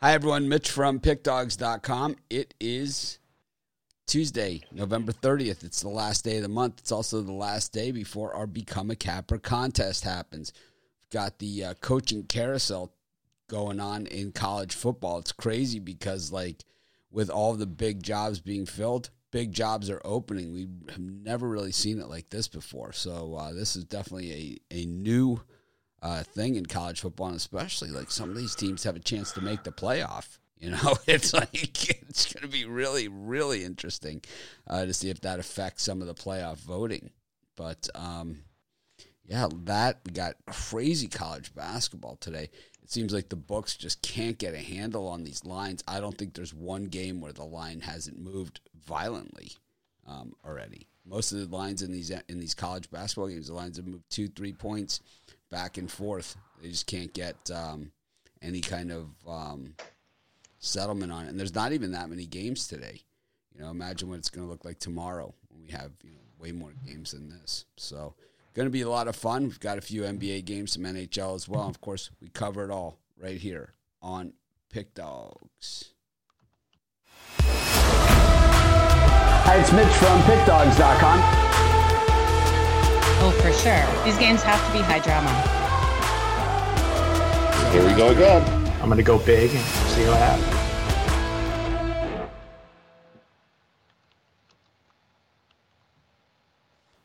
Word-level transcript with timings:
Hi, 0.00 0.12
everyone. 0.12 0.48
Mitch 0.48 0.70
from 0.70 1.00
PickDogs.com. 1.00 2.14
It 2.30 2.54
is 2.60 3.18
Tuesday, 4.06 4.62
November 4.70 5.10
30th. 5.10 5.64
It's 5.64 5.80
the 5.80 5.88
last 5.88 6.22
day 6.22 6.36
of 6.36 6.42
the 6.42 6.48
month. 6.48 6.74
It's 6.78 6.92
also 6.92 7.20
the 7.20 7.32
last 7.32 7.72
day 7.72 7.90
before 7.90 8.32
our 8.32 8.46
Become 8.46 8.92
a 8.92 8.94
Capper 8.94 9.38
contest 9.38 10.04
happens. 10.04 10.52
We've 11.00 11.10
got 11.10 11.40
the 11.40 11.64
uh, 11.64 11.74
coaching 11.80 12.22
carousel 12.22 12.92
going 13.48 13.80
on 13.80 14.06
in 14.06 14.30
college 14.30 14.76
football. 14.76 15.18
It's 15.18 15.32
crazy 15.32 15.80
because, 15.80 16.30
like, 16.30 16.62
with 17.10 17.28
all 17.28 17.54
the 17.54 17.66
big 17.66 18.00
jobs 18.00 18.38
being 18.38 18.66
filled, 18.66 19.10
big 19.32 19.50
jobs 19.50 19.90
are 19.90 20.00
opening. 20.04 20.52
We 20.52 20.68
have 20.90 21.00
never 21.00 21.48
really 21.48 21.72
seen 21.72 21.98
it 21.98 22.08
like 22.08 22.30
this 22.30 22.46
before. 22.46 22.92
So, 22.92 23.34
uh, 23.34 23.52
this 23.52 23.74
is 23.74 23.82
definitely 23.82 24.60
a, 24.70 24.76
a 24.82 24.86
new 24.86 25.40
uh, 26.02 26.22
thing 26.22 26.56
in 26.56 26.66
college 26.66 27.00
football, 27.00 27.28
and 27.28 27.36
especially 27.36 27.90
like 27.90 28.10
some 28.10 28.30
of 28.30 28.36
these 28.36 28.54
teams 28.54 28.84
have 28.84 28.96
a 28.96 29.00
chance 29.00 29.32
to 29.32 29.40
make 29.40 29.62
the 29.64 29.72
playoff. 29.72 30.38
You 30.60 30.72
know, 30.72 30.98
it's 31.06 31.32
like 31.32 31.50
it's 31.52 32.32
going 32.32 32.42
to 32.42 32.48
be 32.48 32.64
really, 32.64 33.06
really 33.06 33.62
interesting 33.62 34.22
uh, 34.66 34.86
to 34.86 34.92
see 34.92 35.08
if 35.08 35.20
that 35.20 35.38
affects 35.38 35.84
some 35.84 36.00
of 36.00 36.08
the 36.08 36.14
playoff 36.14 36.56
voting. 36.56 37.10
But 37.54 37.88
um, 37.94 38.40
yeah, 39.24 39.46
that 39.66 40.00
we 40.04 40.10
got 40.10 40.34
crazy 40.46 41.06
college 41.06 41.54
basketball 41.54 42.16
today. 42.16 42.50
It 42.82 42.90
seems 42.90 43.12
like 43.12 43.28
the 43.28 43.36
books 43.36 43.76
just 43.76 44.02
can't 44.02 44.36
get 44.36 44.52
a 44.52 44.58
handle 44.58 45.06
on 45.06 45.22
these 45.22 45.44
lines. 45.44 45.84
I 45.86 46.00
don't 46.00 46.18
think 46.18 46.34
there's 46.34 46.52
one 46.52 46.86
game 46.86 47.20
where 47.20 47.32
the 47.32 47.44
line 47.44 47.80
hasn't 47.80 48.18
moved 48.18 48.60
violently 48.84 49.52
um, 50.08 50.34
already. 50.44 50.88
Most 51.06 51.30
of 51.30 51.38
the 51.38 51.56
lines 51.56 51.82
in 51.82 51.92
these 51.92 52.10
in 52.10 52.40
these 52.40 52.54
college 52.54 52.90
basketball 52.90 53.28
games, 53.28 53.46
the 53.46 53.54
lines 53.54 53.76
have 53.76 53.86
moved 53.86 54.10
two, 54.10 54.28
three 54.28 54.52
points 54.52 55.00
back 55.50 55.78
and 55.78 55.90
forth. 55.90 56.36
They 56.62 56.68
just 56.68 56.86
can't 56.86 57.12
get 57.12 57.36
um, 57.50 57.92
any 58.42 58.60
kind 58.60 58.92
of 58.92 59.08
um, 59.26 59.74
settlement 60.58 61.12
on 61.12 61.26
it. 61.26 61.28
And 61.28 61.38
there's 61.38 61.54
not 61.54 61.72
even 61.72 61.92
that 61.92 62.08
many 62.08 62.26
games 62.26 62.66
today. 62.66 63.02
You 63.54 63.62
know, 63.62 63.70
imagine 63.70 64.08
what 64.08 64.18
it's 64.18 64.30
going 64.30 64.46
to 64.46 64.50
look 64.50 64.64
like 64.64 64.78
tomorrow 64.78 65.34
when 65.48 65.62
we 65.62 65.70
have 65.72 65.90
you 66.04 66.12
know 66.12 66.20
way 66.38 66.52
more 66.52 66.72
games 66.86 67.12
than 67.12 67.28
this. 67.28 67.64
So, 67.76 68.14
going 68.54 68.66
to 68.66 68.70
be 68.70 68.82
a 68.82 68.90
lot 68.90 69.08
of 69.08 69.16
fun. 69.16 69.44
We've 69.44 69.60
got 69.60 69.78
a 69.78 69.80
few 69.82 70.02
NBA 70.02 70.44
games, 70.44 70.72
some 70.72 70.84
NHL 70.84 71.34
as 71.34 71.48
well. 71.48 71.68
Of 71.68 71.80
course, 71.80 72.10
we 72.20 72.28
cover 72.28 72.64
it 72.64 72.70
all 72.70 72.98
right 73.20 73.38
here 73.38 73.74
on 74.02 74.32
Pick 74.70 74.94
Dogs. 74.94 75.92
Hi, 79.50 79.56
it's 79.56 79.72
Mitch 79.72 79.86
from 79.94 80.20
PickDogs.com. 80.22 81.57
Oh, 83.20 83.32
for 83.32 83.52
sure. 83.52 84.04
These 84.04 84.16
games 84.18 84.42
have 84.42 84.64
to 84.66 84.72
be 84.72 84.78
high 84.78 85.00
drama. 85.00 85.28
Here 87.72 87.84
we 87.84 87.92
go 87.94 88.10
again. 88.10 88.42
I'm 88.80 88.86
going 88.86 88.96
to 88.96 89.02
go 89.02 89.18
big 89.18 89.50
and 89.50 89.64
see 89.64 90.06
what 90.06 90.18
happens. 90.18 90.58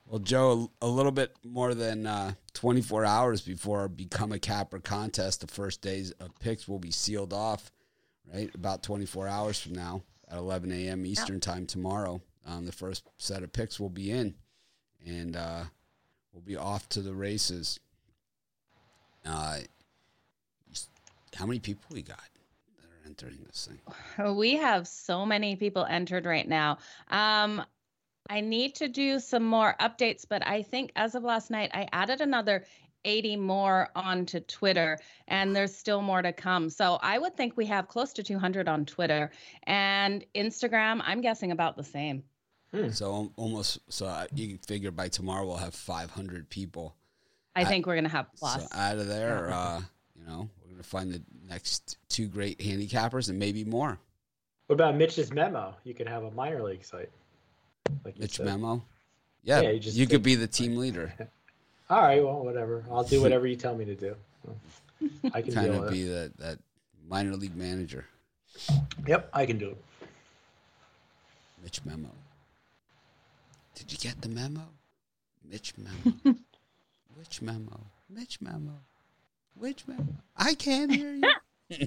Well, 0.06 0.20
Joe, 0.20 0.72
a 0.80 0.88
little 0.88 1.12
bit 1.12 1.36
more 1.44 1.74
than 1.74 2.06
uh, 2.06 2.34
24 2.54 3.04
hours 3.04 3.42
before 3.42 3.80
our 3.80 3.88
Become 3.88 4.32
a 4.32 4.38
Capper 4.38 4.78
contest, 4.80 5.42
the 5.42 5.48
first 5.48 5.82
days 5.82 6.12
of 6.20 6.38
picks 6.40 6.68
will 6.68 6.78
be 6.78 6.92
sealed 6.92 7.34
off, 7.34 7.72
right? 8.32 8.54
About 8.54 8.84
24 8.84 9.28
hours 9.28 9.60
from 9.60 9.74
now 9.74 10.04
at 10.30 10.38
11 10.38 10.72
a.m. 10.72 11.08
Eastern 11.08 11.40
time 11.40 11.66
tomorrow. 11.66 12.22
Um, 12.46 12.68
the 12.68 12.72
first 12.72 13.04
set 13.18 13.42
of 13.42 13.52
picks 13.52 13.80
will 13.80 13.90
be 13.90 14.12
in, 14.12 14.36
and 15.04 15.36
uh, 15.36 15.64
we'll 16.34 16.42
be 16.42 16.58
off 16.58 16.90
to 16.90 17.02
the 17.02 17.14
races. 17.14 17.80
Uh, 19.26 19.60
how 21.36 21.46
many 21.46 21.60
people 21.60 21.84
we 21.92 22.02
got 22.02 22.18
that 22.18 22.86
are 22.86 23.08
entering 23.08 23.40
this 23.46 23.70
thing? 23.70 24.36
We 24.36 24.56
have 24.56 24.88
so 24.88 25.26
many 25.26 25.56
people 25.56 25.86
entered 25.86 26.26
right 26.26 26.48
now. 26.48 26.80
Um, 27.10 27.64
I 28.30 28.42
need 28.42 28.76
to 28.76 28.88
do 28.88 29.20
some 29.20 29.44
more 29.44 29.76
updates, 29.80 30.26
but 30.28 30.46
I 30.48 30.64
think 30.64 30.92
as 30.96 31.16
of 31.16 31.24
last 31.24 31.52
night, 31.52 31.72
I 31.74 31.88
added 31.92 32.22
another 32.22 32.66
80 33.06 33.36
more 33.38 33.90
onto 33.96 34.40
Twitter, 34.40 34.98
and 35.28 35.56
there's 35.56 35.76
still 35.76 36.02
more 36.02 36.22
to 36.22 36.32
come. 36.32 36.70
So 36.70 37.00
I 37.02 37.18
would 37.18 37.36
think 37.36 37.58
we 37.58 37.66
have 37.66 37.88
close 37.88 38.14
to 38.14 38.24
200 38.24 38.68
on 38.70 38.86
Twitter 38.86 39.32
and 39.64 40.26
Instagram. 40.36 41.02
I'm 41.04 41.20
guessing 41.22 41.52
about 41.52 41.76
the 41.76 41.84
same. 41.84 42.24
Hmm. 42.74 42.90
So 42.90 43.32
almost, 43.36 43.80
so 43.90 44.26
you 44.34 44.48
can 44.48 44.58
figure 44.58 44.92
by 44.92 45.08
tomorrow 45.08 45.46
we'll 45.46 45.58
have 45.58 45.76
500 45.76 46.50
people. 46.50 46.96
I 47.56 47.66
think 47.66 47.86
we're 47.86 47.96
gonna 47.96 48.10
have 48.10 48.28
plus. 48.36 48.64
So 48.64 48.68
out 48.78 48.98
of 48.98 49.08
there, 49.08 49.52
uh, 49.52 49.82
you 50.16 50.26
know, 50.26 50.50
we're 50.64 50.72
gonna 50.72 50.84
find 50.84 51.14
the 51.14 51.22
next 51.48 51.98
two 52.10 52.28
great 52.28 52.58
handicappers 52.58 53.30
and 53.30 53.38
maybe 53.38 53.64
more. 53.64 54.00
What 54.68 54.76
about 54.76 54.96
Mitch's 54.96 55.32
memo? 55.32 55.76
You 55.84 55.94
could 55.94 56.08
have 56.08 56.24
a 56.24 56.32
minor 56.32 56.64
league 56.64 56.84
site. 56.84 57.12
Like 58.04 58.18
Mitch 58.18 58.38
said. 58.38 58.46
memo. 58.48 58.84
Yeah, 59.44 59.62
yeah 59.62 59.70
you, 59.72 59.80
just 59.80 59.98
you 59.98 60.08
could 60.08 60.24
be 60.24 60.34
the 60.36 60.48
team 60.48 60.78
leader. 60.78 61.14
All 61.90 62.02
right, 62.02 62.24
well, 62.24 62.44
whatever. 62.44 62.84
I'll 62.90 63.04
do 63.04 63.22
whatever 63.22 63.46
you 63.46 63.56
tell 63.56 63.76
me 63.76 63.86
to 63.86 63.96
do. 63.96 64.16
I 65.34 65.42
can 65.42 65.54
kind 65.54 65.76
of 65.76 65.92
be 65.92 66.06
that 66.06 66.36
that 66.38 66.60
minor 67.08 67.36
league 67.36 67.56
manager. 67.56 68.06
Yep, 69.06 69.30
I 69.34 69.46
can 69.46 69.58
do 69.58 69.70
it. 69.70 69.78
Mitch 71.62 71.84
memo. 71.86 72.10
Did 73.76 73.92
you 73.92 73.98
get 73.98 74.22
the 74.22 74.30
memo? 74.30 74.62
Mitch 75.50 75.74
memo. 75.78 76.16
Which 77.16 77.42
memo? 77.42 77.80
Mitch 78.10 78.42
memo. 78.42 78.74
Which 79.56 79.88
memo? 79.88 80.16
I 80.36 80.56
can't 80.56 80.94
hear 80.94 81.14
you. 81.14 81.32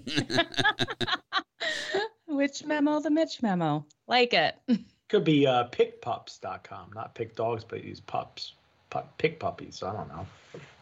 Which 2.26 2.64
memo? 2.64 3.00
The 3.00 3.10
Mitch 3.10 3.42
memo. 3.42 3.84
Like 4.06 4.34
it. 4.34 4.56
Could 5.08 5.24
be 5.24 5.46
uh, 5.46 5.68
pickpups.com, 5.68 6.90
not 6.94 7.14
pick 7.14 7.36
dogs, 7.36 7.64
but 7.64 7.84
use 7.84 8.00
pups. 8.00 8.54
Pup, 8.90 9.16
pick 9.18 9.38
puppies. 9.38 9.82
I 9.82 9.92
don't 9.92 10.08
know. 10.08 10.26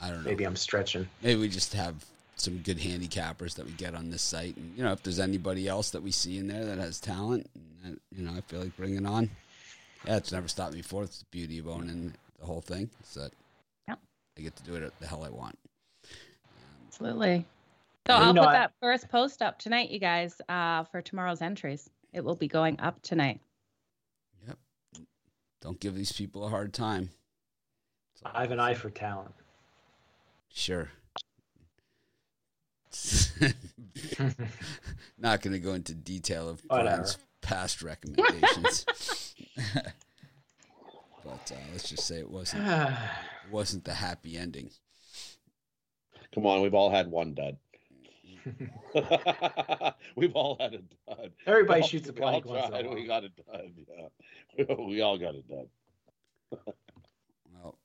I 0.00 0.08
don't 0.08 0.24
know. 0.24 0.30
Maybe 0.30 0.44
I'm 0.44 0.56
stretching. 0.56 1.06
Maybe 1.22 1.40
we 1.40 1.48
just 1.48 1.74
have 1.74 1.94
some 2.36 2.58
good 2.58 2.78
handicappers 2.78 3.54
that 3.54 3.66
we 3.66 3.72
get 3.72 3.94
on 3.94 4.10
this 4.10 4.22
site, 4.22 4.56
and 4.56 4.76
you 4.76 4.82
know, 4.82 4.92
if 4.92 5.02
there's 5.02 5.20
anybody 5.20 5.68
else 5.68 5.90
that 5.90 6.02
we 6.02 6.10
see 6.10 6.38
in 6.38 6.48
there 6.48 6.64
that 6.64 6.78
has 6.78 7.00
talent, 7.00 7.48
and, 7.84 8.00
you 8.14 8.24
know, 8.24 8.32
I 8.32 8.40
feel 8.42 8.60
like 8.60 8.76
bringing 8.76 9.06
on. 9.06 9.30
Yeah, 10.06 10.16
it's 10.16 10.32
never 10.32 10.48
stopped 10.48 10.74
me 10.74 10.80
before. 10.80 11.04
It's 11.04 11.20
the 11.20 11.26
beauty 11.30 11.58
of 11.58 11.68
owning 11.68 12.12
the 12.38 12.46
whole 12.46 12.60
thing. 12.60 12.90
Is 13.02 13.14
that 13.14 13.32
yep. 13.88 13.98
I 14.38 14.42
get 14.42 14.54
to 14.56 14.62
do 14.62 14.74
it 14.74 14.92
the 15.00 15.06
hell 15.06 15.24
I 15.24 15.30
want. 15.30 15.58
Absolutely. 16.88 17.46
So 18.06 18.14
I'll 18.14 18.34
put 18.34 18.52
that 18.52 18.72
first 18.80 19.08
post 19.08 19.40
up 19.40 19.58
tonight, 19.58 19.90
you 19.90 19.98
guys, 19.98 20.40
uh, 20.48 20.84
for 20.84 21.00
tomorrow's 21.00 21.40
entries. 21.40 21.88
It 22.12 22.22
will 22.22 22.36
be 22.36 22.48
going 22.48 22.78
up 22.80 23.00
tonight. 23.02 23.40
Yep. 24.46 24.58
Don't 25.62 25.80
give 25.80 25.94
these 25.94 26.12
people 26.12 26.44
a 26.44 26.50
hard 26.50 26.74
time. 26.74 27.08
I 28.24 28.42
have 28.42 28.50
an 28.52 28.60
eye 28.60 28.74
for 28.74 28.90
talent. 28.90 29.34
Sure. 30.48 30.90
Not 35.18 35.40
going 35.40 35.52
to 35.52 35.58
go 35.58 35.72
into 35.72 35.94
detail 35.94 36.48
of 36.48 36.62
Brian's 36.68 37.18
past 37.44 37.82
recommendations. 37.82 38.84
but 41.24 41.52
uh, 41.52 41.60
let's 41.72 41.88
just 41.88 42.06
say 42.06 42.18
it 42.18 42.30
wasn't 42.30 42.66
it 42.66 43.50
wasn't 43.50 43.84
the 43.84 43.94
happy 43.94 44.36
ending. 44.36 44.70
Come 46.34 46.46
on, 46.46 46.62
we've 46.62 46.74
all 46.74 46.90
had 46.90 47.10
one 47.10 47.34
dud. 47.34 47.56
we've 50.16 50.34
all 50.34 50.56
had 50.58 50.74
a 50.74 50.80
dud. 51.08 51.32
Everybody 51.46 51.82
all, 51.82 51.88
shoots 51.88 52.08
a 52.08 52.12
blank 52.12 52.44
once 52.44 52.68
tried, 52.68 52.92
We 52.92 53.06
got 53.06 53.24
a 53.24 53.28
dud. 53.28 53.72
Yeah, 54.56 54.74
we 54.74 55.00
all 55.00 55.18
got 55.18 55.34
a 55.34 55.42
dud. 55.42 55.68
well, 57.52 57.78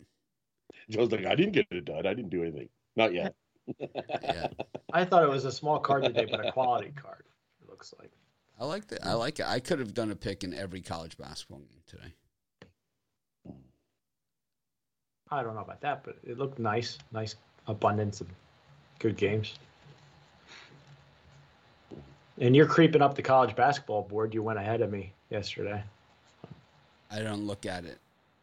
Joe's 0.90 1.12
like, 1.12 1.26
I 1.26 1.36
didn't 1.36 1.53
get 1.53 1.68
a 1.72 1.81
dud. 1.81 2.06
I 2.06 2.14
didn't 2.14 2.30
do 2.30 2.44
anything. 2.44 2.70
Not 2.96 3.14
yet. 3.14 3.36
yeah. 3.80 4.47
I 4.91 5.05
thought 5.05 5.23
it 5.23 5.29
was 5.29 5.46
a 5.46 5.52
small 5.52 5.79
card 5.79 6.03
today, 6.03 6.28
but 6.29 6.46
a 6.46 6.52
quality 6.52 6.91
card. 6.96 7.26
It 7.62 7.70
looks 7.70 7.94
like. 8.00 8.12
I 8.59 8.66
like 8.66 8.88
that. 8.88 9.06
I 9.06 9.14
like 9.14 9.40
it. 9.40 9.46
I 9.47 9.59
could 9.59 9.79
have 9.79 9.94
done 9.94 10.11
a 10.11 10.16
pick 10.16 10.44
in 10.44 10.53
every 10.53 10.82
college 10.82 11.17
basketball 11.17 11.59
game 11.59 11.82
today. 11.88 12.14
I 15.32 15.44
don't 15.44 15.56
know 15.56 15.61
about 15.61 15.79
that, 15.82 16.03
but 16.03 16.17
it 16.23 16.38
looked 16.38 16.59
nice. 16.59 16.97
Nice 17.14 17.35
abundance 17.67 18.20
of 18.20 18.28
good 19.00 19.16
games. 19.16 19.53
And 22.40 22.56
you're 22.56 22.66
creeping 22.66 23.02
up 23.02 23.16
the 23.16 23.22
college 23.22 23.56
basketball 23.56 24.03
board. 24.03 24.34
You 24.34 24.44
went 24.44 24.59
ahead 24.59 24.82
of 24.82 24.91
me 24.91 25.14
yesterday. 25.29 25.82
I 27.12 27.20
don't 27.20 27.46
look 27.47 27.66
at 27.66 27.85
it. 27.85 28.00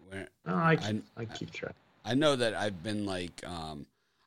Where, 0.08 0.28
no, 0.46 0.54
I, 0.54 0.78
I, 0.80 1.00
I 1.16 1.24
keep 1.24 1.50
track. 1.50 1.74
I 2.04 2.14
know 2.14 2.36
that 2.36 2.54
I've 2.54 2.82
been 2.82 3.04
like 3.04 3.42
um, 3.46 3.86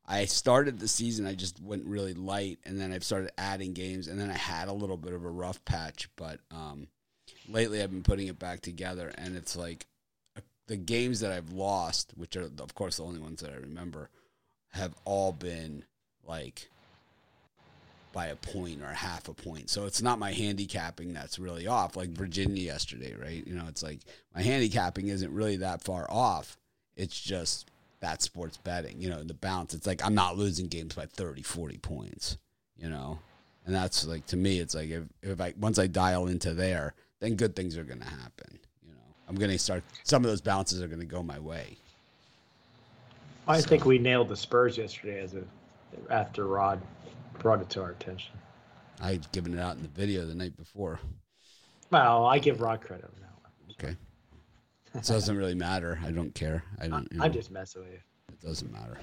I 0.09 0.25
started 0.25 0.79
the 0.79 0.87
season, 0.87 1.27
I 1.27 1.35
just 1.35 1.61
went 1.61 1.85
really 1.85 2.15
light, 2.15 2.57
and 2.65 2.81
then 2.81 2.91
I've 2.91 3.03
started 3.03 3.31
adding 3.37 3.73
games, 3.73 4.07
and 4.07 4.19
then 4.19 4.31
I 4.31 4.37
had 4.37 4.67
a 4.67 4.73
little 4.73 4.97
bit 4.97 5.13
of 5.13 5.23
a 5.23 5.29
rough 5.29 5.63
patch, 5.65 6.09
but 6.15 6.39
um, 6.49 6.87
lately 7.47 7.79
I've 7.81 7.91
been 7.91 8.01
putting 8.01 8.27
it 8.27 8.39
back 8.39 8.61
together, 8.61 9.11
and 9.19 9.37
it's 9.37 9.55
like 9.55 9.85
uh, 10.35 10.41
the 10.65 10.77
games 10.77 11.19
that 11.19 11.31
I've 11.31 11.51
lost, 11.51 12.13
which 12.17 12.35
are 12.35 12.49
of 12.59 12.73
course 12.73 12.97
the 12.97 13.03
only 13.03 13.19
ones 13.19 13.41
that 13.41 13.51
I 13.51 13.57
remember, 13.57 14.09
have 14.69 14.95
all 15.05 15.31
been 15.31 15.85
like 16.27 16.69
by 18.11 18.27
a 18.27 18.35
point 18.35 18.81
or 18.81 18.87
half 18.87 19.27
a 19.27 19.33
point. 19.35 19.69
So 19.69 19.85
it's 19.85 20.01
not 20.01 20.17
my 20.17 20.31
handicapping 20.31 21.13
that's 21.13 21.37
really 21.37 21.67
off, 21.67 21.95
like 21.95 22.09
Virginia 22.09 22.63
yesterday, 22.63 23.15
right? 23.15 23.45
You 23.45 23.53
know, 23.53 23.65
it's 23.67 23.83
like 23.83 23.99
my 24.33 24.41
handicapping 24.41 25.09
isn't 25.09 25.31
really 25.31 25.57
that 25.57 25.83
far 25.83 26.07
off. 26.09 26.57
It's 26.95 27.19
just 27.19 27.69
that 28.01 28.21
sports 28.21 28.57
betting, 28.57 29.01
you 29.01 29.09
know, 29.09 29.23
the 29.23 29.33
bounce. 29.33 29.73
It's 29.73 29.87
like 29.87 30.03
I'm 30.05 30.15
not 30.15 30.37
losing 30.37 30.67
games 30.67 30.95
by 30.95 31.05
30, 31.05 31.41
40 31.41 31.77
points, 31.79 32.37
you 32.77 32.89
know? 32.89 33.19
And 33.65 33.75
that's 33.75 34.05
like, 34.05 34.25
to 34.27 34.37
me, 34.37 34.59
it's 34.59 34.73
like 34.73 34.89
if, 34.89 35.03
if 35.21 35.39
I, 35.41 35.53
once 35.59 35.77
I 35.77 35.87
dial 35.87 36.27
into 36.27 36.53
there, 36.53 36.93
then 37.19 37.35
good 37.35 37.55
things 37.55 37.77
are 37.77 37.83
going 37.83 37.99
to 37.99 38.07
happen. 38.07 38.57
You 38.85 38.93
know, 38.93 39.01
I'm 39.27 39.35
going 39.35 39.51
to 39.51 39.59
start, 39.59 39.83
some 40.03 40.23
of 40.23 40.29
those 40.31 40.41
bounces 40.41 40.81
are 40.81 40.87
going 40.87 41.01
to 41.01 41.05
go 41.05 41.21
my 41.21 41.39
way. 41.39 41.77
I 43.47 43.59
So- 43.59 43.67
think 43.67 43.85
we 43.85 43.97
nailed 43.99 44.29
the 44.29 44.37
Spurs 44.37 44.77
yesterday 44.77 45.19
as 45.21 45.33
a 45.35 45.43
after 46.09 46.45
Rod 46.45 46.79
brought 47.39 47.61
it 47.61 47.69
to 47.71 47.81
our 47.81 47.89
attention. 47.91 48.31
I'd 49.01 49.29
given 49.31 49.53
it 49.57 49.59
out 49.59 49.75
in 49.75 49.81
the 49.81 49.87
video 49.89 50.25
the 50.25 50.35
night 50.35 50.55
before. 50.55 50.99
Well, 51.89 52.25
I 52.27 52.37
give 52.37 52.61
Rod 52.61 52.81
credit 52.81 53.05
on 53.05 53.11
that. 53.21 53.28
It 54.95 55.03
doesn't 55.03 55.37
really 55.37 55.55
matter. 55.55 55.99
I 56.05 56.11
don't 56.11 56.33
care. 56.33 56.63
I 56.79 56.87
don't. 56.87 57.07
You 57.11 57.19
know, 57.19 57.25
I'm 57.25 57.33
just 57.33 57.51
messing 57.51 57.83
with 57.83 57.91
you. 57.91 57.99
It 58.31 58.41
doesn't 58.41 58.71
matter. 58.71 58.97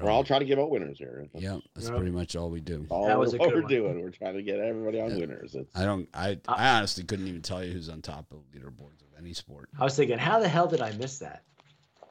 We're 0.00 0.10
all. 0.10 0.16
all 0.16 0.24
trying 0.24 0.40
to 0.40 0.46
give 0.46 0.58
out 0.58 0.70
winners 0.70 0.98
here. 0.98 1.26
Yeah, 1.34 1.58
that's 1.74 1.86
Yep. 1.88 1.96
pretty 1.96 2.10
much 2.10 2.34
all 2.34 2.50
we 2.50 2.60
do. 2.60 2.84
All 2.90 3.06
That 3.06 3.18
was 3.18 3.32
a 3.34 3.36
what 3.36 3.50
good 3.50 3.54
we're 3.54 3.60
one. 3.62 3.70
doing. 3.70 4.02
We're 4.02 4.10
trying 4.10 4.34
to 4.34 4.42
get 4.42 4.58
everybody 4.58 5.00
on 5.00 5.10
Yeah. 5.10 5.18
winners. 5.18 5.54
It's 5.54 5.70
I 5.76 5.84
don't. 5.84 6.08
I. 6.14 6.32
Uh, 6.48 6.52
I 6.52 6.76
honestly 6.78 7.04
couldn't 7.04 7.28
even 7.28 7.42
tell 7.42 7.62
you 7.62 7.72
who's 7.72 7.88
on 7.88 8.02
top 8.02 8.26
of 8.32 8.38
leaderboards 8.52 9.02
of 9.02 9.08
any 9.18 9.32
sport. 9.34 9.68
I 9.78 9.84
was 9.84 9.94
thinking, 9.94 10.18
how 10.18 10.40
the 10.40 10.48
hell 10.48 10.66
did 10.66 10.80
I 10.80 10.92
miss 10.92 11.18
that? 11.20 11.42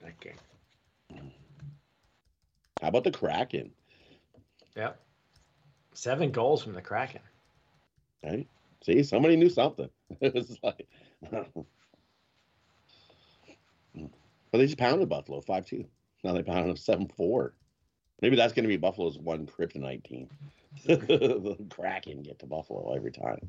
Okay. 0.06 0.36
how 2.81 2.88
about 2.89 3.04
the 3.04 3.12
Kraken? 3.12 3.71
Yep. 4.75 5.00
Seven 5.94 6.31
goals 6.31 6.63
from 6.63 6.74
the 6.74 6.81
Kraken. 6.81 7.21
Right? 8.24 8.48
See, 8.83 9.04
somebody 9.04 9.36
knew 9.36 9.50
something. 9.50 9.89
it 10.21 10.33
was 10.33 10.57
like, 10.63 10.88
but 14.53 14.59
they 14.59 14.65
just 14.65 14.77
pounded 14.77 15.09
Buffalo 15.09 15.41
five 15.41 15.65
two. 15.65 15.83
Now 16.23 16.31
they 16.33 16.44
pounded 16.44 16.69
them 16.69 16.77
seven 16.77 17.07
four. 17.07 17.55
Maybe 18.21 18.35
that's 18.35 18.53
going 18.53 18.63
to 18.63 18.69
be 18.69 18.77
Buffalo's 18.77 19.17
one 19.17 19.47
kryptonite 19.47 20.03
team. 20.03 20.29
the 20.85 21.57
Kraken 21.71 22.21
get 22.21 22.38
to 22.39 22.45
Buffalo 22.45 22.94
every 22.95 23.11
time. 23.11 23.39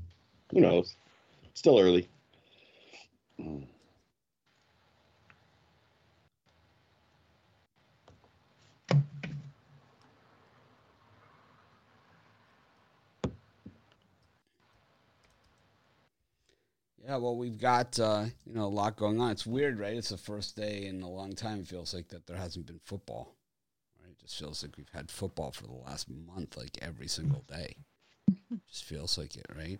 Who 0.50 0.60
knows? 0.60 0.96
Still 1.52 1.78
early. 1.78 2.08
Hmm. 3.38 3.64
Yeah, 17.14 17.20
well, 17.20 17.36
we've 17.36 17.58
got 17.58 18.00
uh, 18.00 18.24
you 18.44 18.54
know 18.54 18.64
a 18.64 18.66
lot 18.66 18.96
going 18.96 19.20
on. 19.20 19.30
It's 19.30 19.46
weird, 19.46 19.78
right? 19.78 19.96
It's 19.96 20.08
the 20.08 20.16
first 20.16 20.56
day 20.56 20.86
in 20.86 21.00
a 21.02 21.08
long 21.08 21.32
time. 21.32 21.60
It 21.60 21.68
feels 21.68 21.94
like 21.94 22.08
that 22.08 22.26
there 22.26 22.36
hasn't 22.36 22.66
been 22.66 22.80
football. 22.84 23.36
Right? 24.02 24.10
It 24.10 24.18
just 24.20 24.36
feels 24.36 24.64
like 24.64 24.76
we've 24.76 24.88
had 24.92 25.12
football 25.12 25.52
for 25.52 25.62
the 25.68 25.74
last 25.74 26.08
month, 26.10 26.56
like 26.56 26.76
every 26.82 27.06
single 27.06 27.44
day. 27.46 27.76
just 28.68 28.82
feels 28.84 29.16
like 29.16 29.36
it, 29.36 29.46
right? 29.56 29.78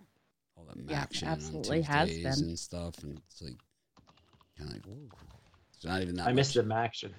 All 0.55 0.63
that 0.73 0.77
Yeah, 0.89 1.01
action 1.01 1.27
absolutely 1.27 1.79
on 1.79 1.83
has 1.83 2.07
Tuesdays 2.09 2.39
been. 2.39 2.49
and 2.49 2.59
stuff, 2.59 3.03
and 3.03 3.17
it's 3.27 3.41
like 3.41 3.57
kind 4.57 4.69
of 4.69 4.75
like, 4.77 4.85
whoa. 4.85 5.09
It's 5.75 5.83
not 5.83 6.01
even 6.01 6.15
that. 6.15 6.27
I 6.27 6.31
missed 6.31 6.53
the 6.53 6.73
action. 6.73 7.13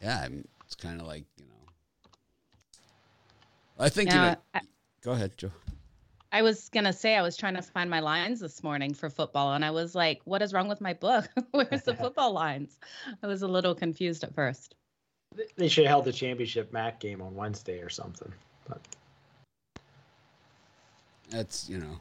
Yeah, 0.00 0.20
I'm- 0.20 0.46
it's 0.66 0.76
kind 0.76 1.00
of 1.00 1.06
like 1.08 1.24
you 1.36 1.46
know. 1.46 1.68
I 3.80 3.88
think 3.88 4.12
you 4.12 4.18
know. 4.18 4.36
I, 4.54 4.60
Go 5.02 5.12
ahead, 5.12 5.36
Joe. 5.36 5.50
I 6.30 6.42
was 6.42 6.68
gonna 6.68 6.92
say 6.92 7.16
I 7.16 7.22
was 7.22 7.36
trying 7.36 7.54
to 7.54 7.62
find 7.62 7.88
my 7.88 8.00
lines 8.00 8.40
this 8.40 8.62
morning 8.62 8.92
for 8.92 9.08
football, 9.08 9.54
and 9.54 9.64
I 9.64 9.70
was 9.70 9.94
like, 9.94 10.20
"What 10.24 10.42
is 10.42 10.52
wrong 10.52 10.68
with 10.68 10.80
my 10.80 10.92
book? 10.92 11.28
Where's 11.52 11.82
the 11.82 11.94
football 12.02 12.32
lines?" 12.32 12.78
I 13.22 13.26
was 13.26 13.42
a 13.42 13.48
little 13.48 13.74
confused 13.74 14.24
at 14.24 14.34
first. 14.34 14.74
They 15.56 15.68
should 15.68 15.84
have 15.84 15.90
held 15.90 16.04
the 16.04 16.12
championship 16.12 16.72
MAC 16.72 17.00
game 17.00 17.22
on 17.22 17.34
Wednesday 17.34 17.80
or 17.80 17.88
something. 17.88 18.32
But 18.68 18.80
That's 21.30 21.68
you 21.68 21.78
know, 21.78 21.98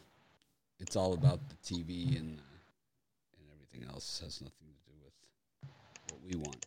it's 0.79 0.97
all 0.97 1.13
about 1.13 1.39
the 1.47 1.55
TV 1.63 2.17
and 2.17 2.37
uh, 2.37 3.39
and 3.39 3.49
everything 3.53 3.89
else. 3.89 4.19
It 4.19 4.25
has 4.25 4.41
nothing 4.41 4.67
to 4.67 4.91
do 4.91 4.97
with 5.05 6.11
what 6.11 6.21
we 6.29 6.35
want. 6.35 6.65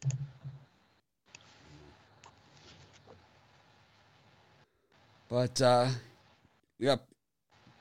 But 5.29 5.63
uh, 5.63 5.89
we 6.79 6.87
got 6.87 7.03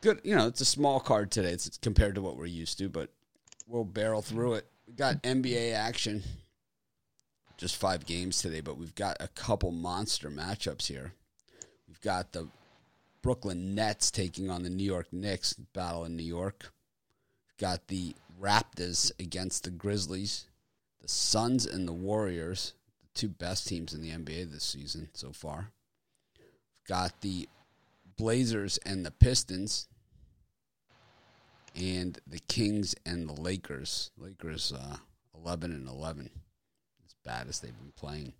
good. 0.01 0.21
You 0.23 0.35
know, 0.35 0.47
it's 0.47 0.61
a 0.61 0.65
small 0.65 0.99
card 0.99 1.31
today. 1.31 1.51
It's, 1.51 1.77
compared 1.77 2.15
to 2.15 2.21
what 2.21 2.37
we're 2.37 2.45
used 2.45 2.77
to, 2.79 2.89
but 2.89 3.09
we'll 3.67 3.85
barrel 3.85 4.21
through 4.21 4.55
it. 4.55 4.67
We 4.87 4.93
got 4.93 5.21
NBA 5.23 5.73
action. 5.73 6.23
Just 7.57 7.75
five 7.75 8.05
games 8.05 8.41
today, 8.41 8.61
but 8.61 8.77
we've 8.77 8.95
got 8.95 9.17
a 9.19 9.27
couple 9.27 9.71
monster 9.71 10.29
matchups 10.29 10.87
here. 10.87 11.13
We've 11.87 11.99
got 12.01 12.31
the 12.31 12.47
Brooklyn 13.21 13.75
Nets 13.75 14.11
taking 14.11 14.49
on 14.49 14.63
the 14.63 14.69
New 14.69 14.85
York 14.85 15.07
Knicks, 15.11 15.53
battle 15.53 16.05
in 16.05 16.15
New 16.15 16.23
York. 16.23 16.71
We've 17.47 17.57
got 17.57 17.87
the 17.87 18.15
Raptors 18.41 19.11
against 19.19 19.65
the 19.65 19.71
Grizzlies, 19.71 20.45
the 21.01 21.09
Suns 21.09 21.65
and 21.65 21.85
the 21.87 21.93
Warriors, 21.93 22.73
the 23.01 23.07
two 23.13 23.27
best 23.27 23.67
teams 23.67 23.93
in 23.93 24.01
the 24.01 24.11
NBA 24.11 24.51
this 24.51 24.63
season 24.63 25.09
so 25.13 25.33
far. 25.33 25.71
We've 26.37 26.87
got 26.87 27.19
the 27.19 27.49
Blazers 28.19 28.77
and 28.79 29.05
the 29.05 29.11
Pistons, 29.11 29.87
and 31.73 32.19
the 32.27 32.39
Kings 32.39 32.93
and 33.05 33.29
the 33.29 33.41
Lakers. 33.41 34.11
Lakers 34.17 34.73
uh, 34.73 34.97
eleven 35.33 35.71
and 35.71 35.87
eleven, 35.87 36.29
as 37.05 37.15
bad 37.23 37.47
as 37.47 37.61
they've 37.61 37.77
been 37.79 37.93
playing. 37.95 38.33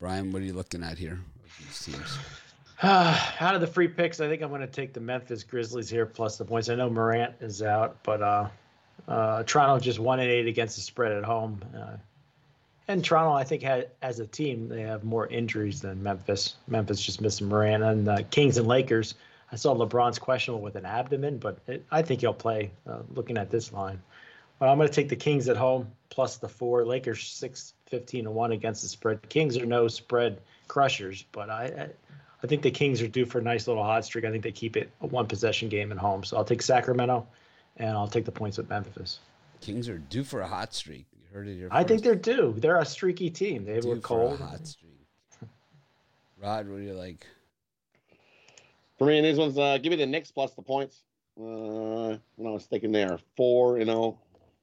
Brian, 0.00 0.32
what 0.32 0.40
are 0.40 0.46
you 0.46 0.54
looking 0.54 0.82
at 0.82 0.96
here 0.96 1.20
these 1.60 1.78
teams? 1.84 2.18
out 2.82 3.54
of 3.54 3.60
the 3.60 3.66
free 3.66 3.86
picks, 3.86 4.18
I 4.18 4.28
think 4.28 4.40
I'm 4.40 4.48
going 4.48 4.62
to 4.62 4.66
take 4.66 4.94
the 4.94 5.00
Memphis 5.00 5.44
Grizzlies 5.44 5.90
here 5.90 6.06
plus 6.06 6.38
the 6.38 6.44
points. 6.46 6.70
I 6.70 6.74
know 6.74 6.88
Morant 6.88 7.34
is 7.40 7.62
out, 7.62 8.02
but 8.02 8.22
uh, 8.22 8.48
uh, 9.08 9.42
Toronto 9.42 9.78
just 9.78 9.98
one 9.98 10.20
and 10.20 10.30
eight 10.30 10.46
against 10.46 10.76
the 10.76 10.82
spread 10.82 11.12
at 11.12 11.22
home. 11.22 11.62
Uh, 11.76 11.96
and 12.88 13.04
Toronto, 13.04 13.32
I 13.32 13.44
think, 13.44 13.62
had, 13.62 13.90
as 14.02 14.18
a 14.20 14.26
team, 14.26 14.68
they 14.68 14.82
have 14.82 15.04
more 15.04 15.26
injuries 15.26 15.80
than 15.80 16.02
Memphis. 16.02 16.56
Memphis 16.66 17.00
just 17.00 17.20
missing 17.20 17.48
Morant 17.48 17.82
and 17.82 18.08
uh, 18.08 18.18
Kings 18.30 18.58
and 18.58 18.66
Lakers. 18.66 19.14
I 19.50 19.56
saw 19.56 19.74
LeBron's 19.74 20.18
questionable 20.18 20.62
with 20.62 20.76
an 20.76 20.86
abdomen, 20.86 21.38
but 21.38 21.58
it, 21.66 21.84
I 21.90 22.02
think 22.02 22.22
he'll 22.22 22.32
play. 22.32 22.70
Uh, 22.86 23.00
looking 23.14 23.36
at 23.36 23.50
this 23.50 23.72
line, 23.72 24.00
but 24.58 24.68
I'm 24.68 24.78
going 24.78 24.88
to 24.88 24.94
take 24.94 25.08
the 25.10 25.16
Kings 25.16 25.48
at 25.48 25.56
home 25.56 25.92
plus 26.08 26.38
the 26.38 26.48
four. 26.48 26.84
Lakers 26.86 27.22
six 27.22 27.74
fifteen 27.86 28.24
to 28.24 28.30
one 28.30 28.52
against 28.52 28.82
the 28.82 28.88
spread. 28.88 29.28
Kings 29.28 29.58
are 29.58 29.66
no 29.66 29.88
spread 29.88 30.40
crushers, 30.68 31.24
but 31.32 31.50
I, 31.50 31.64
I 31.64 31.88
I 32.42 32.46
think 32.46 32.62
the 32.62 32.70
Kings 32.70 33.02
are 33.02 33.08
due 33.08 33.26
for 33.26 33.40
a 33.40 33.42
nice 33.42 33.68
little 33.68 33.84
hot 33.84 34.04
streak. 34.04 34.24
I 34.24 34.30
think 34.30 34.42
they 34.42 34.52
keep 34.52 34.76
it 34.76 34.90
a 35.02 35.06
one 35.06 35.26
possession 35.26 35.68
game 35.68 35.92
at 35.92 35.98
home. 35.98 36.24
So 36.24 36.38
I'll 36.38 36.44
take 36.44 36.62
Sacramento, 36.62 37.26
and 37.76 37.90
I'll 37.90 38.08
take 38.08 38.24
the 38.24 38.32
points 38.32 38.56
with 38.56 38.70
Memphis. 38.70 39.20
Kings 39.60 39.88
are 39.88 39.98
due 39.98 40.24
for 40.24 40.40
a 40.40 40.48
hot 40.48 40.74
streak. 40.74 41.04
You 41.32 41.38
heard 41.38 41.48
it 41.48 41.56
here. 41.56 41.68
I 41.70 41.82
think 41.82 42.02
they're 42.02 42.14
due. 42.14 42.54
They're 42.58 42.78
a 42.78 42.84
streaky 42.84 43.30
team. 43.30 43.64
They 43.64 43.80
due 43.80 43.88
were 43.88 43.96
for 43.96 44.00
cold. 44.02 44.40
a 44.40 44.44
hot 44.44 44.66
streak. 44.66 44.92
Rod, 46.42 46.68
what 46.68 46.76
do 46.76 46.82
you 46.82 46.92
like? 46.92 47.26
For 48.98 49.06
me, 49.06 49.20
these 49.22 49.38
ones, 49.38 49.56
uh, 49.56 49.78
give 49.78 49.90
me 49.90 49.96
the 49.96 50.04
Knicks 50.04 50.30
plus 50.30 50.52
the 50.52 50.62
points. 50.62 51.04
Uh, 51.40 52.18
when 52.36 52.46
I 52.46 52.50
was 52.50 52.66
thinking 52.66 52.92
there, 52.92 53.18
four, 53.34 53.78
you 53.78 53.86
know, 53.86 54.18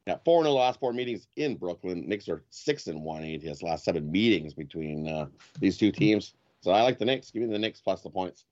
yeah, 0.05 0.17
four 0.23 0.41
in 0.41 0.43
the 0.43 0.51
last 0.51 0.79
four 0.79 0.93
meetings 0.93 1.27
in 1.37 1.55
Brooklyn. 1.55 2.07
Knicks 2.07 2.29
are 2.29 2.43
six 2.51 2.85
and 2.85 3.01
one 3.03 3.23
in 3.23 3.41
his 3.41 3.63
last 3.63 3.83
seven 3.83 4.11
meetings 4.11 4.53
between 4.53 5.07
uh, 5.07 5.25
these 5.59 5.77
two 5.77 5.91
teams. 5.91 6.35
So 6.61 6.69
I 6.71 6.83
like 6.83 6.99
the 6.99 7.05
Knicks. 7.05 7.31
Give 7.31 7.41
me 7.41 7.49
the 7.51 7.57
Knicks 7.57 7.81
plus 7.81 8.01
the 8.01 8.11
points. 8.11 8.45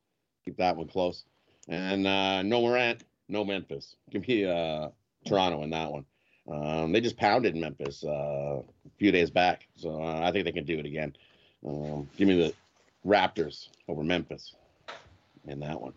Keep 0.44 0.58
that 0.58 0.76
one 0.76 0.88
close. 0.88 1.26
And 1.68 2.08
uh, 2.08 2.42
no 2.42 2.62
Morant, 2.62 3.04
no 3.30 3.46
Memphis. 3.46 3.96
Give 4.10 4.28
me 4.28 4.46
uh, 4.46 4.90
Toronto 5.26 5.62
in 5.62 5.70
that 5.70 5.92
one. 5.92 6.06
Um, 6.50 6.92
they 6.94 7.02
just 7.02 7.18
pounded 7.18 7.56
Memphis 7.56 8.04
uh, 8.06 8.10
a 8.62 8.64
few 8.98 9.12
days 9.12 9.30
back, 9.30 9.68
so 9.76 10.02
uh, 10.02 10.22
I 10.22 10.32
think 10.32 10.46
they 10.46 10.52
can 10.54 10.64
do 10.66 10.80
it 10.80 10.86
again. 10.86 11.14
Um, 11.68 12.10
give 12.18 12.28
me 12.28 12.38
the 12.38 12.54
Raptors 13.06 13.68
over 13.88 14.04
Memphis 14.04 14.54
in 15.48 15.60
that 15.60 15.80
one. 15.82 15.94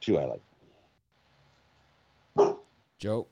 Two 0.00 0.18
I 0.18 0.24
like. 0.24 0.40
Joe, 2.98 3.26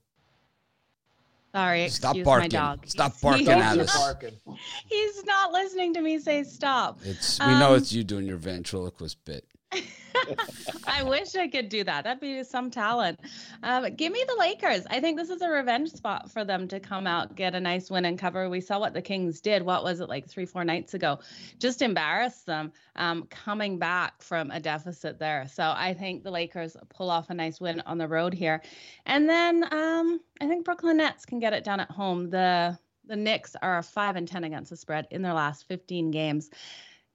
Sorry, 1.54 1.88
stop 1.90 2.16
barking. 2.25 2.44
my 2.44 2.49
dog. 2.49 2.87
Stop 2.87 3.12
barking 3.22 3.46
he's- 3.46 3.61
at 3.62 3.78
us. 3.78 3.96
barking. 3.96 4.37
He's 4.88 5.25
not 5.25 5.52
listening 5.52 5.92
to 5.94 6.00
me 6.00 6.18
say 6.18 6.44
stop. 6.44 6.99
It's 7.04 7.38
we 7.40 7.46
know 7.46 7.72
Um, 7.72 7.76
it's 7.76 7.92
you 7.92 8.02
doing 8.04 8.26
your 8.26 8.37
ventriloquist 8.38 9.22
bit. 9.26 9.44
I 10.87 11.02
wish 11.02 11.35
I 11.35 11.49
could 11.49 11.69
do 11.69 11.85
that. 11.85 12.05
That'd 12.05 12.21
be 12.21 12.45
some 12.45 12.71
talent. 12.71 13.21
Um, 13.62 13.95
give 13.95 14.12
me 14.12 14.25
the 14.26 14.37
Lakers. 14.38 14.85
I 14.91 15.00
think 15.00 15.17
this 15.17 15.31
is 15.31 15.41
a 15.43 15.49
revenge 15.49 15.93
spot 15.93 16.31
for 16.31 16.45
them 16.45 16.69
to 16.69 16.81
come 16.81 17.07
out, 17.07 17.35
get 17.35 17.55
a 17.55 17.61
nice 17.61 17.91
win 17.91 18.05
and 18.05 18.19
cover. 18.19 18.49
We 18.49 18.61
saw 18.61 18.79
what 18.79 18.95
the 18.95 19.02
Kings 19.02 19.41
did. 19.41 19.62
What 19.62 19.85
was 19.85 20.00
it 20.00 20.09
like 20.09 20.26
three, 20.29 20.47
four 20.47 20.64
nights 20.64 20.95
ago? 20.95 21.21
Just 21.59 21.83
embarrassed 21.83 22.47
them 22.47 22.73
um, 22.97 23.26
coming 23.31 23.79
back 23.79 24.23
from 24.23 24.50
a 24.50 24.61
deficit 24.61 25.19
there. 25.19 25.47
So 25.49 25.73
I 25.76 25.95
think 25.95 26.23
the 26.23 26.31
Lakers 26.31 26.76
pull 26.88 27.11
off 27.11 27.31
a 27.31 27.35
nice 27.35 27.61
win 27.61 27.81
on 27.87 27.99
the 27.99 28.09
road 28.09 28.35
here. 28.35 28.62
And 29.07 29.29
then 29.29 29.64
um, 29.73 30.21
I 30.41 30.47
think 30.47 30.64
Brooklyn 30.64 30.99
Nets 30.99 31.25
can 31.25 31.38
get 31.38 31.52
it 31.52 31.64
done 31.64 31.81
at 31.81 31.91
home. 31.91 32.31
The 32.31 32.79
the 33.05 33.17
Knicks 33.17 33.57
are 33.61 33.83
5 33.83 34.17
and 34.17 34.29
10 34.29 34.45
against 34.45 34.71
the 34.71 34.76
spread 34.76 35.09
in 35.11 35.23
their 35.23 35.35
last 35.35 35.67
15 35.67 36.12
games. 36.12 36.50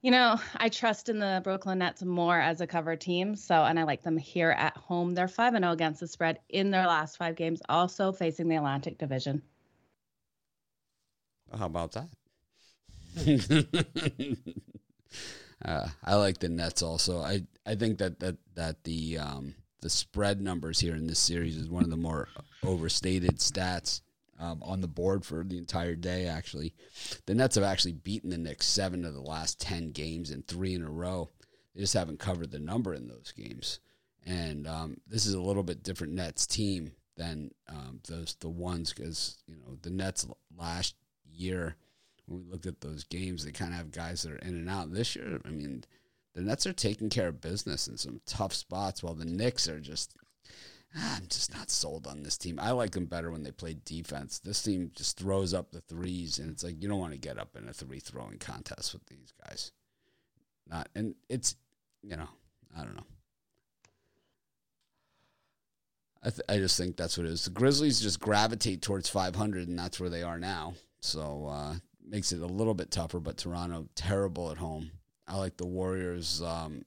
You 0.00 0.12
know, 0.12 0.40
I 0.56 0.68
trust 0.68 1.08
in 1.08 1.18
the 1.18 1.40
Brooklyn 1.42 1.78
Nets 1.78 2.04
more 2.04 2.38
as 2.38 2.60
a 2.60 2.68
cover 2.68 2.94
team. 2.94 3.34
So, 3.34 3.64
and 3.64 3.80
I 3.80 3.82
like 3.82 4.02
them 4.02 4.16
here 4.16 4.50
at 4.50 4.76
home. 4.76 5.14
They're 5.14 5.26
5 5.26 5.54
and 5.54 5.64
0 5.64 5.72
against 5.72 6.00
the 6.00 6.06
spread 6.06 6.38
in 6.48 6.70
their 6.70 6.86
last 6.86 7.16
five 7.16 7.34
games, 7.34 7.60
also 7.68 8.12
facing 8.12 8.48
the 8.48 8.56
Atlantic 8.56 8.98
Division. 8.98 9.42
How 11.56 11.66
about 11.66 11.92
that? 11.92 12.08
uh, 15.64 15.88
I 16.04 16.14
like 16.14 16.38
the 16.38 16.48
Nets 16.48 16.82
also. 16.82 17.20
I, 17.20 17.42
I 17.66 17.74
think 17.74 17.98
that, 17.98 18.20
that, 18.20 18.36
that 18.54 18.84
the, 18.84 19.18
um, 19.18 19.54
the 19.80 19.90
spread 19.90 20.40
numbers 20.40 20.78
here 20.78 20.94
in 20.94 21.08
this 21.08 21.18
series 21.18 21.56
is 21.56 21.68
one 21.68 21.82
of 21.82 21.90
the 21.90 21.96
more 21.96 22.28
overstated 22.62 23.38
stats 23.38 24.02
um, 24.38 24.62
on 24.62 24.80
the 24.80 24.88
board 24.88 25.24
for 25.24 25.44
the 25.44 25.58
entire 25.58 25.94
day. 25.94 26.26
Actually, 26.26 26.74
the 27.26 27.34
Nets 27.34 27.56
have 27.56 27.64
actually 27.64 27.92
beaten 27.92 28.30
the 28.30 28.38
Knicks 28.38 28.66
seven 28.66 29.04
of 29.04 29.14
the 29.14 29.20
last 29.20 29.60
ten 29.60 29.90
games 29.90 30.30
and 30.30 30.46
three 30.46 30.74
in 30.74 30.82
a 30.82 30.90
row. 30.90 31.30
They 31.74 31.80
just 31.80 31.94
haven't 31.94 32.18
covered 32.18 32.50
the 32.50 32.58
number 32.58 32.94
in 32.94 33.08
those 33.08 33.32
games. 33.36 33.80
And 34.26 34.66
um, 34.66 34.98
this 35.06 35.26
is 35.26 35.34
a 35.34 35.40
little 35.40 35.62
bit 35.62 35.82
different 35.82 36.12
Nets 36.12 36.46
team 36.46 36.92
than 37.16 37.50
um, 37.68 38.00
those 38.08 38.36
the 38.40 38.48
ones 38.48 38.92
because 38.92 39.38
you 39.46 39.56
know 39.56 39.76
the 39.82 39.90
Nets 39.90 40.26
last 40.56 40.94
year 41.30 41.76
when 42.28 42.44
we 42.44 42.50
looked 42.50 42.66
at 42.66 42.80
those 42.80 43.04
games, 43.04 43.44
they 43.44 43.52
kind 43.52 43.72
of 43.72 43.78
have 43.78 43.90
guys 43.90 44.22
that 44.22 44.32
are 44.32 44.36
in 44.36 44.54
and 44.54 44.68
out. 44.68 44.92
This 44.92 45.16
year, 45.16 45.40
I 45.44 45.48
mean, 45.48 45.84
the 46.34 46.42
Nets 46.42 46.66
are 46.66 46.72
taking 46.72 47.08
care 47.08 47.28
of 47.28 47.40
business 47.40 47.88
in 47.88 47.96
some 47.96 48.20
tough 48.26 48.52
spots, 48.52 49.02
while 49.02 49.14
the 49.14 49.24
Knicks 49.24 49.68
are 49.68 49.80
just 49.80 50.14
I'm 50.96 51.26
just 51.28 51.54
not 51.54 51.70
sold 51.70 52.06
on 52.06 52.22
this 52.22 52.38
team. 52.38 52.58
I 52.60 52.70
like 52.70 52.92
them 52.92 53.06
better 53.06 53.30
when 53.30 53.42
they 53.42 53.50
play 53.50 53.76
defense. 53.84 54.38
This 54.38 54.62
team 54.62 54.90
just 54.94 55.18
throws 55.18 55.52
up 55.52 55.70
the 55.70 55.82
threes, 55.82 56.38
and 56.38 56.50
it's 56.50 56.64
like 56.64 56.80
you 56.80 56.88
don't 56.88 57.00
want 57.00 57.12
to 57.12 57.18
get 57.18 57.38
up 57.38 57.56
in 57.56 57.68
a 57.68 57.72
three 57.72 58.00
throwing 58.00 58.38
contest 58.38 58.94
with 58.94 59.04
these 59.06 59.32
guys. 59.44 59.72
Not, 60.68 60.88
and 60.94 61.14
it's 61.28 61.56
you 62.02 62.16
know, 62.16 62.28
I 62.76 62.84
don't 62.84 62.96
know. 62.96 63.06
I 66.22 66.30
th- 66.30 66.42
I 66.48 66.56
just 66.56 66.76
think 66.76 66.96
that's 66.96 67.16
what 67.16 67.26
it 67.26 67.32
is. 67.32 67.44
The 67.44 67.50
Grizzlies 67.50 68.00
just 68.00 68.20
gravitate 68.20 68.82
towards 68.82 69.08
500, 69.08 69.68
and 69.68 69.78
that's 69.78 70.00
where 70.00 70.10
they 70.10 70.22
are 70.22 70.38
now. 70.38 70.74
So 71.00 71.46
uh, 71.50 71.74
makes 72.04 72.32
it 72.32 72.40
a 72.40 72.46
little 72.46 72.74
bit 72.74 72.90
tougher. 72.90 73.20
But 73.20 73.36
Toronto 73.36 73.88
terrible 73.94 74.50
at 74.50 74.58
home. 74.58 74.90
I 75.26 75.36
like 75.36 75.56
the 75.56 75.66
Warriors 75.66 76.42
um, 76.42 76.84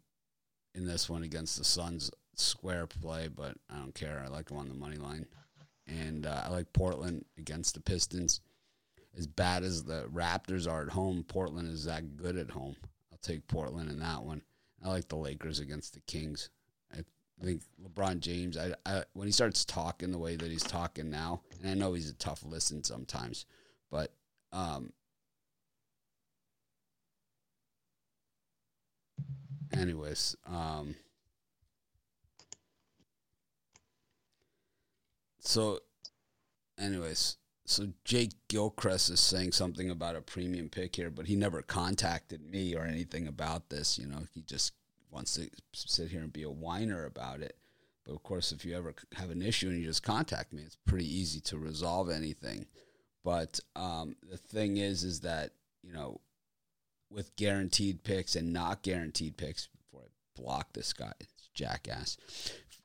in 0.73 0.85
this 0.85 1.09
one 1.09 1.23
against 1.23 1.57
the 1.57 1.63
Suns 1.63 2.11
square 2.41 2.87
play, 2.87 3.27
but 3.27 3.55
I 3.69 3.77
don't 3.77 3.95
care. 3.95 4.21
I 4.25 4.29
like 4.29 4.47
them 4.47 4.57
on 4.57 4.67
the 4.67 4.75
money 4.75 4.97
line, 4.97 5.25
and 5.87 6.25
uh, 6.25 6.43
I 6.45 6.49
like 6.49 6.73
Portland 6.73 7.25
against 7.37 7.73
the 7.75 7.81
Pistons. 7.81 8.41
As 9.17 9.27
bad 9.27 9.63
as 9.63 9.83
the 9.83 10.07
Raptors 10.13 10.71
are 10.71 10.83
at 10.83 10.89
home, 10.89 11.25
Portland 11.27 11.69
is 11.69 11.85
that 11.85 12.15
good 12.15 12.37
at 12.37 12.49
home. 12.49 12.75
I'll 13.11 13.19
take 13.21 13.47
Portland 13.47 13.89
in 13.89 13.99
that 13.99 14.23
one. 14.23 14.41
I 14.83 14.89
like 14.89 15.07
the 15.09 15.17
Lakers 15.17 15.59
against 15.59 15.93
the 15.93 15.99
Kings. 16.01 16.49
I 17.41 17.45
think 17.45 17.63
LeBron 17.83 18.19
James. 18.19 18.57
I, 18.57 18.73
I 18.85 19.03
when 19.13 19.27
he 19.27 19.31
starts 19.31 19.65
talking 19.65 20.11
the 20.11 20.17
way 20.17 20.35
that 20.35 20.51
he's 20.51 20.63
talking 20.63 21.09
now, 21.09 21.41
and 21.59 21.71
I 21.71 21.73
know 21.73 21.93
he's 21.93 22.09
a 22.09 22.15
tough 22.15 22.43
listen 22.45 22.83
sometimes, 22.83 23.45
but 23.89 24.13
um, 24.51 24.93
anyways, 29.73 30.35
um, 30.45 30.95
So, 35.41 35.79
anyways, 36.79 37.37
so 37.65 37.87
Jake 38.05 38.33
Gilchrist 38.47 39.09
is 39.09 39.19
saying 39.19 39.53
something 39.53 39.89
about 39.89 40.15
a 40.15 40.21
premium 40.21 40.69
pick 40.69 40.95
here, 40.95 41.09
but 41.09 41.25
he 41.25 41.35
never 41.35 41.63
contacted 41.63 42.41
me 42.41 42.75
or 42.75 42.83
anything 42.83 43.27
about 43.27 43.69
this. 43.69 43.97
You 43.97 44.07
know, 44.07 44.21
he 44.33 44.43
just 44.43 44.73
wants 45.09 45.35
to 45.35 45.49
sit 45.73 46.11
here 46.11 46.21
and 46.21 46.31
be 46.31 46.43
a 46.43 46.49
whiner 46.49 47.05
about 47.05 47.41
it. 47.41 47.57
But 48.05 48.13
of 48.13 48.23
course, 48.23 48.51
if 48.51 48.63
you 48.65 48.77
ever 48.77 48.93
have 49.15 49.31
an 49.31 49.41
issue 49.41 49.69
and 49.69 49.79
you 49.79 49.85
just 49.85 50.03
contact 50.03 50.53
me, 50.53 50.61
it's 50.61 50.77
pretty 50.85 51.11
easy 51.11 51.39
to 51.41 51.57
resolve 51.57 52.09
anything. 52.09 52.67
But 53.23 53.59
um, 53.75 54.15
the 54.29 54.37
thing 54.37 54.77
is, 54.77 55.03
is 55.03 55.21
that 55.21 55.51
you 55.83 55.91
know, 55.91 56.21
with 57.09 57.35
guaranteed 57.35 58.03
picks 58.03 58.35
and 58.35 58.53
not 58.53 58.83
guaranteed 58.83 59.37
picks, 59.37 59.67
before 59.67 60.05
I 60.05 60.39
block 60.39 60.73
this 60.73 60.93
guy, 60.93 61.13
jackass 61.53 62.17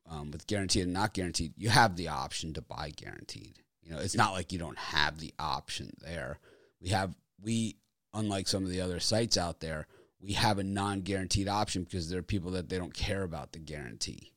um, 0.08 0.30
with 0.30 0.46
guaranteed 0.46 0.84
and 0.84 0.92
not 0.92 1.14
guaranteed, 1.14 1.52
you 1.56 1.68
have 1.68 1.96
the 1.96 2.08
option 2.08 2.52
to 2.54 2.62
buy 2.62 2.92
guaranteed. 2.94 3.60
You 3.82 3.92
know, 3.92 3.98
it's 3.98 4.16
not 4.16 4.32
like 4.32 4.52
you 4.52 4.58
don't 4.58 4.78
have 4.78 5.18
the 5.18 5.32
option 5.38 5.92
there. 6.00 6.38
We 6.80 6.88
have 6.90 7.14
we 7.42 7.76
unlike 8.14 8.48
some 8.48 8.64
of 8.64 8.70
the 8.70 8.80
other 8.80 9.00
sites 9.00 9.36
out 9.36 9.60
there, 9.60 9.86
we 10.20 10.32
have 10.32 10.58
a 10.58 10.64
non-guaranteed 10.64 11.48
option 11.48 11.84
because 11.84 12.08
there 12.08 12.18
are 12.18 12.22
people 12.22 12.50
that 12.52 12.68
they 12.68 12.78
don't 12.78 12.94
care 12.94 13.22
about 13.22 13.52
the 13.52 13.58
guarantee. 13.58 14.32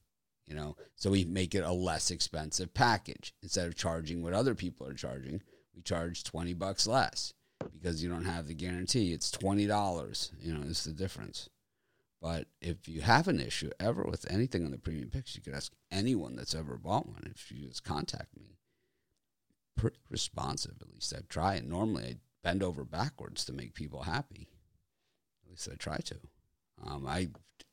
You 0.45 0.55
know, 0.55 0.75
so 0.95 1.11
we 1.11 1.25
make 1.25 1.53
it 1.53 1.63
a 1.63 1.71
less 1.71 2.09
expensive 2.09 2.73
package 2.73 3.33
instead 3.43 3.67
of 3.67 3.75
charging 3.75 4.23
what 4.23 4.33
other 4.33 4.55
people 4.55 4.87
are 4.87 4.93
charging. 4.93 5.41
We 5.75 5.81
charge 5.83 6.23
twenty 6.23 6.53
bucks 6.53 6.87
less 6.87 7.33
because 7.71 8.03
you 8.03 8.09
don't 8.09 8.25
have 8.25 8.47
the 8.47 8.55
guarantee. 8.55 9.13
It's 9.13 9.29
twenty 9.29 9.67
dollars. 9.67 10.31
You 10.39 10.53
know, 10.53 10.61
it's 10.67 10.85
the 10.85 10.91
difference. 10.91 11.49
But 12.21 12.47
if 12.61 12.87
you 12.87 13.01
have 13.01 13.27
an 13.27 13.39
issue 13.39 13.71
ever 13.79 14.03
with 14.03 14.29
anything 14.29 14.65
on 14.65 14.71
the 14.71 14.77
premium 14.77 15.09
picks, 15.09 15.35
you 15.35 15.41
could 15.41 15.53
ask 15.53 15.71
anyone 15.89 16.35
that's 16.35 16.53
ever 16.53 16.77
bought 16.77 17.07
one. 17.07 17.31
If 17.33 17.51
you 17.51 17.67
just 17.67 17.85
contact 17.85 18.35
me, 18.37 18.57
pretty 19.77 19.99
responsive. 20.09 20.75
At 20.81 20.93
least 20.93 21.13
I 21.15 21.21
try. 21.29 21.55
And 21.55 21.69
normally 21.69 22.03
I 22.03 22.15
bend 22.43 22.61
over 22.61 22.83
backwards 22.83 23.45
to 23.45 23.53
make 23.53 23.73
people 23.73 24.03
happy. 24.03 24.49
At 25.45 25.51
least 25.51 25.69
I 25.71 25.75
try 25.75 25.97
to. 25.97 26.17
Um, 26.85 27.07
I, 27.07 27.29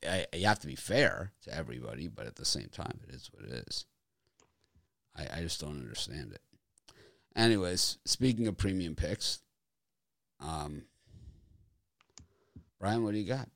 I, 0.07 0.25
you 0.33 0.47
have 0.47 0.59
to 0.59 0.67
be 0.67 0.75
fair 0.75 1.33
to 1.43 1.53
everybody, 1.53 2.07
but 2.07 2.25
at 2.25 2.35
the 2.35 2.45
same 2.45 2.69
time, 2.71 2.99
it 3.07 3.13
is 3.13 3.29
what 3.33 3.43
it 3.43 3.65
is. 3.67 3.85
I, 5.15 5.39
I 5.39 5.41
just 5.41 5.59
don't 5.59 5.81
understand 5.81 6.31
it. 6.31 6.41
Anyways, 7.35 7.97
speaking 8.05 8.47
of 8.47 8.57
premium 8.57 8.95
picks, 8.95 9.41
um, 10.39 10.83
Brian, 12.79 13.03
what 13.03 13.11
do 13.11 13.17
you 13.17 13.27
got? 13.27 13.49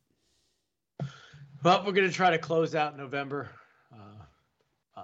Well, 1.63 1.83
we're 1.85 1.91
going 1.91 2.09
to 2.09 2.13
try 2.13 2.31
to 2.31 2.39
close 2.39 2.73
out 2.73 2.97
November 2.97 3.47
uh, 3.93 4.99
uh, 4.99 5.03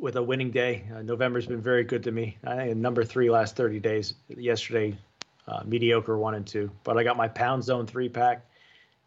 with 0.00 0.16
a 0.16 0.22
winning 0.22 0.50
day. 0.50 0.84
Uh, 0.92 1.02
November's 1.02 1.46
been 1.46 1.60
very 1.60 1.84
good 1.84 2.02
to 2.02 2.10
me. 2.10 2.36
I 2.44 2.56
think 2.56 2.76
number 2.78 3.04
three 3.04 3.30
last 3.30 3.54
30 3.54 3.78
days. 3.78 4.14
Yesterday, 4.28 4.98
uh, 5.46 5.62
mediocre 5.64 6.18
one 6.18 6.34
and 6.34 6.44
two. 6.44 6.68
But 6.82 6.98
I 6.98 7.04
got 7.04 7.16
my 7.16 7.28
Pound 7.28 7.62
Zone 7.62 7.86
three 7.86 8.08
pack. 8.08 8.44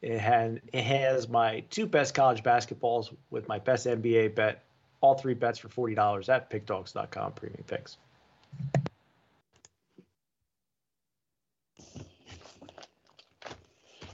It 0.02 0.18
had 0.18 0.62
it 0.72 0.84
has 0.84 1.28
my 1.28 1.64
two 1.70 1.86
best 1.86 2.16
college 2.16 2.42
basketballs 2.42 3.14
with 3.32 3.50
my 3.50 3.60
best 3.60 3.86
NBA 3.86 4.36
bet. 4.36 4.64
All 5.02 5.16
three 5.16 5.34
bets 5.34 5.60
for 5.60 5.68
forty 5.68 5.94
dollars 5.94 6.30
at 6.30 6.50
pickdogs.com 6.50 7.34
premium 7.34 7.64
picks. 7.68 7.98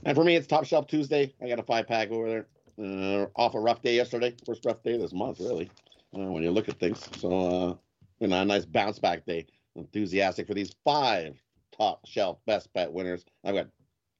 And 0.08 0.16
for 0.16 0.24
me, 0.24 0.36
it's 0.36 0.46
Top 0.46 0.64
Shelf 0.64 0.86
Tuesday. 0.86 1.34
I 1.42 1.48
got 1.48 1.58
a 1.58 1.62
five 1.62 1.86
pack 1.86 2.10
over 2.10 2.28
there. 2.30 2.46
Uh, 2.82 3.26
off 3.36 3.54
a 3.54 3.60
rough 3.60 3.82
day 3.82 3.94
yesterday, 3.94 4.34
first 4.46 4.64
rough 4.64 4.82
day 4.82 4.96
this 4.96 5.12
month, 5.12 5.38
really, 5.38 5.70
uh, 6.16 6.30
when 6.32 6.42
you 6.42 6.50
look 6.50 6.66
at 6.70 6.80
things. 6.80 7.06
So, 7.18 7.30
uh, 7.30 7.74
you 8.18 8.28
know, 8.28 8.40
a 8.40 8.44
nice 8.46 8.64
bounce 8.64 8.98
back 8.98 9.26
day. 9.26 9.44
Enthusiastic 9.76 10.46
for 10.46 10.54
these 10.54 10.74
five 10.82 11.36
top 11.76 12.06
shelf 12.06 12.38
best 12.46 12.72
bet 12.72 12.90
winners. 12.90 13.26
I've 13.44 13.54
got 13.54 13.66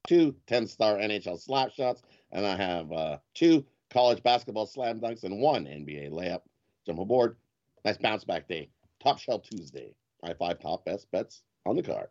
two 0.07 0.35
10 0.45 0.67
star 0.67 0.97
NHL 0.97 1.41
slap 1.41 1.71
shots, 1.71 2.03
and 2.31 2.45
I 2.45 2.55
have 2.55 2.91
uh, 2.91 3.17
two 3.33 3.65
college 3.89 4.21
basketball 4.21 4.67
slam 4.67 4.99
dunks 4.99 5.23
and 5.23 5.41
one 5.41 5.65
NBA 5.65 6.11
layup. 6.11 6.41
Jump 6.85 6.99
aboard. 6.99 7.35
Nice 7.83 7.97
bounce 7.97 8.23
back 8.23 8.47
day. 8.47 8.69
Top 8.99 9.17
Shelf 9.17 9.41
Tuesday. 9.41 9.95
My 10.21 10.35
five 10.35 10.59
top 10.59 10.85
best 10.85 11.09
bets 11.09 11.41
on 11.65 11.75
the 11.75 11.81
card. 11.81 12.09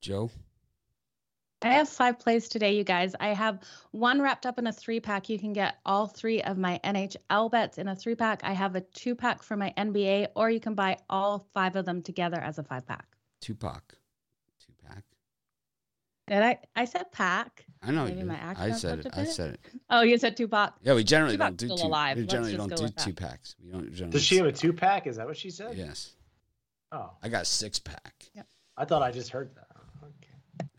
Joe? 0.00 0.28
I 1.62 1.68
have 1.70 1.88
five 1.88 2.18
plays 2.18 2.48
today, 2.48 2.76
you 2.76 2.84
guys. 2.84 3.14
I 3.18 3.28
have 3.28 3.60
one 3.90 4.20
wrapped 4.20 4.44
up 4.46 4.58
in 4.58 4.66
a 4.66 4.72
three 4.72 5.00
pack. 5.00 5.28
You 5.30 5.38
can 5.38 5.52
get 5.52 5.76
all 5.86 6.06
three 6.06 6.42
of 6.42 6.58
my 6.58 6.78
NHL 6.84 7.50
bets 7.50 7.78
in 7.78 7.88
a 7.88 7.96
three 7.96 8.14
pack. 8.14 8.42
I 8.44 8.52
have 8.52 8.76
a 8.76 8.82
two 8.82 9.14
pack 9.14 9.42
for 9.42 9.56
my 9.56 9.72
NBA, 9.78 10.28
or 10.36 10.50
you 10.50 10.60
can 10.60 10.74
buy 10.74 10.98
all 11.08 11.46
five 11.54 11.74
of 11.76 11.86
them 11.86 12.02
together 12.02 12.38
as 12.38 12.58
a 12.58 12.62
five 12.62 12.86
pack. 12.86 13.06
Two 13.40 13.54
pack. 13.54 13.82
Two 14.64 14.72
pack. 14.86 15.02
Did 16.28 16.42
I? 16.42 16.58
I 16.76 16.84
said 16.84 17.10
Pack. 17.10 17.64
I 17.82 17.90
know. 17.90 18.04
Maybe 18.04 18.20
you 18.20 18.26
my 18.26 18.34
did. 18.34 18.58
I 18.58 18.72
said 18.72 18.98
it. 19.00 19.06
a 19.06 19.18
I 19.18 19.24
bit. 19.24 19.32
said 19.32 19.50
it. 19.54 19.60
Oh, 19.90 20.02
you 20.02 20.18
said 20.18 20.36
Tupac. 20.36 20.74
Yeah, 20.82 20.94
we 20.94 21.04
generally 21.04 21.36
Tupac's 21.36 21.56
don't 21.56 21.56
do 21.56 21.66
still 21.68 21.76
two. 21.78 21.86
alive. 21.86 22.16
We 22.16 22.22
Let's 22.22 22.32
generally 22.32 22.56
just 22.56 22.68
don't 22.68 22.76
do 22.76 22.82
with 22.84 22.96
that. 22.96 23.04
two 23.04 23.14
packs. 23.14 23.54
We 23.64 23.70
don't 23.70 23.92
generally. 23.92 24.12
Does 24.12 24.24
she 24.24 24.36
have 24.36 24.46
a 24.46 24.52
two 24.52 24.72
pack? 24.72 25.06
Is 25.06 25.16
that 25.16 25.26
what 25.26 25.36
she 25.36 25.50
said? 25.50 25.76
Yes, 25.76 26.12
Oh, 26.92 27.10
I 27.22 27.28
got 27.28 27.42
a 27.42 27.44
six 27.46 27.78
pack. 27.78 28.24
I 28.76 28.84
thought 28.84 29.02
I 29.02 29.10
just 29.10 29.30
heard 29.30 29.54
that. 29.56 29.65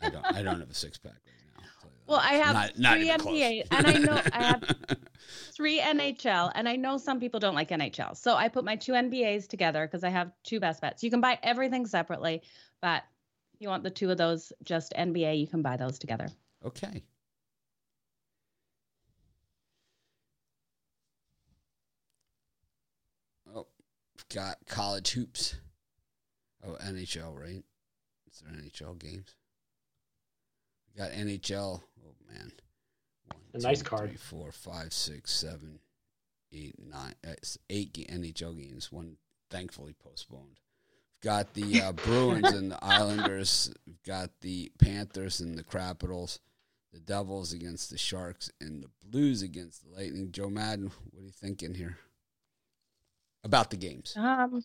I 0.01 0.09
don't. 0.09 0.25
I 0.25 0.41
don't 0.41 0.59
have 0.59 0.69
a 0.69 0.73
six 0.73 0.97
pack 0.97 1.13
right 1.13 1.35
now. 1.55 1.63
I'll 1.63 1.81
tell 1.81 1.89
you 1.89 1.97
that. 1.99 2.11
Well, 2.11 2.21
I 2.21 2.33
have 2.33 2.77
not, 2.77 2.99
not 2.99 3.21
three. 3.21 3.39
NBA, 3.39 3.63
and 3.71 3.87
I 3.87 3.93
know 3.97 4.21
I 4.33 4.43
have 4.43 4.75
three 5.53 5.79
NHL, 5.79 6.51
and 6.55 6.67
I 6.69 6.75
know 6.75 6.97
some 6.97 7.19
people 7.19 7.39
don't 7.39 7.55
like 7.55 7.69
NHL. 7.69 8.15
So 8.15 8.35
I 8.35 8.47
put 8.47 8.63
my 8.63 8.75
two 8.75 8.93
NBAs 8.93 9.47
together 9.47 9.85
because 9.85 10.03
I 10.03 10.09
have 10.09 10.31
two 10.43 10.59
best 10.59 10.81
bets. 10.81 11.03
You 11.03 11.09
can 11.09 11.21
buy 11.21 11.39
everything 11.43 11.85
separately, 11.85 12.41
but 12.81 13.03
if 13.53 13.61
you 13.61 13.69
want 13.69 13.83
the 13.83 13.89
two 13.89 14.09
of 14.11 14.17
those 14.17 14.53
just 14.63 14.93
NBA, 14.97 15.39
you 15.39 15.47
can 15.47 15.61
buy 15.61 15.77
those 15.77 15.97
together. 15.97 16.29
Okay. 16.65 17.03
Oh, 23.55 23.67
got 24.33 24.57
college 24.67 25.11
hoops. 25.11 25.55
Oh, 26.65 26.77
NHL, 26.83 27.35
right? 27.35 27.63
Is 28.31 28.41
there 28.41 28.53
NHL 28.53 28.99
games? 28.99 29.35
We 30.97 31.03
got 31.03 31.11
NHL. 31.11 31.81
Oh 32.05 32.15
man, 32.27 32.51
One, 33.27 33.41
A 33.53 33.59
nice 33.59 33.79
two, 33.79 33.85
card. 33.85 34.09
three, 34.09 34.17
four, 34.17 34.51
five, 34.51 34.93
six, 34.93 35.31
seven, 35.31 35.79
eight, 36.51 36.75
nine. 36.79 37.13
uh, 37.25 37.31
It's 37.31 37.57
eight 37.69 37.93
ga- 37.93 38.07
NHL 38.07 38.57
games. 38.57 38.91
One 38.91 39.17
thankfully 39.51 39.93
postponed. 39.93 40.59
We've 40.89 41.21
got 41.31 41.53
the 41.53 41.81
uh, 41.81 41.91
Bruins 42.05 42.51
and 42.51 42.71
the 42.71 42.83
Islanders. 42.83 43.71
We've 43.85 44.01
got 44.03 44.31
the 44.41 44.71
Panthers 44.79 45.39
and 45.39 45.57
the 45.57 45.63
Capitals 45.63 46.39
the 46.93 46.99
Devils 47.01 47.51
against 47.53 47.89
the 47.91 47.97
Sharks 47.97 48.49
and 48.61 48.81
the 48.81 48.89
Blues 49.05 49.41
against 49.41 49.83
the 49.83 49.89
Lightning. 49.93 50.31
Joe 50.31 50.49
Madden, 50.49 50.91
what 51.11 51.19
are 51.21 51.25
you 51.25 51.31
thinking 51.31 51.73
here 51.75 51.97
about 53.43 53.69
the 53.71 53.77
games? 53.77 54.13
Um, 54.15 54.63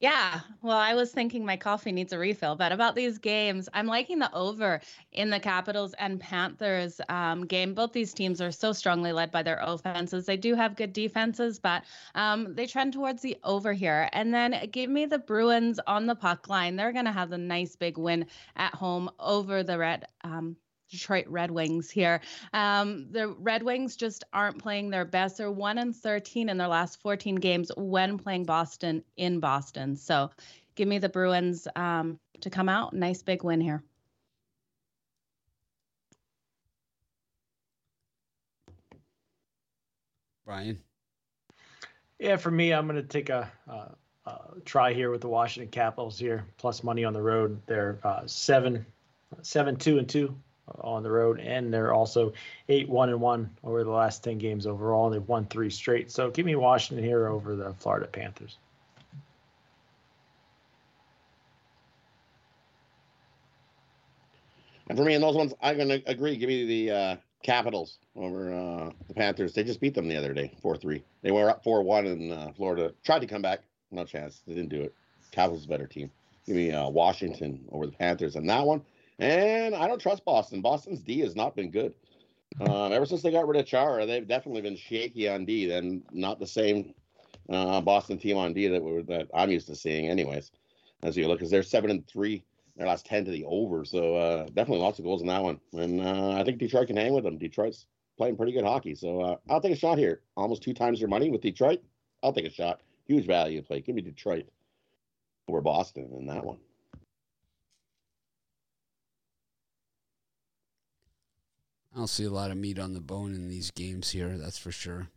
yeah. 0.00 0.40
Well, 0.62 0.78
I 0.78 0.94
was 0.94 1.12
thinking 1.12 1.44
my 1.44 1.58
coffee 1.58 1.92
needs 1.92 2.12
a 2.14 2.18
refill, 2.18 2.56
but 2.56 2.72
about 2.72 2.94
these 2.94 3.18
games, 3.18 3.68
I'm 3.74 3.86
liking 3.86 4.18
the 4.18 4.32
over 4.34 4.80
in 5.12 5.28
the 5.28 5.38
Capitals 5.38 5.94
and 5.98 6.18
Panthers 6.18 7.02
um, 7.10 7.46
game. 7.46 7.74
Both 7.74 7.92
these 7.92 8.14
teams 8.14 8.40
are 8.40 8.50
so 8.50 8.72
strongly 8.72 9.12
led 9.12 9.30
by 9.30 9.42
their 9.42 9.58
offenses. 9.62 10.24
They 10.24 10.38
do 10.38 10.54
have 10.54 10.76
good 10.76 10.94
defenses, 10.94 11.58
but 11.58 11.84
um, 12.14 12.54
they 12.54 12.66
trend 12.66 12.94
towards 12.94 13.20
the 13.20 13.36
over 13.44 13.74
here. 13.74 14.08
And 14.14 14.32
then 14.32 14.68
give 14.72 14.88
me 14.88 15.04
the 15.04 15.18
Bruins 15.18 15.78
on 15.86 16.06
the 16.06 16.14
puck 16.16 16.48
line. 16.48 16.76
They're 16.76 16.92
going 16.92 17.04
to 17.04 17.12
have 17.12 17.32
a 17.32 17.38
nice 17.38 17.76
big 17.76 17.98
win 17.98 18.26
at 18.56 18.74
home 18.74 19.10
over 19.18 19.62
the 19.62 19.76
Red. 19.78 20.06
Um, 20.22 20.56
Detroit 20.90 21.26
Red 21.28 21.50
Wings 21.50 21.90
here. 21.90 22.20
Um, 22.52 23.06
the 23.10 23.28
Red 23.28 23.62
Wings 23.62 23.96
just 23.96 24.24
aren't 24.32 24.58
playing 24.58 24.90
their 24.90 25.04
best. 25.04 25.38
They're 25.38 25.50
one 25.50 25.78
and 25.78 25.94
thirteen 25.94 26.48
in 26.48 26.58
their 26.58 26.68
last 26.68 27.00
fourteen 27.00 27.36
games 27.36 27.70
when 27.76 28.18
playing 28.18 28.44
Boston 28.44 29.04
in 29.16 29.40
Boston. 29.40 29.96
So, 29.96 30.30
give 30.74 30.88
me 30.88 30.98
the 30.98 31.08
Bruins 31.08 31.68
um, 31.76 32.18
to 32.40 32.50
come 32.50 32.68
out. 32.68 32.92
Nice 32.92 33.22
big 33.22 33.44
win 33.44 33.60
here. 33.60 33.82
Brian, 40.44 40.80
Yeah, 42.18 42.34
for 42.34 42.50
me, 42.50 42.72
I'm 42.72 42.88
going 42.88 43.00
to 43.00 43.06
take 43.06 43.28
a, 43.28 43.48
uh 43.68 43.88
uh 44.26 44.38
try 44.64 44.92
here 44.92 45.12
with 45.12 45.20
the 45.20 45.28
Washington 45.28 45.70
Capitals 45.70 46.18
here, 46.18 46.44
plus 46.56 46.82
money 46.82 47.04
on 47.04 47.12
the 47.12 47.22
road. 47.22 47.62
They're 47.66 47.98
uh, 48.02 48.26
seven, 48.26 48.84
seven, 49.42 49.76
two 49.76 49.98
and 49.98 50.08
two 50.08 50.34
on 50.80 51.02
the 51.02 51.10
road, 51.10 51.40
and 51.40 51.72
they're 51.72 51.92
also 51.92 52.32
eight, 52.68 52.88
one 52.88 53.08
and 53.08 53.20
one 53.20 53.50
over 53.64 53.84
the 53.84 53.90
last 53.90 54.24
ten 54.24 54.38
games 54.38 54.66
overall. 54.66 55.10
They've 55.10 55.26
won 55.26 55.46
three 55.46 55.70
straight. 55.70 56.10
So 56.10 56.30
give 56.30 56.46
me 56.46 56.56
Washington 56.56 57.04
here 57.04 57.28
over 57.28 57.56
the 57.56 57.74
Florida 57.74 58.06
Panthers. 58.06 58.58
And 64.88 64.98
for 64.98 65.04
me, 65.04 65.14
in 65.14 65.20
those 65.20 65.36
ones, 65.36 65.54
I'm 65.62 65.76
going 65.76 65.88
to 65.88 66.02
agree. 66.10 66.36
Give 66.36 66.48
me 66.48 66.64
the 66.64 66.90
uh, 66.90 67.16
Capitals 67.44 67.98
over 68.16 68.52
uh, 68.52 68.90
the 69.06 69.14
Panthers. 69.14 69.54
They 69.54 69.62
just 69.62 69.80
beat 69.80 69.94
them 69.94 70.08
the 70.08 70.16
other 70.16 70.34
day, 70.34 70.52
4 70.60 70.76
3. 70.76 71.02
They 71.22 71.30
were 71.30 71.48
up 71.48 71.62
4 71.62 71.82
1 71.82 72.06
in 72.06 72.32
uh, 72.32 72.50
Florida. 72.56 72.92
Tried 73.04 73.20
to 73.20 73.26
come 73.28 73.40
back. 73.40 73.60
No 73.92 74.04
chance. 74.04 74.42
They 74.48 74.54
didn't 74.54 74.70
do 74.70 74.82
it. 74.82 74.94
Capitals 75.30 75.64
better 75.64 75.86
team. 75.86 76.10
Give 76.44 76.56
me 76.56 76.72
uh, 76.72 76.88
Washington 76.88 77.64
over 77.70 77.86
the 77.86 77.92
Panthers 77.92 78.34
on 78.34 78.46
that 78.46 78.66
one. 78.66 78.82
And 79.20 79.74
I 79.74 79.86
don't 79.86 80.00
trust 80.00 80.24
Boston. 80.24 80.62
Boston's 80.62 81.00
D 81.00 81.20
has 81.20 81.36
not 81.36 81.54
been 81.54 81.70
good. 81.70 81.94
Um, 82.60 82.92
ever 82.92 83.06
since 83.06 83.22
they 83.22 83.30
got 83.30 83.46
rid 83.46 83.60
of 83.60 83.66
Chara, 83.66 84.06
they've 84.06 84.26
definitely 84.26 84.62
been 84.62 84.76
shaky 84.76 85.28
on 85.28 85.44
D. 85.44 85.66
Then 85.66 86.02
not 86.10 86.40
the 86.40 86.46
same 86.46 86.94
uh, 87.48 87.80
Boston 87.80 88.18
team 88.18 88.36
on 88.36 88.52
D 88.52 88.66
that 88.68 88.82
we're, 88.82 89.02
that 89.02 89.28
I'm 89.34 89.50
used 89.50 89.68
to 89.68 89.76
seeing, 89.76 90.08
anyways. 90.08 90.50
As 91.02 91.16
you 91.16 91.28
look, 91.28 91.38
because 91.38 91.50
they're 91.50 91.62
seven 91.62 91.90
and 91.90 92.06
three 92.06 92.44
their 92.76 92.88
last 92.88 93.04
10 93.06 93.26
to 93.26 93.30
the 93.30 93.44
over. 93.44 93.84
So 93.84 94.16
uh, 94.16 94.44
definitely 94.46 94.78
lots 94.78 94.98
of 94.98 95.04
goals 95.04 95.20
in 95.20 95.28
that 95.28 95.42
one. 95.42 95.60
And 95.74 96.00
uh, 96.00 96.32
I 96.32 96.44
think 96.44 96.58
Detroit 96.58 96.86
can 96.86 96.96
hang 96.96 97.12
with 97.12 97.24
them. 97.24 97.36
Detroit's 97.36 97.86
playing 98.16 98.36
pretty 98.36 98.52
good 98.52 98.64
hockey. 98.64 98.94
So 98.94 99.20
uh, 99.20 99.36
I'll 99.50 99.60
take 99.60 99.72
a 99.72 99.76
shot 99.76 99.98
here. 99.98 100.22
Almost 100.36 100.62
two 100.62 100.72
times 100.72 100.98
your 100.98 101.10
money 101.10 101.30
with 101.30 101.42
Detroit. 101.42 101.82
I'll 102.22 102.32
take 102.32 102.46
a 102.46 102.50
shot. 102.50 102.80
Huge 103.06 103.26
value 103.26 103.60
play. 103.60 103.80
Give 103.80 103.94
me 103.94 104.02
Detroit 104.02 104.46
over 105.48 105.60
Boston 105.60 106.10
in 106.18 106.26
that 106.26 106.44
one. 106.44 106.58
I 111.92 111.98
don't 111.98 112.06
see 112.06 112.24
a 112.24 112.30
lot 112.30 112.50
of 112.50 112.56
meat 112.56 112.78
on 112.78 112.94
the 112.94 113.00
bone 113.00 113.34
in 113.34 113.48
these 113.48 113.70
games 113.70 114.10
here. 114.10 114.38
That's 114.38 114.58
for 114.58 114.70
sure. 114.70 115.08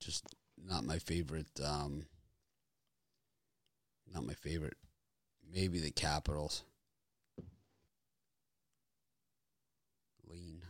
Just 0.00 0.24
not 0.56 0.84
my 0.84 0.98
favorite. 0.98 1.48
Um, 1.62 2.06
not 4.12 4.24
my 4.24 4.34
favorite. 4.34 4.76
Maybe 5.52 5.78
the 5.78 5.90
Capitals. 5.90 6.64
Lean. 10.26 10.62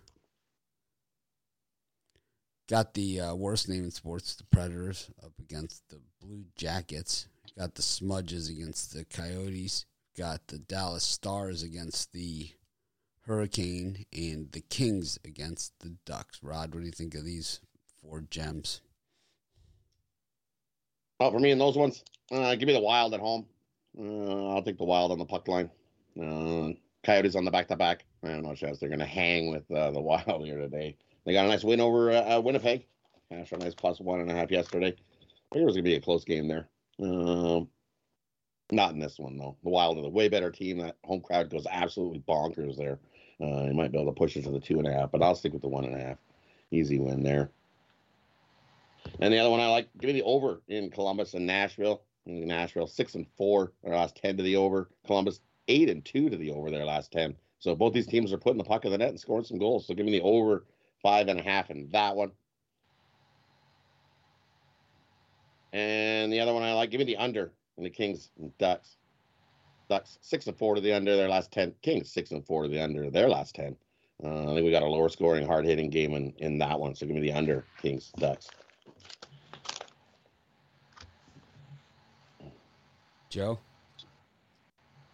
Got 2.68 2.94
the 2.94 3.20
uh, 3.20 3.35
worst 3.35 3.68
name 3.68 3.85
in 3.85 3.90
sports, 3.90 4.35
the 4.35 4.44
Predators, 4.44 5.11
up 5.24 5.33
against 5.38 5.88
the 5.88 6.00
Blue 6.20 6.44
Jackets. 6.57 7.28
Got 7.57 7.74
the 7.74 7.83
Smudges 7.83 8.50
against 8.50 8.92
the 8.92 9.04
Coyotes. 9.04 9.87
Got 10.16 10.48
the 10.48 10.59
Dallas 10.59 11.04
Stars 11.04 11.62
against 11.62 12.12
the 12.12 12.50
Hurricane, 13.29 14.07
and 14.11 14.51
the 14.53 14.62
Kings 14.62 15.19
against 15.23 15.79
the 15.81 15.97
Ducks. 16.07 16.41
Rod, 16.43 16.73
what 16.73 16.81
do 16.81 16.87
you 16.87 16.93
think 16.93 17.14
of 17.14 17.27
these 17.27 17.61
four 18.01 18.23
gems? 18.23 18.81
Oh, 21.21 21.31
for 21.31 21.38
me 21.38 21.51
in 21.51 21.59
those 21.59 21.77
ones, 21.77 22.03
uh, 22.33 22.55
give 22.55 22.67
me 22.67 22.73
the 22.73 22.81
Wild 22.81 23.12
at 23.12 23.21
home. 23.21 23.45
Uh, 24.01 24.55
I'll 24.55 24.62
take 24.62 24.79
the 24.79 24.85
Wild 24.85 25.12
on 25.12 25.19
the 25.19 25.27
puck 25.27 25.47
line. 25.47 25.71
Uh, 26.19 26.73
Coyotes 27.05 27.37
on 27.37 27.45
the 27.45 27.51
back 27.51 27.69
to 27.69 27.77
back. 27.77 28.07
I 28.25 28.29
don't 28.29 28.45
know 28.45 28.55
chance 28.55 28.79
they're 28.79 28.88
going 28.88 28.99
to 28.99 29.05
hang 29.05 29.51
with 29.51 29.71
uh, 29.71 29.91
the 29.91 30.01
Wild 30.01 30.47
here 30.47 30.59
today. 30.59 30.97
They 31.27 31.35
got 31.35 31.45
a 31.45 31.49
nice 31.49 31.64
win 31.64 31.81
over 31.81 32.11
uh, 32.11 32.41
Winnipeg. 32.41 32.87
Cash 33.31 33.53
a 33.53 33.59
nice 33.59 33.75
plus 33.75 34.01
one 34.01 34.21
and 34.21 34.31
a 34.31 34.35
half 34.35 34.51
yesterday. 34.51 34.88
I 34.88 35.55
think 35.55 35.62
it 35.62 35.67
was 35.67 35.75
going 35.75 35.85
to 35.85 35.91
be 35.91 35.97
a 35.97 36.01
close 36.01 36.25
game 36.25 36.49
there. 36.49 36.67
Um, 36.99 37.69
not 38.73 38.93
in 38.93 38.99
this 38.99 39.19
one 39.19 39.37
though. 39.37 39.57
The 39.62 39.71
Wild 39.71 39.99
are 39.99 40.03
the 40.03 40.09
way 40.09 40.31
better 40.31 40.51
team. 40.51 40.79
That 40.79 40.97
home 41.05 41.21
crowd 41.21 41.51
goes 41.51 41.67
absolutely 41.71 42.23
bonkers 42.27 42.79
there. 42.79 42.99
Uh, 43.40 43.64
you 43.64 43.74
might 43.74 43.92
be 43.92 43.98
able 43.98 44.12
to 44.12 44.18
push 44.18 44.37
it 44.37 44.44
to 44.44 44.51
the 44.51 44.61
two 44.61 44.79
and 44.79 44.88
a 44.88 44.92
half, 44.92 45.12
but 45.12 45.22
I'll 45.22 45.35
stick 45.35 45.53
with 45.53 45.62
the 45.62 45.68
one 45.68 45.85
and 45.85 45.94
a 45.94 46.01
half. 46.01 46.18
Easy 46.70 46.98
win 46.98 47.22
there. 47.22 47.51
And 49.20 49.33
the 49.33 49.38
other 49.38 49.51
one 49.51 49.61
I 49.61 49.68
like, 49.68 49.88
give 50.01 50.09
me 50.09 50.14
the 50.14 50.27
over 50.27 50.61
in 50.68 50.90
Columbus 50.90 51.35
and 51.35 51.46
Nashville. 51.46 52.03
Nashville, 52.27 52.87
six 52.87 53.14
and 53.14 53.27
four, 53.37 53.72
their 53.83 53.94
last 53.94 54.16
ten 54.16 54.37
to 54.37 54.42
the 54.42 54.57
over. 54.57 54.90
Columbus, 55.07 55.40
eight 55.68 55.88
and 55.88 56.05
two 56.05 56.29
to 56.29 56.37
the 56.37 56.51
over, 56.51 56.70
their 56.70 56.85
last 56.85 57.11
ten. 57.11 57.35
So 57.59 57.74
both 57.74 57.94
these 57.94 58.07
teams 58.07 58.33
are 58.33 58.38
putting 58.38 58.59
the 58.59 58.64
puck 58.64 58.85
in 58.85 58.90
the 58.90 58.98
net 58.98 59.09
and 59.09 59.20
scoring 59.20 59.44
some 59.44 59.59
goals. 59.59 59.87
So 59.87 59.94
give 59.94 60.05
me 60.05 60.12
the 60.12 60.22
over 60.22 60.66
five 61.03 61.29
and 61.29 61.40
a 61.40 61.42
half 61.42 61.70
in 61.70 61.88
that 61.92 62.14
one. 62.14 62.33
And 65.72 66.33
the 66.33 66.40
other 66.40 66.53
one 66.53 66.62
I 66.62 66.72
like, 66.74 66.90
give 66.90 66.98
me 66.98 67.05
the 67.05 67.16
under 67.16 67.53
in 67.77 67.85
the 67.85 67.90
Kings 67.90 68.31
and 68.38 68.57
Ducks. 68.59 68.96
Ducks 69.88 70.18
six 70.20 70.46
and 70.46 70.57
four 70.57 70.74
to 70.74 70.81
the 70.81 70.92
under 70.92 71.16
their 71.16 71.29
last 71.29 71.51
ten. 71.51 71.74
Kings 71.83 72.11
six 72.11 72.31
and 72.31 72.44
four 72.44 72.62
to 72.64 72.68
the 72.68 72.83
under 72.83 73.11
their 73.11 73.29
last 73.29 73.55
ten. 73.55 73.77
Uh, 74.22 74.51
I 74.51 74.55
think 74.55 74.64
we 74.64 74.70
got 74.70 74.83
a 74.83 74.87
lower 74.87 75.09
scoring, 75.09 75.46
hard 75.46 75.64
hitting 75.64 75.90
game 75.90 76.14
in, 76.14 76.33
in 76.38 76.59
that 76.59 76.79
one. 76.79 76.94
So 76.94 77.07
give 77.07 77.14
me 77.14 77.22
the 77.22 77.33
under 77.33 77.64
Kings 77.81 78.12
Ducks. 78.18 78.48
Joe? 83.31 83.59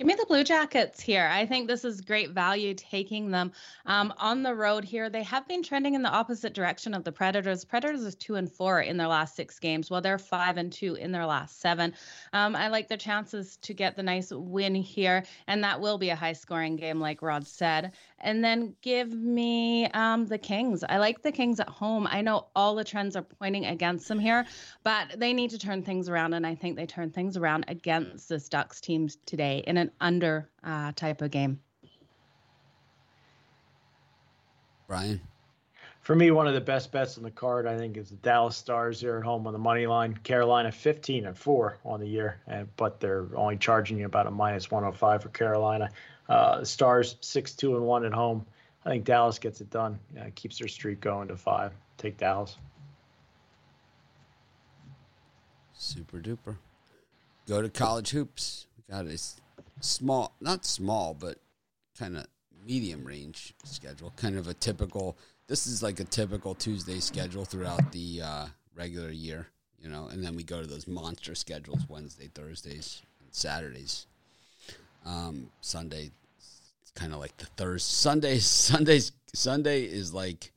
Give 0.04 0.18
me 0.18 0.20
the 0.20 0.26
Blue 0.26 0.44
Jackets 0.44 1.00
here. 1.00 1.30
I 1.32 1.46
think 1.46 1.66
this 1.66 1.82
is 1.82 2.02
great 2.02 2.32
value 2.32 2.74
taking 2.74 3.30
them 3.30 3.52
um, 3.86 4.12
on 4.18 4.42
the 4.42 4.54
road 4.54 4.84
here. 4.84 5.08
They 5.08 5.22
have 5.22 5.48
been 5.48 5.62
trending 5.62 5.94
in 5.94 6.02
the 6.02 6.10
opposite 6.10 6.52
direction 6.52 6.92
of 6.92 7.04
the 7.04 7.10
Predators. 7.10 7.64
Predators 7.64 8.02
is 8.02 8.14
two 8.14 8.34
and 8.34 8.52
four 8.52 8.82
in 8.82 8.98
their 8.98 9.06
last 9.06 9.34
six 9.34 9.58
games, 9.58 9.90
while 9.90 10.02
they're 10.02 10.18
five 10.18 10.58
and 10.58 10.70
two 10.70 10.96
in 10.96 11.10
their 11.10 11.24
last 11.24 11.58
seven. 11.58 11.94
Um, 12.34 12.54
I 12.54 12.68
like 12.68 12.86
their 12.86 12.98
chances 12.98 13.56
to 13.62 13.72
get 13.72 13.96
the 13.96 14.02
nice 14.02 14.30
win 14.30 14.74
here, 14.74 15.24
and 15.46 15.64
that 15.64 15.80
will 15.80 15.96
be 15.96 16.10
a 16.10 16.16
high 16.16 16.34
scoring 16.34 16.76
game, 16.76 17.00
like 17.00 17.22
Rod 17.22 17.46
said. 17.46 17.92
And 18.24 18.42
then 18.42 18.74
give 18.80 19.12
me 19.12 19.86
um, 19.88 20.26
the 20.26 20.38
Kings. 20.38 20.82
I 20.88 20.96
like 20.96 21.22
the 21.22 21.30
Kings 21.30 21.60
at 21.60 21.68
home. 21.68 22.08
I 22.10 22.22
know 22.22 22.46
all 22.56 22.74
the 22.74 22.82
trends 22.82 23.16
are 23.16 23.22
pointing 23.22 23.66
against 23.66 24.08
them 24.08 24.18
here, 24.18 24.46
but 24.82 25.20
they 25.20 25.34
need 25.34 25.50
to 25.50 25.58
turn 25.58 25.82
things 25.82 26.08
around, 26.08 26.32
and 26.32 26.46
I 26.46 26.54
think 26.54 26.76
they 26.76 26.86
turn 26.86 27.10
things 27.10 27.36
around 27.36 27.66
against 27.68 28.30
this 28.30 28.48
Ducks 28.48 28.80
team 28.80 29.08
today 29.26 29.62
in 29.66 29.76
an 29.76 29.90
under 30.00 30.48
uh, 30.64 30.92
type 30.92 31.20
of 31.20 31.30
game. 31.30 31.60
Brian. 34.88 35.20
For 36.00 36.14
me, 36.14 36.30
one 36.30 36.46
of 36.46 36.52
the 36.52 36.60
best 36.60 36.92
bets 36.92 37.16
on 37.16 37.24
the 37.24 37.30
card, 37.30 37.66
I 37.66 37.78
think, 37.78 37.96
is 37.96 38.10
the 38.10 38.16
Dallas 38.16 38.56
Stars 38.56 39.00
here 39.00 39.16
at 39.16 39.24
home 39.24 39.46
on 39.46 39.54
the 39.54 39.58
money 39.58 39.86
line. 39.86 40.14
Carolina 40.14 40.70
15 40.70 41.24
and 41.24 41.36
4 41.36 41.78
on 41.82 41.98
the 41.98 42.06
year, 42.06 42.42
and, 42.46 42.68
but 42.76 43.00
they're 43.00 43.26
only 43.34 43.56
charging 43.56 43.98
you 43.98 44.04
about 44.04 44.26
a 44.26 44.30
minus 44.30 44.70
105 44.70 45.22
for 45.22 45.28
Carolina. 45.30 45.90
Uh, 46.28 46.64
Stars 46.64 47.16
6 47.20 47.54
2 47.54 47.76
and 47.76 47.84
1 47.84 48.04
at 48.04 48.12
home. 48.12 48.46
I 48.84 48.90
think 48.90 49.04
Dallas 49.04 49.38
gets 49.38 49.60
it 49.60 49.70
done. 49.70 49.98
Yeah, 50.14 50.28
keeps 50.30 50.58
their 50.58 50.68
streak 50.68 51.00
going 51.00 51.28
to 51.28 51.36
five. 51.36 51.72
Take 51.96 52.18
Dallas. 52.18 52.56
Super 55.72 56.18
duper. 56.18 56.56
Go 57.46 57.62
to 57.62 57.68
college 57.68 58.10
hoops. 58.10 58.66
We 58.76 58.94
got 58.94 59.06
a 59.06 59.18
small, 59.80 60.34
not 60.40 60.64
small, 60.64 61.14
but 61.14 61.38
kind 61.98 62.16
of 62.16 62.26
medium 62.66 63.04
range 63.04 63.54
schedule. 63.64 64.12
Kind 64.16 64.36
of 64.36 64.48
a 64.48 64.54
typical. 64.54 65.16
This 65.46 65.66
is 65.66 65.82
like 65.82 66.00
a 66.00 66.04
typical 66.04 66.54
Tuesday 66.54 67.00
schedule 67.00 67.44
throughout 67.44 67.92
the 67.92 68.22
uh, 68.22 68.46
regular 68.74 69.10
year, 69.10 69.48
you 69.78 69.90
know, 69.90 70.08
and 70.10 70.24
then 70.24 70.36
we 70.36 70.42
go 70.42 70.60
to 70.60 70.66
those 70.66 70.88
monster 70.88 71.34
schedules 71.34 71.82
Wednesday, 71.88 72.30
Thursdays, 72.34 73.02
and 73.20 73.28
Saturdays. 73.32 74.06
Um, 75.04 75.50
Sunday, 75.60 76.10
it's 76.38 76.90
kind 76.94 77.12
of 77.12 77.20
like 77.20 77.36
the 77.36 77.46
Thursday. 77.46 77.84
Sundays, 77.92 78.46
Sundays, 78.46 79.12
Sunday 79.34 79.82
is 79.84 80.14
like 80.14 80.50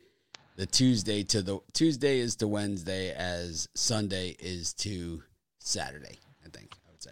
the 0.56 0.66
Tuesday 0.66 1.24
to 1.24 1.42
the 1.42 1.60
Tuesday 1.74 2.20
is 2.20 2.36
to 2.38 2.48
Wednesday 2.48 3.12
as 3.14 3.68
Sunday 3.76 4.36
is 4.40 4.74
to 4.76 5.22
Saturday. 5.60 6.18
I 6.46 6.50
think 6.50 6.76
I 6.88 6.92
would 6.92 7.04
say. 7.04 7.12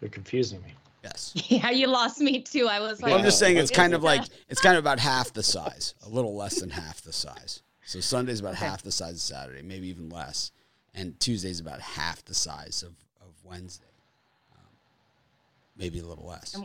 You're 0.00 0.10
confusing 0.10 0.60
me. 0.62 0.74
Yes. 1.02 1.32
Yeah, 1.50 1.70
you 1.70 1.86
lost 1.86 2.18
me 2.20 2.40
too. 2.40 2.66
I 2.66 2.80
was 2.80 3.00
like, 3.02 3.10
Well, 3.10 3.18
I'm 3.18 3.24
just 3.24 3.38
saying 3.38 3.56
it's 3.58 3.70
kind 3.70 3.94
of 3.94 4.02
like 4.02 4.22
it's 4.48 4.60
kind 4.60 4.76
of 4.76 4.82
about 4.82 4.98
half 4.98 5.32
the 5.32 5.42
size, 5.56 5.94
a 6.04 6.08
little 6.08 6.34
less 6.34 6.60
than 6.60 6.70
half 6.70 7.02
the 7.02 7.12
size. 7.12 7.62
So 7.84 8.00
Sunday's 8.00 8.40
about 8.40 8.54
Okay. 8.54 8.64
half 8.66 8.82
the 8.82 8.90
size 8.92 9.12
of 9.14 9.20
Saturday, 9.20 9.62
maybe 9.62 9.88
even 9.88 10.08
less, 10.08 10.50
and 10.94 11.18
Tuesday's 11.20 11.60
about 11.60 11.80
half 11.80 12.24
the 12.24 12.34
size 12.34 12.82
of 12.82 12.92
of 13.20 13.32
Wednesday, 13.44 13.84
maybe 15.76 15.98
a 15.98 16.04
little 16.04 16.26
less. 16.26 16.56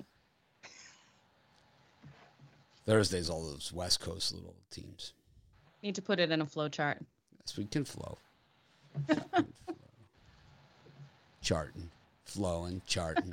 Thursday's 2.85 3.29
all 3.29 3.45
those 3.45 3.71
West 3.71 3.99
Coast 3.99 4.33
little 4.33 4.55
teams. 4.71 5.13
need 5.83 5.95
to 5.95 6.01
put 6.01 6.19
it 6.19 6.31
in 6.31 6.41
a 6.41 6.45
flow 6.45 6.69
chart. 6.69 6.97
Yes, 7.39 7.55
we 7.57 7.65
can 7.65 7.85
flow. 7.85 8.17
charting, 11.41 11.89
flowing, 12.25 12.81
charting. 12.87 13.31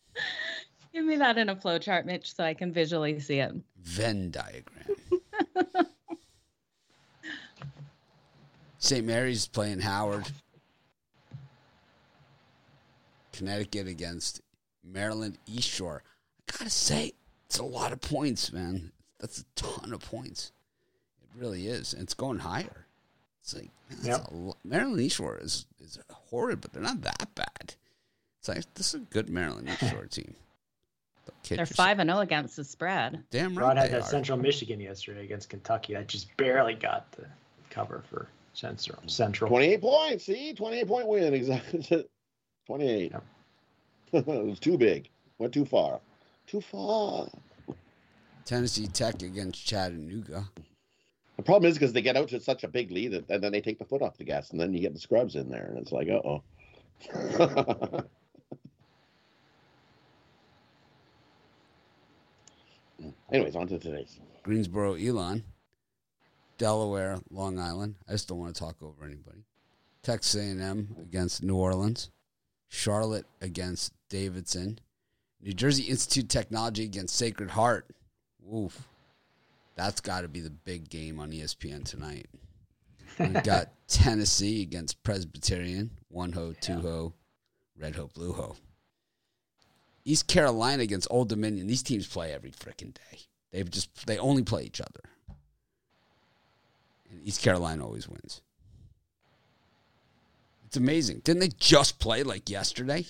Give 0.92 1.04
me 1.04 1.16
that 1.16 1.38
in 1.38 1.48
a 1.48 1.56
flow 1.56 1.78
chart, 1.78 2.06
Mitch, 2.06 2.34
so 2.34 2.44
I 2.44 2.54
can 2.54 2.72
visually 2.72 3.18
see 3.20 3.38
it. 3.38 3.52
Venn 3.82 4.30
diagram. 4.30 4.96
St. 8.78 9.06
Mary's 9.06 9.46
playing 9.46 9.80
Howard. 9.80 10.28
Connecticut 13.32 13.86
against 13.86 14.42
Maryland 14.84 15.38
East 15.46 15.68
Shore. 15.68 16.02
I 16.48 16.52
gotta 16.58 16.70
say, 16.70 17.12
it's 17.46 17.58
a 17.58 17.64
lot 17.64 17.92
of 17.92 18.00
points, 18.00 18.52
man. 18.52 18.92
That's 19.18 19.40
a 19.40 19.44
ton 19.56 19.92
of 19.92 20.00
points. 20.00 20.52
It 21.22 21.40
really 21.40 21.66
is, 21.66 21.92
and 21.92 22.02
it's 22.02 22.14
going 22.14 22.38
higher. 22.38 22.86
It's 23.42 23.54
like 23.54 23.70
man, 23.90 23.98
Yep. 24.06 24.26
a 24.30 24.34
lo- 24.34 24.56
Maryland 24.64 25.00
East 25.00 25.16
Shore 25.16 25.38
is 25.40 25.66
is 25.80 25.98
horrid, 26.10 26.60
but 26.60 26.72
they're 26.72 26.82
not 26.82 27.02
that 27.02 27.28
bad. 27.34 27.74
It's 28.38 28.48
like 28.48 28.74
this 28.74 28.88
is 28.88 28.94
a 28.94 28.98
good 29.04 29.28
Maryland 29.28 29.68
East 29.68 29.90
Shore 29.90 30.06
team. 30.10 30.34
They're 31.48 31.58
yourself. 31.60 31.76
five 31.76 31.98
and 32.00 32.08
zero 32.10 32.20
against 32.20 32.56
the 32.56 32.64
spread. 32.64 33.22
Damn 33.30 33.56
right 33.56 33.64
Rod 33.68 33.76
had 33.76 33.92
that 33.92 34.02
are. 34.02 34.06
Central 34.06 34.38
Michigan 34.38 34.80
yesterday 34.80 35.24
against 35.24 35.48
Kentucky. 35.48 35.96
I 35.96 36.02
just 36.02 36.34
barely 36.36 36.74
got 36.74 37.10
the 37.12 37.24
cover 37.70 38.02
for 38.10 38.28
Central. 38.54 38.98
Central. 39.06 39.48
28 39.48 39.80
points. 39.80 40.24
See, 40.24 40.52
28 40.54 40.86
point 40.88 41.06
win. 41.06 41.34
Exactly. 41.34 42.06
28. 42.66 43.12
Yep. 43.12 43.24
it 44.12 44.26
was 44.26 44.58
too 44.58 44.76
big. 44.76 45.08
Went 45.38 45.54
too 45.54 45.64
far. 45.64 46.00
Too 46.46 46.60
far. 46.60 47.28
Tennessee 48.44 48.88
Tech 48.88 49.22
against 49.22 49.64
Chattanooga. 49.64 50.48
The 51.36 51.42
problem 51.42 51.70
is 51.70 51.78
because 51.78 51.92
they 51.92 52.02
get 52.02 52.16
out 52.16 52.28
to 52.28 52.40
such 52.40 52.64
a 52.64 52.68
big 52.68 52.90
lead 52.90 53.12
that, 53.12 53.30
and 53.30 53.42
then 53.42 53.52
they 53.52 53.60
take 53.60 53.78
the 53.78 53.84
foot 53.84 54.02
off 54.02 54.18
the 54.18 54.24
gas, 54.24 54.50
and 54.50 54.60
then 54.60 54.74
you 54.74 54.80
get 54.80 54.92
the 54.92 55.00
scrubs 55.00 55.36
in 55.36 55.48
there, 55.48 55.66
and 55.66 55.78
it's 55.78 55.92
like, 55.92 56.08
uh 56.08 56.20
oh. 56.24 56.42
Anyways, 63.32 63.56
on 63.56 63.68
to 63.68 63.78
today's. 63.78 64.18
Greensboro, 64.42 64.94
Elon, 64.94 65.44
Delaware, 66.58 67.18
Long 67.30 67.58
Island. 67.58 67.94
I 68.08 68.12
just 68.12 68.28
don't 68.28 68.38
want 68.38 68.54
to 68.54 68.60
talk 68.60 68.76
over 68.82 69.04
anybody. 69.04 69.44
Texas 70.02 70.34
A&M 70.34 70.96
against 71.00 71.42
New 71.42 71.56
Orleans, 71.56 72.10
Charlotte 72.70 73.26
against 73.40 73.92
Davidson, 74.08 74.78
New 75.42 75.52
Jersey 75.52 75.82
Institute 75.82 76.28
Technology 76.28 76.84
against 76.84 77.16
Sacred 77.16 77.50
Heart. 77.50 77.86
Oof, 78.54 78.88
that's 79.74 80.00
got 80.00 80.22
to 80.22 80.28
be 80.28 80.40
the 80.40 80.50
big 80.50 80.88
game 80.88 81.18
on 81.18 81.32
ESPN 81.32 81.84
tonight. 81.84 82.26
We've 83.18 83.32
got 83.44 83.70
Tennessee 83.88 84.62
against 84.62 85.02
Presbyterian, 85.02 85.90
one 86.08 86.32
ho, 86.32 86.54
two 86.58 86.80
ho, 86.80 87.12
red 87.76 87.96
ho, 87.96 88.08
blue 88.14 88.32
ho. 88.32 88.56
East 90.04 90.28
Carolina 90.28 90.82
against 90.84 91.08
Old 91.10 91.28
Dominion. 91.28 91.66
These 91.66 91.82
teams 91.82 92.06
play 92.06 92.32
every 92.32 92.52
freaking 92.52 92.94
day. 92.94 93.18
They've 93.50 93.70
just 93.70 94.06
they 94.06 94.16
only 94.18 94.44
play 94.44 94.62
each 94.62 94.80
other. 94.80 95.00
And 97.10 97.20
East 97.26 97.42
Carolina 97.42 97.84
always 97.84 98.08
wins. 98.08 98.42
It's 100.70 100.76
amazing. 100.76 101.22
Didn't 101.24 101.40
they 101.40 101.50
just 101.58 101.98
play 101.98 102.22
like 102.22 102.48
yesterday? 102.48 103.04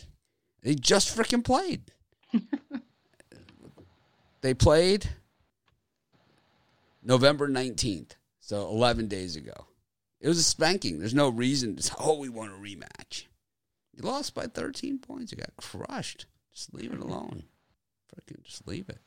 They 0.62 0.74
just 0.74 1.14
freaking 1.14 1.44
played. 1.44 1.92
they 4.40 4.54
played 4.54 5.10
November 7.02 7.50
19th, 7.50 8.12
so 8.40 8.66
11 8.66 9.08
days 9.08 9.36
ago. 9.36 9.66
It 10.22 10.28
was 10.28 10.38
a 10.38 10.42
spanking. 10.42 10.98
There's 11.00 11.12
no 11.12 11.28
reason 11.28 11.76
to 11.76 11.82
say, 11.82 11.92
oh, 11.98 12.18
we 12.18 12.30
want 12.30 12.52
a 12.52 12.54
rematch. 12.54 13.24
You 13.94 14.04
lost 14.04 14.34
by 14.34 14.46
13 14.46 14.98
points. 14.98 15.30
You 15.30 15.36
got 15.36 15.54
crushed. 15.58 16.24
Just 16.54 16.72
leave 16.72 16.94
it 16.94 17.00
alone. 17.00 17.42
Freaking 18.08 18.42
just 18.42 18.66
leave 18.66 18.88
it. 18.88 19.00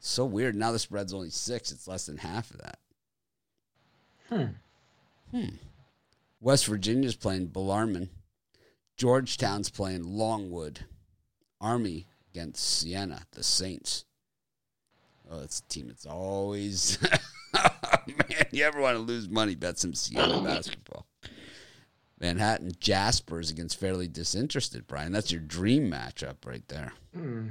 So 0.00 0.24
weird. 0.24 0.54
Now 0.54 0.72
the 0.72 0.78
spread's 0.78 1.12
only 1.12 1.28
six. 1.28 1.70
It's 1.70 1.86
less 1.86 2.06
than 2.06 2.16
half 2.16 2.50
of 2.50 2.62
that. 2.62 2.78
Hmm. 4.30 5.36
Hmm. 5.36 5.56
West 6.42 6.66
Virginia's 6.66 7.14
playing 7.14 7.46
Bellarmine. 7.46 8.10
Georgetown's 8.96 9.70
playing 9.70 10.02
Longwood. 10.02 10.80
Army 11.60 12.08
against 12.34 12.80
Siena, 12.80 13.22
the 13.32 13.44
Saints. 13.44 14.04
Oh, 15.30 15.38
that's 15.38 15.60
a 15.60 15.68
team 15.68 15.86
that's 15.86 16.04
always. 16.04 16.98
Man, 17.54 18.46
you 18.50 18.64
ever 18.64 18.80
want 18.80 18.96
to 18.96 19.02
lose 19.02 19.28
money? 19.28 19.54
Bet 19.54 19.78
some 19.78 19.94
Siena 19.94 20.42
basketball. 20.44 21.06
Manhattan 22.20 22.72
Jaspers 22.80 23.50
against 23.50 23.78
Fairly 23.78 24.08
Disinterested, 24.08 24.88
Brian. 24.88 25.12
That's 25.12 25.30
your 25.30 25.40
dream 25.40 25.90
matchup 25.90 26.44
right 26.44 26.66
there. 26.68 26.92
Hmm. 27.14 27.48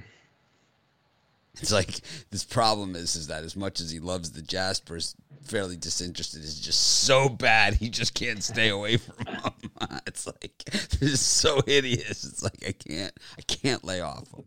It's 1.60 1.72
like 1.72 2.02
this 2.30 2.44
problem 2.44 2.96
is 2.96 3.16
is 3.16 3.28
that 3.28 3.44
as 3.44 3.56
much 3.56 3.80
as 3.80 3.92
he 3.92 4.00
loves 4.00 4.32
the 4.32 4.42
Jaspers, 4.42 5.16
fairly 5.44 5.76
disinterested 5.76 6.44
is 6.44 6.60
just 6.60 6.80
so 6.82 7.28
bad 7.28 7.74
he 7.74 7.90
just 7.90 8.14
can't 8.14 8.44
stay 8.44 8.70
away 8.70 8.98
from 8.98 9.16
them. 9.26 10.00
It's 10.08 10.26
like 10.28 10.64
this 10.66 11.02
is 11.02 11.20
so 11.20 11.62
hideous. 11.66 12.24
It's 12.24 12.44
like 12.44 12.64
I 12.68 12.72
can't 12.72 13.14
I 13.38 13.42
can't 13.42 13.84
lay 13.84 14.02
off 14.02 14.32
him. 14.32 14.46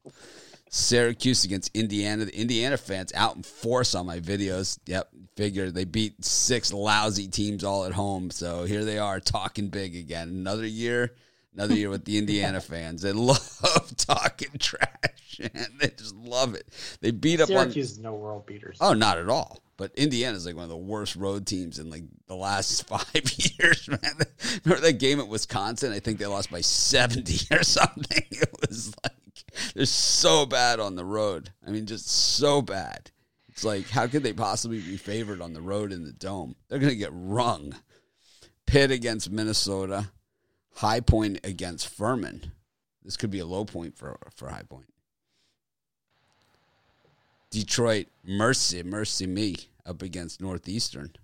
Syracuse 0.70 1.44
against 1.44 1.76
Indiana. 1.76 2.24
The 2.24 2.36
Indiana 2.36 2.76
fans 2.76 3.12
out 3.14 3.36
in 3.36 3.44
force 3.44 3.94
on 3.94 4.06
my 4.06 4.18
videos. 4.18 4.78
Yep, 4.86 5.08
figure 5.36 5.70
they 5.70 5.84
beat 5.84 6.24
six 6.24 6.72
lousy 6.72 7.28
teams 7.28 7.62
all 7.62 7.84
at 7.84 7.92
home. 7.92 8.30
So 8.30 8.64
here 8.64 8.84
they 8.84 8.98
are 8.98 9.20
talking 9.20 9.68
big 9.68 9.94
again. 9.94 10.28
Another 10.28 10.66
year, 10.66 11.14
another 11.54 11.74
year 11.74 11.90
with 11.90 12.04
the 12.04 12.18
Indiana 12.18 12.60
fans. 12.60 13.02
They 13.02 13.12
love 13.14 13.92
talking 13.96 14.50
trash. 14.58 15.40
And 15.40 15.66
they 15.80 15.88
just 15.88 16.14
love 16.14 16.54
it. 16.54 16.68
They 17.00 17.10
beat 17.10 17.40
up 17.40 17.48
Syracuse 17.48 17.92
on. 17.92 17.92
is 17.92 17.98
no 17.98 18.14
world 18.14 18.46
beaters. 18.46 18.78
Oh, 18.80 18.92
not 18.92 19.18
at 19.18 19.28
all. 19.28 19.60
But 19.76 19.92
Indiana 19.96 20.36
is 20.36 20.46
like 20.46 20.54
one 20.54 20.62
of 20.62 20.70
the 20.70 20.76
worst 20.76 21.16
road 21.16 21.46
teams 21.46 21.80
in 21.80 21.90
like 21.90 22.04
the 22.28 22.36
last 22.36 22.86
five 22.88 23.32
years, 23.58 23.88
man. 23.88 23.98
Remember 24.64 24.86
that 24.86 24.98
game 25.00 25.18
at 25.18 25.26
Wisconsin? 25.26 25.92
I 25.92 25.98
think 25.98 26.18
they 26.18 26.26
lost 26.26 26.50
by 26.50 26.60
70 26.60 27.54
or 27.56 27.64
something. 27.64 28.24
It 28.30 28.48
was 28.60 28.94
like 29.02 29.12
they're 29.74 29.86
so 29.86 30.46
bad 30.46 30.78
on 30.78 30.94
the 30.94 31.04
road. 31.04 31.50
I 31.66 31.70
mean, 31.70 31.86
just 31.86 32.08
so 32.08 32.62
bad. 32.62 33.10
It's 33.48 33.64
like, 33.64 33.88
how 33.88 34.06
could 34.08 34.22
they 34.24 34.32
possibly 34.32 34.80
be 34.80 34.96
favored 34.96 35.40
on 35.40 35.52
the 35.52 35.60
road 35.60 35.92
in 35.92 36.04
the 36.04 36.12
dome? 36.12 36.56
They're 36.68 36.80
going 36.80 36.90
to 36.90 36.96
get 36.96 37.10
rung. 37.12 37.74
Pitt 38.66 38.90
against 38.90 39.30
Minnesota, 39.30 40.10
High 40.76 41.00
Point 41.00 41.40
against 41.44 41.88
Furman. 41.88 42.52
This 43.04 43.16
could 43.16 43.30
be 43.30 43.38
a 43.40 43.46
low 43.46 43.64
point 43.64 43.96
for 43.96 44.18
for 44.34 44.48
High 44.48 44.62
Point. 44.68 44.86
Detroit, 47.50 48.06
mercy, 48.24 48.82
mercy 48.82 49.26
me, 49.26 49.54
up 49.86 50.02
against 50.02 50.40
Northeastern. 50.40 51.14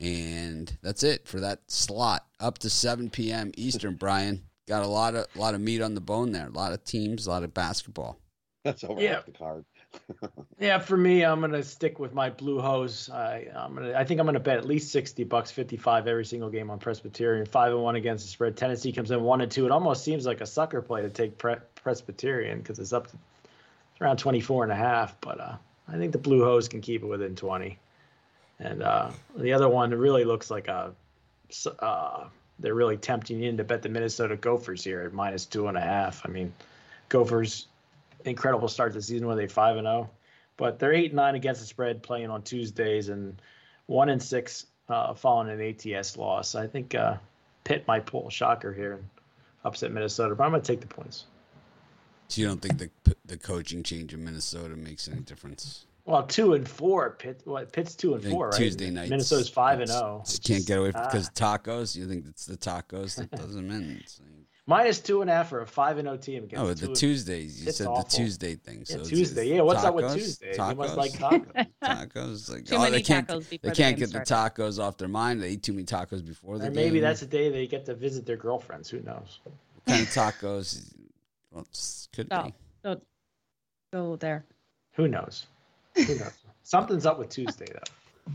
And 0.00 0.76
that's 0.82 1.02
it 1.02 1.28
for 1.28 1.40
that 1.40 1.60
slot. 1.70 2.26
Up 2.40 2.58
to 2.58 2.70
7 2.70 3.10
p.m. 3.10 3.52
Eastern, 3.56 3.94
Brian. 3.94 4.42
Got 4.66 4.82
a 4.82 4.88
lot 4.88 5.14
of 5.14 5.26
lot 5.36 5.54
of 5.54 5.60
meat 5.60 5.82
on 5.82 5.94
the 5.94 6.00
bone 6.00 6.32
there. 6.32 6.46
A 6.46 6.50
lot 6.50 6.72
of 6.72 6.84
teams, 6.84 7.26
a 7.26 7.30
lot 7.30 7.42
of 7.44 7.52
basketball. 7.54 8.18
That's 8.64 8.82
over 8.84 9.00
Yeah. 9.00 9.14
half 9.16 9.26
the 9.26 9.32
card. 9.32 9.64
Yeah, 10.58 10.78
for 10.78 10.96
me, 10.96 11.24
I'm 11.24 11.40
gonna 11.40 11.62
stick 11.62 11.98
with 11.98 12.12
my 12.12 12.28
blue 12.28 12.60
hose. 12.60 13.08
I 13.08 13.46
I'm 13.56 13.74
gonna 13.74 13.94
I 13.94 14.04
think 14.04 14.20
I'm 14.20 14.26
gonna 14.26 14.40
bet 14.40 14.58
at 14.58 14.66
least 14.66 14.92
sixty 14.92 15.24
bucks, 15.24 15.50
fifty 15.50 15.78
five 15.78 16.06
every 16.06 16.24
single 16.24 16.50
game 16.50 16.70
on 16.70 16.78
Presbyterian. 16.78 17.46
Five 17.46 17.72
and 17.72 17.82
one 17.82 17.96
against 17.96 18.26
the 18.26 18.30
spread. 18.30 18.56
Tennessee 18.58 18.92
comes 18.92 19.10
in 19.10 19.22
one 19.22 19.40
and 19.40 19.50
two. 19.50 19.64
It 19.64 19.72
almost 19.72 20.04
seems 20.04 20.26
like 20.26 20.42
a 20.42 20.46
sucker 20.46 20.82
play 20.82 21.00
to 21.00 21.08
take 21.08 21.38
Pre- 21.38 21.56
Presbyterian 21.76 22.58
because 22.58 22.78
it's 22.78 22.92
up 22.92 23.06
to 23.08 23.16
it's 23.92 24.00
around 24.02 24.18
24 24.18 24.64
and 24.64 24.72
a 24.72 24.76
half. 24.76 25.18
But 25.22 25.40
uh, 25.40 25.56
I 25.88 25.96
think 25.96 26.12
the 26.12 26.18
blue 26.18 26.44
hose 26.44 26.68
can 26.68 26.82
keep 26.82 27.02
it 27.02 27.06
within 27.06 27.34
20. 27.34 27.78
And 28.58 28.82
uh, 28.82 29.10
the 29.36 29.54
other 29.54 29.68
one 29.68 29.90
really 29.94 30.24
looks 30.24 30.50
like 30.50 30.68
a 30.68 30.92
uh, 31.78 32.24
they're 32.58 32.74
really 32.74 32.98
tempting 32.98 33.40
you 33.40 33.48
in 33.48 33.56
to 33.56 33.64
bet 33.64 33.80
the 33.82 33.88
Minnesota 33.88 34.36
Gophers 34.36 34.84
here 34.84 35.00
at 35.00 35.14
minus 35.14 35.46
two 35.46 35.68
and 35.68 35.76
a 35.78 35.80
half. 35.80 36.20
I 36.26 36.28
mean, 36.28 36.52
Gophers 37.08 37.66
incredible 38.24 38.68
start 38.68 38.92
to 38.92 38.98
the 38.98 39.02
season 39.02 39.26
where 39.26 39.36
they 39.36 39.46
five 39.46 39.76
and 39.76 39.86
zero, 39.86 40.10
but 40.56 40.78
they're 40.78 40.92
eight 40.92 41.06
and 41.06 41.16
nine 41.16 41.34
against 41.34 41.60
the 41.60 41.66
spread 41.66 42.02
playing 42.02 42.30
on 42.30 42.42
Tuesdays 42.42 43.08
and 43.08 43.40
one 43.86 44.08
and 44.08 44.22
six 44.22 44.66
uh, 44.88 45.14
following 45.14 45.48
an 45.48 45.94
ATS 45.94 46.16
loss. 46.16 46.54
I 46.54 46.66
think 46.66 46.94
uh, 46.94 47.16
Pitt 47.64 47.86
might 47.86 48.06
pull 48.06 48.28
a 48.28 48.30
shocker 48.30 48.72
here 48.72 48.94
and 48.94 49.04
upset 49.64 49.92
Minnesota, 49.92 50.34
but 50.34 50.44
I'm 50.44 50.50
going 50.50 50.62
to 50.62 50.66
take 50.66 50.80
the 50.80 50.86
points. 50.86 51.24
So 52.28 52.40
you 52.40 52.46
don't 52.46 52.62
think 52.62 52.78
the 52.78 52.90
the 53.24 53.36
coaching 53.36 53.82
change 53.82 54.14
in 54.14 54.24
Minnesota 54.24 54.76
makes 54.76 55.08
any 55.08 55.20
difference? 55.20 55.86
Well, 56.04 56.22
two 56.24 56.54
and 56.54 56.68
four. 56.68 57.10
Pitt. 57.18 57.40
What? 57.44 57.72
Pitt's 57.72 57.94
two 57.94 58.14
and 58.14 58.24
four, 58.24 58.48
right? 58.48 58.56
Tuesday 58.56 58.90
nights. 58.90 59.10
Minnesota's 59.10 59.48
five 59.48 59.80
and 59.80 59.88
zero. 59.88 60.22
Just 60.24 60.44
can't 60.44 60.66
get 60.66 60.78
away 60.78 60.92
ah. 60.94 61.04
because 61.06 61.28
tacos. 61.30 61.96
You 61.96 62.06
think 62.06 62.26
it's 62.28 62.46
the 62.46 62.56
tacos 62.56 63.16
that 63.16 63.30
doesn't 63.30 63.68
mean? 63.68 64.02
Minus 64.70 65.00
two 65.00 65.20
and 65.20 65.28
a 65.28 65.34
half 65.34 65.48
for 65.48 65.60
a 65.60 65.66
five 65.66 65.98
and 65.98 66.06
zero 66.06 66.16
team 66.16 66.44
against. 66.44 66.64
oh, 66.64 66.72
two 66.74 66.86
the 66.86 66.94
Tuesdays. 66.94 67.64
You 67.64 67.72
said 67.72 67.86
awful. 67.88 68.04
the 68.04 68.08
Tuesday 68.16 68.54
thing. 68.54 68.84
So 68.84 68.98
Yeah, 68.98 69.04
Tuesday. 69.04 69.48
Yeah, 69.54 69.60
what's 69.62 69.82
up 69.84 69.94
with? 69.94 70.14
Tuesday? 70.14 70.54
Tacos? 70.54 70.70
You 70.70 70.76
must 70.76 70.96
like 70.96 71.12
tacos. 71.12 71.66
tacos. 71.84 72.50
Like, 72.50 72.64
Too 72.66 72.76
oh, 72.76 72.78
many 72.80 72.90
they 72.92 73.02
can't. 73.02 73.26
tacos 73.28 73.50
before 73.50 73.58
they 73.62 73.68
the 73.70 73.74
can't 73.74 73.96
game 73.98 74.08
get 74.08 74.12
the 74.12 74.20
tacos 74.34 74.78
off 74.82 74.96
their 74.96 75.08
mind. 75.08 75.42
They 75.42 75.50
eat 75.50 75.62
too 75.62 75.72
many 75.72 75.84
tacos 75.84 76.24
before 76.24 76.58
the 76.58 76.64
or 76.66 76.70
game. 76.70 76.76
maybe 76.76 77.00
that's 77.00 77.20
the 77.20 77.26
day 77.26 77.50
they 77.50 77.66
get 77.66 77.84
to 77.86 77.94
visit 77.94 78.24
their 78.24 78.36
girlfriends. 78.36 78.88
Who 78.88 79.00
knows? 79.00 79.40
what 79.44 79.86
kind 79.86 80.02
of 80.02 80.08
tacos. 80.08 80.94
Well, 81.50 81.62
it's- 81.62 82.08
could 82.12 82.28
Oh. 82.30 82.44
be. 82.44 82.54
So 82.84 83.00
go 83.92 84.16
there. 84.16 84.44
Who 84.92 85.08
knows? 85.08 85.46
Who 85.96 86.14
knows? 86.16 86.32
Something's 86.62 87.06
up 87.06 87.18
with 87.18 87.28
Tuesday 87.30 87.66
though. 87.72 88.32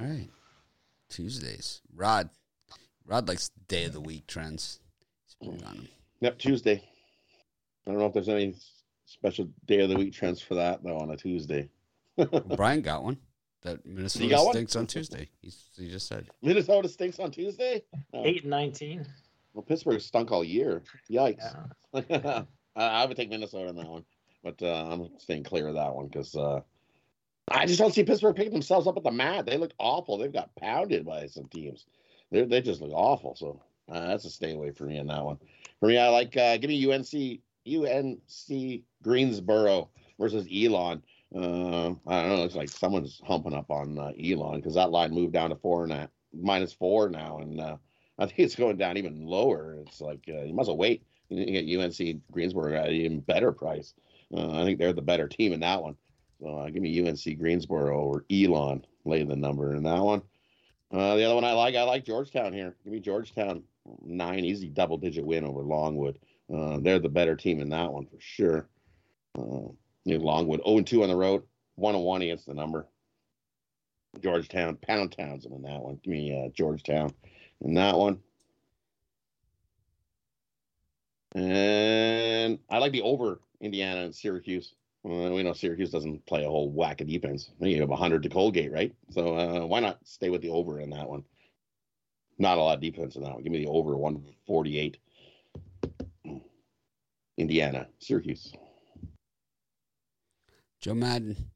All 0.00 0.06
right. 0.10 0.28
Tuesdays. 1.10 1.82
Rod. 1.94 2.30
Rod 3.06 3.28
likes 3.28 3.50
day 3.68 3.84
of 3.84 3.92
the 3.92 4.00
week 4.00 4.26
trends. 4.26 4.80
He's 5.40 5.62
big. 5.62 5.88
Yep, 6.20 6.38
Tuesday. 6.38 6.82
I 7.86 7.90
don't 7.90 7.98
know 7.98 8.06
if 8.06 8.14
there's 8.14 8.28
any 8.28 8.54
special 9.04 9.48
day 9.66 9.80
of 9.80 9.90
the 9.90 9.96
week 9.96 10.12
trends 10.12 10.40
for 10.40 10.54
that 10.54 10.82
though 10.82 10.98
on 10.98 11.10
a 11.10 11.16
Tuesday. 11.16 11.68
Brian 12.56 12.80
got 12.80 13.04
one. 13.04 13.18
That 13.62 13.84
Minnesota 13.86 14.28
got 14.28 14.44
one? 14.44 14.54
stinks 14.54 14.76
on 14.76 14.86
Tuesday. 14.86 15.28
He's, 15.40 15.64
he 15.76 15.90
just 15.90 16.06
said. 16.06 16.28
Minnesota 16.42 16.88
stinks 16.88 17.18
on 17.18 17.30
Tuesday. 17.30 17.82
Eight 18.12 18.42
and 18.42 18.50
nineteen. 18.50 19.06
Well, 19.54 19.62
Pittsburgh 19.62 20.00
stunk 20.00 20.32
all 20.32 20.44
year. 20.44 20.82
Yikes. 21.10 21.56
Yeah. 22.10 22.42
I, 22.76 22.82
I 22.82 23.06
would 23.06 23.16
take 23.16 23.30
Minnesota 23.30 23.68
in 23.68 23.76
that 23.76 23.88
one, 23.88 24.04
but 24.42 24.60
uh, 24.60 24.88
I'm 24.90 25.08
staying 25.18 25.44
clear 25.44 25.68
of 25.68 25.74
that 25.74 25.94
one 25.94 26.08
because 26.08 26.34
uh, 26.34 26.60
I 27.48 27.66
just 27.66 27.78
don't 27.78 27.94
see 27.94 28.04
Pittsburgh 28.04 28.34
picking 28.34 28.52
themselves 28.52 28.86
up 28.86 28.96
at 28.96 29.04
the 29.04 29.10
mat. 29.10 29.46
They 29.46 29.56
look 29.56 29.72
awful. 29.78 30.18
They've 30.18 30.32
got 30.32 30.54
pounded 30.56 31.06
by 31.06 31.26
some 31.26 31.46
teams. 31.48 31.86
They 32.30 32.44
they 32.44 32.60
just 32.60 32.80
look 32.80 32.92
awful. 32.92 33.36
So 33.36 33.62
uh, 33.90 34.08
that's 34.08 34.24
a 34.24 34.30
stay 34.30 34.52
away 34.52 34.70
for 34.70 34.84
me 34.84 34.98
in 34.98 35.06
that 35.08 35.24
one. 35.24 35.38
For 35.80 35.88
me, 35.88 35.98
I 35.98 36.08
like 36.08 36.36
uh, 36.36 36.56
give 36.56 36.68
me 36.68 36.90
UNC 36.90 37.40
UNC 37.66 38.82
Greensboro 39.02 39.90
versus 40.18 40.46
Elon. 40.52 41.02
Uh, 41.34 41.90
I 42.06 42.22
don't 42.22 42.36
know. 42.36 42.44
It's 42.44 42.54
like 42.54 42.70
someone's 42.70 43.20
humping 43.24 43.54
up 43.54 43.70
on 43.70 43.98
uh, 43.98 44.12
Elon 44.22 44.56
because 44.56 44.74
that 44.74 44.90
line 44.90 45.12
moved 45.12 45.32
down 45.32 45.50
to 45.50 45.56
four 45.56 45.84
and 45.84 45.92
a 45.92 46.10
minus 46.32 46.72
four 46.72 47.08
now, 47.08 47.38
and 47.38 47.60
uh, 47.60 47.76
I 48.18 48.26
think 48.26 48.40
it's 48.40 48.54
going 48.54 48.76
down 48.76 48.96
even 48.96 49.26
lower. 49.26 49.76
It's 49.86 50.00
like 50.00 50.24
uh, 50.28 50.42
you 50.42 50.54
must 50.54 50.68
have 50.68 50.78
wait. 50.78 51.04
You 51.28 51.62
get 51.62 51.78
UNC 51.78 52.20
Greensboro 52.30 52.74
at 52.74 52.88
an 52.88 52.94
even 52.94 53.20
better 53.20 53.50
price. 53.50 53.94
Uh, 54.32 54.60
I 54.60 54.64
think 54.64 54.78
they're 54.78 54.92
the 54.92 55.02
better 55.02 55.26
team 55.26 55.52
in 55.52 55.60
that 55.60 55.82
one. 55.82 55.96
So 56.40 56.58
uh, 56.58 56.70
give 56.70 56.82
me 56.82 57.06
UNC 57.06 57.38
Greensboro 57.38 57.98
or 57.98 58.24
Elon. 58.30 58.84
Lay 59.04 59.22
the 59.24 59.36
number 59.36 59.74
in 59.74 59.82
that 59.82 60.00
one. 60.00 60.22
The 60.90 61.24
other 61.24 61.34
one 61.34 61.44
I 61.44 61.52
like, 61.52 61.74
I 61.74 61.82
like 61.82 62.04
Georgetown 62.04 62.52
here. 62.52 62.76
Give 62.84 62.92
me 62.92 63.00
Georgetown 63.00 63.64
nine 64.02 64.44
easy 64.44 64.68
double 64.68 64.98
digit 64.98 65.24
win 65.24 65.44
over 65.44 65.60
Longwood. 65.60 66.18
Uh, 66.52 66.78
they're 66.80 66.98
the 66.98 67.08
better 67.08 67.36
team 67.36 67.60
in 67.60 67.70
that 67.70 67.92
one 67.92 68.06
for 68.06 68.18
sure. 68.18 68.68
Uh, 69.38 69.68
Longwood 70.06 70.60
0 70.66 70.82
2 70.82 71.02
on 71.02 71.08
the 71.08 71.16
road, 71.16 71.42
1 71.76 71.96
1 71.96 72.22
against 72.22 72.46
the 72.46 72.54
number. 72.54 72.86
Georgetown, 74.20 74.76
Pound 74.76 75.12
Townsend 75.12 75.54
in 75.54 75.62
that 75.62 75.80
one. 75.80 75.98
Give 76.02 76.12
me 76.12 76.44
uh, 76.44 76.50
Georgetown 76.54 77.12
in 77.62 77.74
that 77.74 77.96
one. 77.96 78.20
And 81.34 82.60
I 82.70 82.78
like 82.78 82.92
the 82.92 83.02
over 83.02 83.40
Indiana 83.60 84.02
and 84.02 84.14
Syracuse. 84.14 84.74
We 85.02 85.42
know 85.42 85.52
Syracuse 85.52 85.90
doesn't 85.90 86.24
play 86.26 86.44
a 86.44 86.48
whole 86.48 86.70
whack 86.70 87.00
of 87.00 87.08
defense. 87.08 87.50
You 87.60 87.80
have 87.80 87.90
100 87.90 88.22
to 88.22 88.28
Colgate, 88.28 88.72
right? 88.72 88.94
So 89.10 89.36
uh, 89.36 89.66
why 89.66 89.80
not 89.80 89.98
stay 90.04 90.30
with 90.30 90.42
the 90.42 90.48
over 90.48 90.80
in 90.80 90.90
that 90.90 91.08
one? 91.08 91.24
Not 92.38 92.58
a 92.58 92.62
lot 92.62 92.76
of 92.76 92.80
defense 92.80 93.16
in 93.16 93.22
that 93.22 93.34
one. 93.34 93.42
Give 93.42 93.52
me 93.52 93.64
the 93.64 93.70
over 93.70 93.96
148. 93.96 94.98
Indiana, 97.36 97.88
Syracuse. 97.98 98.52
Joe 100.80 100.94
Madden. 100.94 101.50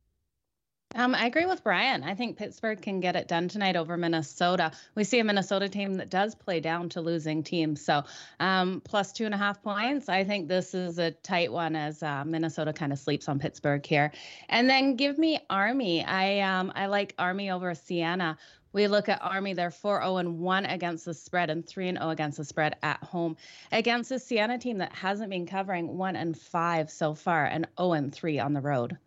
Um, 0.94 1.14
I 1.14 1.26
agree 1.26 1.44
with 1.44 1.62
Brian. 1.62 2.02
I 2.02 2.14
think 2.14 2.38
Pittsburgh 2.38 2.80
can 2.80 3.00
get 3.00 3.14
it 3.14 3.28
done 3.28 3.48
tonight 3.48 3.76
over 3.76 3.96
Minnesota. 3.98 4.72
We 4.94 5.04
see 5.04 5.18
a 5.18 5.24
Minnesota 5.24 5.68
team 5.68 5.94
that 5.94 6.08
does 6.08 6.34
play 6.34 6.60
down 6.60 6.88
to 6.90 7.02
losing 7.02 7.42
teams. 7.42 7.84
So, 7.84 8.04
um, 8.40 8.80
plus 8.82 9.12
two 9.12 9.26
and 9.26 9.34
a 9.34 9.36
half 9.36 9.62
points. 9.62 10.08
I 10.08 10.24
think 10.24 10.48
this 10.48 10.74
is 10.74 10.98
a 10.98 11.10
tight 11.10 11.52
one 11.52 11.76
as 11.76 12.02
uh, 12.02 12.24
Minnesota 12.24 12.72
kind 12.72 12.92
of 12.92 12.98
sleeps 12.98 13.28
on 13.28 13.38
Pittsburgh 13.38 13.84
here. 13.84 14.12
And 14.48 14.68
then 14.68 14.96
give 14.96 15.18
me 15.18 15.38
Army. 15.50 16.02
I 16.02 16.40
um, 16.40 16.72
I 16.74 16.86
like 16.86 17.14
Army 17.18 17.50
over 17.50 17.74
Siena. 17.74 18.38
We 18.72 18.87
look 18.87 19.09
at 19.09 19.22
Army, 19.22 19.54
they're 19.54 19.70
4 19.70 20.02
0 20.02 20.16
and 20.18 20.38
1 20.38 20.66
against 20.66 21.04
the 21.04 21.14
spread 21.14 21.50
and 21.50 21.66
3 21.66 21.92
0 21.92 22.11
against 22.11 22.38
the 22.38 22.44
spread 22.44 22.76
at 22.83 23.02
home. 23.02 23.37
Against 23.72 24.11
the 24.11 24.18
Siena 24.18 24.59
team 24.59 24.78
that 24.78 24.92
hasn't 24.92 25.31
been 25.31 25.46
covering 25.46 25.96
1 25.96 26.16
and 26.16 26.37
5 26.37 26.90
so 26.90 27.14
far 27.14 27.46
and 27.46 27.66
0 27.78 27.92
and 27.92 28.14
3 28.14 28.38
on 28.38 28.52
the 28.52 28.61
road. 28.61 28.98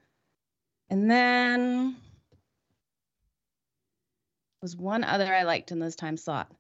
And 0.90 1.10
then 1.10 1.96
was 4.62 4.76
one 4.76 5.04
other 5.04 5.34
I 5.34 5.44
liked 5.44 5.72
in 5.72 5.80
this 5.80 5.96
time 5.96 6.18
slot. 6.18 6.52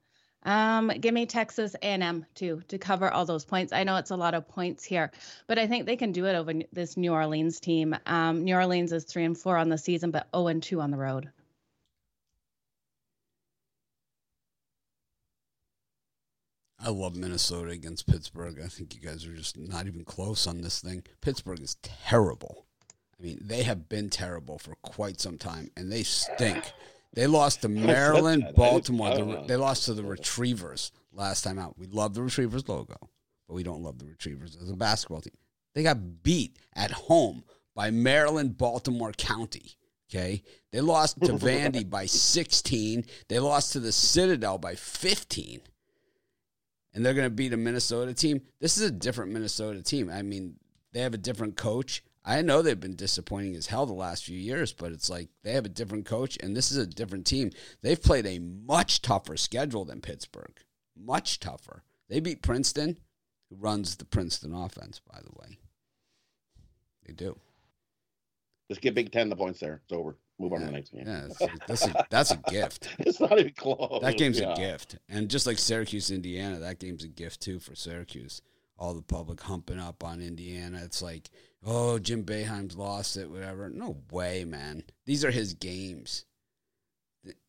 Um, 0.43 0.87
give 0.87 1.13
me 1.13 1.27
Texas 1.27 1.75
A&M 1.83 2.25
too 2.33 2.63
to 2.69 2.79
cover 2.79 3.11
all 3.11 3.25
those 3.25 3.45
points. 3.45 3.73
I 3.73 3.83
know 3.83 3.97
it's 3.97 4.09
a 4.09 4.15
lot 4.15 4.33
of 4.33 4.47
points 4.47 4.83
here, 4.83 5.11
but 5.45 5.59
I 5.59 5.67
think 5.67 5.85
they 5.85 5.97
can 5.97 6.11
do 6.11 6.25
it 6.25 6.35
over 6.35 6.53
this 6.73 6.97
New 6.97 7.13
Orleans 7.13 7.59
team. 7.59 7.95
Um, 8.07 8.43
New 8.43 8.55
Orleans 8.55 8.91
is 8.91 9.03
three 9.03 9.25
and 9.25 9.37
four 9.37 9.55
on 9.57 9.69
the 9.69 9.77
season, 9.77 10.09
but 10.09 10.27
0 10.35 10.47
and 10.47 10.63
two 10.63 10.81
on 10.81 10.89
the 10.89 10.97
road. 10.97 11.29
I 16.83 16.89
love 16.89 17.15
Minnesota 17.15 17.71
against 17.71 18.07
Pittsburgh. 18.07 18.59
I 18.63 18.67
think 18.67 18.95
you 18.95 19.01
guys 19.01 19.25
are 19.25 19.33
just 19.33 19.57
not 19.57 19.87
even 19.87 20.03
close 20.03 20.47
on 20.47 20.61
this 20.61 20.79
thing. 20.79 21.03
Pittsburgh 21.21 21.61
is 21.61 21.75
terrible. 21.83 22.65
I 23.19 23.23
mean, 23.23 23.39
they 23.41 23.63
have 23.63 23.87
been 23.87 24.09
terrible 24.09 24.57
for 24.57 24.75
quite 24.81 25.19
some 25.19 25.37
time, 25.37 25.69
and 25.77 25.91
they 25.91 26.01
stink. 26.01 26.71
They 27.13 27.27
lost 27.27 27.61
to 27.61 27.69
Maryland, 27.69 28.53
Baltimore. 28.55 29.15
The, 29.15 29.43
they 29.47 29.55
lost 29.55 29.85
to 29.85 29.93
the 29.93 30.03
Retrievers 30.03 30.91
last 31.13 31.43
time 31.43 31.59
out. 31.59 31.77
We 31.77 31.85
love 31.85 32.15
the 32.15 32.23
Retrievers 32.23 32.67
logo, 32.67 32.97
but 33.47 33.53
we 33.53 33.63
don't 33.63 33.83
love 33.83 33.99
the 33.99 34.05
Retrievers 34.05 34.57
as 34.59 34.69
a 34.69 34.75
basketball 34.75 35.21
team. 35.21 35.37
They 35.75 35.83
got 35.83 36.23
beat 36.23 36.57
at 36.73 36.91
home 36.91 37.43
by 37.75 37.91
Maryland, 37.91 38.57
Baltimore 38.57 39.11
County. 39.11 39.77
Okay. 40.09 40.43
They 40.71 40.81
lost 40.81 41.21
to 41.21 41.33
Vandy 41.33 41.89
by 41.89 42.05
16. 42.05 43.05
They 43.29 43.39
lost 43.39 43.73
to 43.73 43.79
the 43.79 43.91
Citadel 43.91 44.57
by 44.57 44.75
15. 44.75 45.61
And 46.93 47.05
they're 47.05 47.13
going 47.13 47.25
to 47.25 47.29
beat 47.29 47.53
a 47.53 47.57
Minnesota 47.57 48.13
team. 48.13 48.41
This 48.59 48.77
is 48.77 48.83
a 48.83 48.91
different 48.91 49.31
Minnesota 49.31 49.81
team. 49.81 50.09
I 50.09 50.21
mean, 50.21 50.55
they 50.91 51.01
have 51.01 51.13
a 51.13 51.17
different 51.17 51.55
coach. 51.55 52.03
I 52.23 52.41
know 52.41 52.61
they've 52.61 52.79
been 52.79 52.95
disappointing 52.95 53.55
as 53.55 53.67
hell 53.67 53.85
the 53.85 53.93
last 53.93 54.25
few 54.25 54.37
years, 54.37 54.73
but 54.73 54.91
it's 54.91 55.09
like 55.09 55.29
they 55.43 55.53
have 55.53 55.65
a 55.65 55.69
different 55.69 56.05
coach, 56.05 56.37
and 56.43 56.55
this 56.55 56.71
is 56.71 56.77
a 56.77 56.85
different 56.85 57.25
team. 57.25 57.51
They've 57.81 58.01
played 58.01 58.27
a 58.27 58.39
much 58.39 59.01
tougher 59.01 59.37
schedule 59.37 59.85
than 59.85 60.01
Pittsburgh. 60.01 60.53
Much 60.95 61.39
tougher. 61.39 61.83
They 62.09 62.19
beat 62.19 62.43
Princeton, 62.43 62.99
who 63.49 63.55
runs 63.55 63.95
the 63.95 64.05
Princeton 64.05 64.53
offense, 64.53 64.99
by 64.99 65.19
the 65.21 65.31
way. 65.39 65.57
They 67.07 67.13
do. 67.13 67.39
Just 68.69 68.81
give 68.81 68.93
Big 68.93 69.11
Ten 69.11 69.29
the 69.29 69.35
points 69.35 69.59
there. 69.59 69.81
It's 69.83 69.93
over. 69.93 70.15
Move 70.41 70.53
on 70.53 70.59
to 70.59 70.65
Yeah, 70.65 70.71
the 70.71 70.77
next 70.77 70.89
game. 70.91 71.03
yeah 71.07 71.27
that's, 71.27 71.39
that's, 71.67 71.87
a, 71.87 72.05
that's 72.09 72.31
a 72.31 72.37
gift. 72.49 72.89
It's 72.99 73.19
not 73.19 73.39
even 73.39 73.53
close. 73.53 73.99
That 74.01 74.17
game's 74.17 74.39
Yeah. 74.39 74.53
a 74.53 74.55
gift. 74.57 74.97
And 75.07 75.29
just 75.29 75.45
like 75.47 75.57
Syracuse, 75.57 76.11
Indiana, 76.11 76.59
that 76.59 76.79
game's 76.79 77.03
a 77.03 77.07
gift 77.07 77.41
too 77.41 77.59
for 77.59 77.75
Syracuse. 77.75 78.41
All 78.77 78.93
the 78.93 79.01
public 79.03 79.39
humping 79.41 79.79
up 79.79 80.03
on 80.03 80.21
Indiana. 80.21 80.81
It's 80.83 81.01
like, 81.03 81.29
oh, 81.63 81.99
Jim 81.99 82.23
Boeheim's 82.23 82.75
lost 82.75 83.15
it, 83.15 83.29
whatever. 83.29 83.69
No 83.69 83.97
way, 84.11 84.43
man. 84.43 84.83
These 85.05 85.23
are 85.23 85.29
his 85.31 85.53
games. 85.53 86.25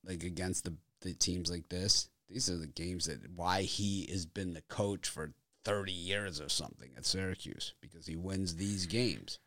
Like 0.04 0.22
against 0.24 0.64
the, 0.64 0.74
the 1.00 1.14
teams 1.14 1.50
like 1.50 1.68
this. 1.70 2.08
These 2.28 2.50
are 2.50 2.58
the 2.58 2.66
games 2.66 3.06
that 3.06 3.20
why 3.34 3.62
he 3.62 4.06
has 4.12 4.26
been 4.26 4.52
the 4.52 4.62
coach 4.62 5.08
for 5.08 5.32
30 5.64 5.92
years 5.92 6.40
or 6.40 6.48
something 6.48 6.90
at 6.96 7.06
Syracuse 7.06 7.74
because 7.80 8.06
he 8.06 8.16
wins 8.16 8.56
these 8.56 8.86
games. 8.86 9.38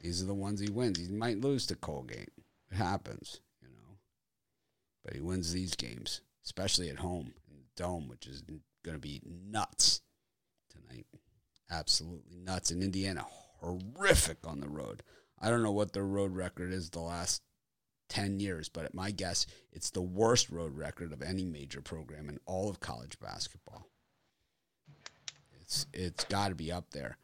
These 0.00 0.22
are 0.22 0.26
the 0.26 0.34
ones 0.34 0.60
he 0.60 0.70
wins. 0.70 0.98
He 0.98 1.08
might 1.08 1.40
lose 1.40 1.66
to 1.66 1.76
Colgate. 1.76 2.30
It 2.70 2.76
happens, 2.76 3.40
you 3.60 3.68
know. 3.68 3.98
But 5.04 5.14
he 5.14 5.20
wins 5.20 5.52
these 5.52 5.74
games, 5.74 6.22
especially 6.44 6.88
at 6.88 6.98
home 6.98 7.34
in 7.50 7.58
the 7.58 7.82
dome, 7.82 8.08
which 8.08 8.26
is 8.26 8.42
going 8.42 8.96
to 8.96 9.00
be 9.00 9.20
nuts 9.24 10.00
tonight. 10.70 11.06
Absolutely 11.70 12.38
nuts. 12.38 12.70
And 12.70 12.82
Indiana, 12.82 13.26
horrific 13.60 14.38
on 14.46 14.60
the 14.60 14.68
road. 14.68 15.02
I 15.38 15.50
don't 15.50 15.62
know 15.62 15.72
what 15.72 15.92
their 15.92 16.06
road 16.06 16.34
record 16.34 16.72
is 16.72 16.90
the 16.90 17.00
last 17.00 17.42
10 18.08 18.40
years, 18.40 18.68
but 18.68 18.84
at 18.84 18.94
my 18.94 19.10
guess, 19.10 19.46
it's 19.72 19.90
the 19.90 20.02
worst 20.02 20.50
road 20.50 20.76
record 20.76 21.12
of 21.12 21.22
any 21.22 21.44
major 21.44 21.80
program 21.80 22.28
in 22.28 22.38
all 22.44 22.68
of 22.68 22.80
college 22.80 23.18
basketball. 23.20 23.86
It's 25.60 25.86
it's 25.92 26.24
got 26.24 26.48
to 26.48 26.54
be 26.56 26.72
up 26.72 26.90
there. 26.90 27.16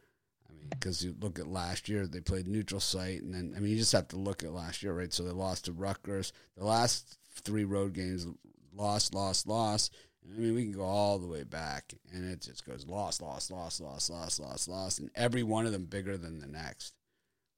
Because 0.71 1.05
you 1.05 1.15
look 1.21 1.39
at 1.39 1.47
last 1.47 1.89
year, 1.89 2.07
they 2.07 2.21
played 2.21 2.49
neutral 2.49 2.81
site, 2.81 3.23
and 3.23 3.35
then 3.35 3.55
I 3.57 3.61
mean, 3.61 3.73
you 3.73 3.79
just 3.79 3.93
have 3.93 4.09
to 4.09 4.17
look 4.17 4.43
at 4.43 4.53
last 4.53 4.83
year, 4.83 4.93
right? 4.93 5.13
So 5.13 5.23
they 5.23 5.31
lost 5.31 5.67
to 5.67 5.73
Rutgers. 5.73 6.33
The 6.57 6.65
last 6.65 7.19
three 7.43 7.65
road 7.65 7.93
games, 7.93 8.27
lost, 8.75 9.15
lost, 9.15 9.47
lost. 9.47 9.95
I 10.25 10.39
mean, 10.39 10.55
we 10.55 10.65
can 10.65 10.73
go 10.73 10.83
all 10.83 11.19
the 11.19 11.29
way 11.29 11.45
back, 11.45 11.95
and 12.13 12.29
it 12.29 12.41
just 12.41 12.67
goes 12.67 12.87
lost, 12.87 13.23
lost, 13.23 13.51
lost, 13.51 13.81
lost, 13.81 14.11
lost, 14.11 14.41
lost, 14.41 14.69
lost, 14.69 14.99
and 14.99 15.11
every 15.15 15.43
one 15.43 15.67
of 15.67 15.73
them 15.73 15.85
bigger 15.85 16.17
than 16.17 16.41
the 16.41 16.49
next. 16.49 16.95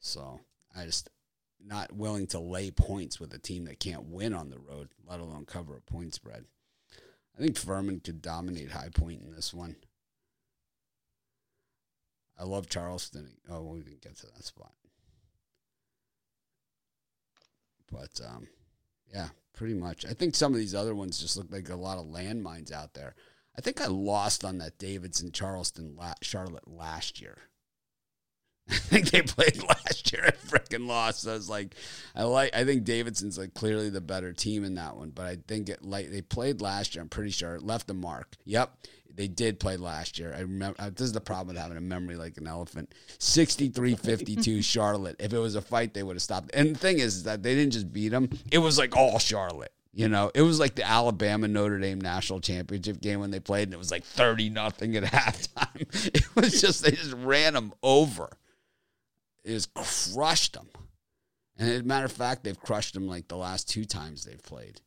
So 0.01 0.41
I 0.77 0.85
just 0.85 1.09
not 1.65 1.93
willing 1.93 2.27
to 2.29 2.39
lay 2.39 2.71
points 2.71 3.19
with 3.19 3.33
a 3.35 3.39
team 3.39 3.65
that 3.65 3.81
can't 3.81 4.05
win 4.05 4.35
on 4.35 4.51
the 4.51 4.59
road, 4.59 4.89
let 5.09 5.21
alone 5.21 5.45
cover 5.45 5.77
a 5.77 5.81
point 5.81 6.15
spread. 6.15 6.45
I 7.37 7.41
think 7.41 7.57
Furman 7.57 8.01
could 8.01 8.21
dominate 8.21 8.71
High 8.71 8.91
Point 8.95 9.23
in 9.23 9.33
this 9.33 9.55
one. 9.55 9.77
I 12.39 12.45
love 12.45 12.69
Charleston. 12.69 13.33
Oh, 13.51 13.63
we 13.63 13.81
didn't 13.81 14.03
get 14.03 14.17
to 14.19 14.27
that 14.27 14.45
spot. 14.45 14.73
But 17.91 18.21
um, 18.27 18.47
yeah, 19.13 19.29
pretty 19.55 19.75
much. 19.75 20.05
I 20.05 20.13
think 20.13 20.35
some 20.35 20.53
of 20.53 20.59
these 20.59 20.75
other 20.75 20.95
ones 20.95 21.21
just 21.21 21.37
look 21.37 21.51
like 21.51 21.69
a 21.69 21.77
lot 21.77 21.99
of 21.99 22.07
landmines 22.07 22.73
out 22.73 22.95
there. 22.95 23.15
I 23.57 23.61
think 23.61 23.81
I 23.81 23.87
lost 23.87 24.45
on 24.45 24.59
that 24.59 24.79
Davidson 24.79 25.33
Charleston 25.33 25.97
la- 25.97 26.15
Charlotte 26.23 26.69
last 26.69 27.21
year. 27.21 27.39
I 28.71 28.75
think 28.75 29.11
they 29.11 29.23
played 29.23 29.63
last 29.69 30.13
year. 30.13 30.27
I 30.27 30.31
freaking 30.31 30.87
lost. 30.87 31.27
I 31.27 31.33
was 31.33 31.49
like, 31.49 31.75
I 32.15 32.25
like. 32.25 32.55
I 32.55 32.65
think 32.65 32.85
Davidson's 32.85 33.39
like 33.39 33.55
clearly 33.55 33.89
the 33.89 34.01
better 34.01 34.33
team 34.33 34.63
in 34.63 34.75
that 34.75 34.97
one, 34.97 35.11
but 35.11 35.27
I 35.27 35.39
think 35.49 35.69
it 35.71 35.83
like 35.83 36.11
they 36.11 36.21
played 36.21 36.61
last 36.61 36.95
year. 36.95 37.03
I'm 37.03 37.09
pretty 37.09 37.31
sure 37.31 37.55
it 37.55 37.63
left 37.63 37.91
a 37.91 37.95
mark. 37.95 38.37
Yep, 38.45 38.77
they 39.15 39.29
did 39.29 39.59
play 39.59 39.77
last 39.77 40.19
year. 40.19 40.33
I 40.37 40.41
remember. 40.41 40.81
uh, 40.81 40.91
This 40.91 41.03
is 41.07 41.13
the 41.13 41.21
problem 41.21 41.49
with 41.49 41.57
having 41.63 41.77
a 41.77 41.81
memory 41.81 42.17
like 42.17 42.37
an 42.37 42.47
elephant. 42.47 42.93
63-52 43.19 44.63
Charlotte. 44.65 45.17
If 45.19 45.33
it 45.33 45.39
was 45.39 45.55
a 45.55 45.63
fight, 45.63 45.95
they 45.95 46.03
would 46.03 46.17
have 46.17 46.23
stopped. 46.23 46.51
And 46.55 46.75
the 46.75 46.79
thing 46.79 46.99
is, 46.99 47.17
is 47.17 47.23
that 47.25 47.43
they 47.43 47.55
didn't 47.55 47.73
just 47.73 47.93
beat 47.93 48.09
them. 48.11 48.29
It 48.53 48.59
was 48.59 48.79
like 48.79 48.97
all 48.97 49.19
Charlotte. 49.19 49.73
You 49.93 50.09
know, 50.09 50.31
it 50.35 50.43
was 50.43 50.61
like 50.61 50.77
the 50.77 50.85
Alabama 50.87 51.49
Notre 51.49 51.79
Dame 51.81 52.01
national 52.01 52.41
championship 52.41 53.01
game 53.01 53.19
when 53.21 53.31
they 53.33 53.41
played, 53.41 53.65
and 53.65 53.75
it 53.75 53.79
was 53.79 53.91
like 53.91 54.05
thirty 54.05 54.49
nothing 54.49 54.95
at 54.97 55.03
halftime. 55.13 56.15
It 56.15 56.25
was 56.37 56.61
just 56.61 56.85
they 56.85 56.93
just 56.93 57.15
ran 57.15 57.55
them 57.55 57.73
over. 57.83 58.29
It 59.43 59.49
just 59.51 59.75
crushed 59.75 60.53
them. 60.53 60.69
And 61.59 61.69
as 61.71 61.81
a 61.81 61.85
matter 61.85 62.05
of 62.05 62.13
fact, 62.13 62.45
they've 62.45 62.61
crushed 62.61 62.95
them 62.95 63.09
like 63.09 63.27
the 63.27 63.37
last 63.37 63.69
two 63.69 63.85
times 63.85 64.25
they've 64.25 64.43
played. 64.43 64.81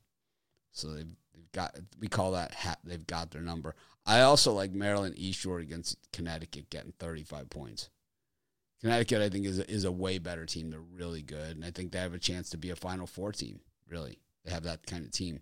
So 0.71 0.93
they've, 0.93 1.07
they've 1.33 1.51
got 1.51 1.75
we 1.99 2.07
call 2.07 2.31
that 2.33 2.53
ha- 2.53 2.77
they've 2.85 3.05
got 3.05 3.31
their 3.31 3.41
number. 3.41 3.75
I 4.05 4.21
also 4.21 4.51
like 4.51 4.71
Maryland 4.71 5.15
East 5.17 5.39
Shore 5.39 5.59
against 5.59 5.97
Connecticut 6.11 6.69
getting 6.69 6.93
thirty 6.99 7.23
five 7.23 7.49
points. 7.49 7.89
Connecticut, 8.81 9.21
I 9.21 9.29
think, 9.29 9.45
is 9.45 9.59
a, 9.59 9.69
is 9.69 9.85
a 9.85 9.91
way 9.91 10.17
better 10.17 10.45
team. 10.45 10.71
They're 10.71 10.79
really 10.79 11.21
good, 11.21 11.55
and 11.55 11.63
I 11.63 11.69
think 11.69 11.91
they 11.91 11.99
have 11.99 12.15
a 12.15 12.19
chance 12.19 12.49
to 12.49 12.57
be 12.57 12.71
a 12.71 12.75
Final 12.75 13.05
Four 13.05 13.31
team. 13.31 13.59
Really, 13.87 14.17
they 14.43 14.51
have 14.51 14.63
that 14.63 14.85
kind 14.87 15.05
of 15.05 15.11
team. 15.11 15.41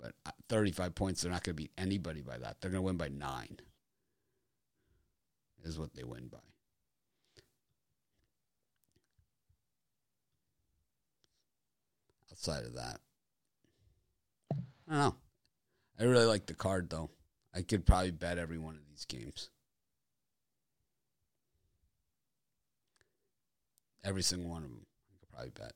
But 0.00 0.14
uh, 0.26 0.32
35 0.48 0.94
points, 0.96 1.22
they're 1.22 1.30
not 1.30 1.44
going 1.44 1.54
to 1.54 1.62
beat 1.62 1.70
anybody 1.78 2.22
by 2.22 2.38
that. 2.38 2.60
They're 2.60 2.72
going 2.72 2.82
to 2.82 2.86
win 2.86 2.96
by 2.96 3.08
nine. 3.08 3.58
Is 5.64 5.78
what 5.78 5.94
they 5.94 6.02
win 6.02 6.26
by. 6.26 6.38
Outside 12.32 12.64
of 12.64 12.74
that, 12.74 12.98
I 14.50 14.56
don't 14.90 14.98
know. 14.98 15.14
I 16.00 16.02
really 16.02 16.26
like 16.26 16.46
the 16.46 16.54
card 16.54 16.90
though. 16.90 17.10
I 17.54 17.62
could 17.62 17.86
probably 17.86 18.10
bet 18.10 18.38
every 18.38 18.58
one 18.58 18.74
of 18.74 18.86
these 18.88 19.04
games. 19.04 19.50
Every 24.04 24.22
single 24.22 24.50
one 24.50 24.64
of 24.64 24.70
them. 24.70 24.86
I 25.10 25.18
could 25.20 25.28
probably 25.30 25.50
bet. 25.50 25.72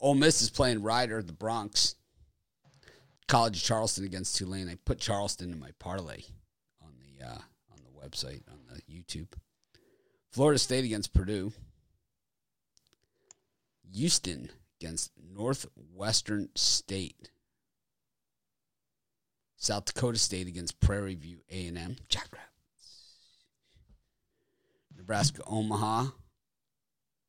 Ole 0.00 0.14
Miss 0.14 0.40
is 0.40 0.50
playing 0.50 0.82
Rider, 0.82 1.22
the 1.22 1.32
Broncs. 1.32 1.96
College 3.28 3.58
of 3.58 3.62
Charleston 3.62 4.04
against 4.04 4.36
Tulane. 4.36 4.68
I 4.68 4.76
put 4.84 4.98
Charleston 4.98 5.52
in 5.52 5.60
my 5.60 5.70
parlay 5.78 6.22
on 6.82 6.94
the 6.98 7.24
uh, 7.24 7.38
on 7.70 7.78
the 7.84 8.08
website 8.08 8.42
on 8.50 8.58
the 8.68 8.82
YouTube. 8.92 9.28
Florida 10.32 10.58
State 10.58 10.84
against 10.84 11.12
Purdue. 11.12 11.52
Houston 13.92 14.50
against 14.80 15.12
Northwestern 15.32 16.48
State. 16.54 17.30
South 19.60 19.84
Dakota 19.84 20.18
State 20.18 20.48
against 20.48 20.80
Prairie 20.80 21.14
View 21.14 21.40
A 21.50 21.66
and 21.66 21.76
M. 21.76 21.96
Jackrabbits. 22.08 22.48
Nebraska 24.96 25.42
Omaha. 25.46 26.06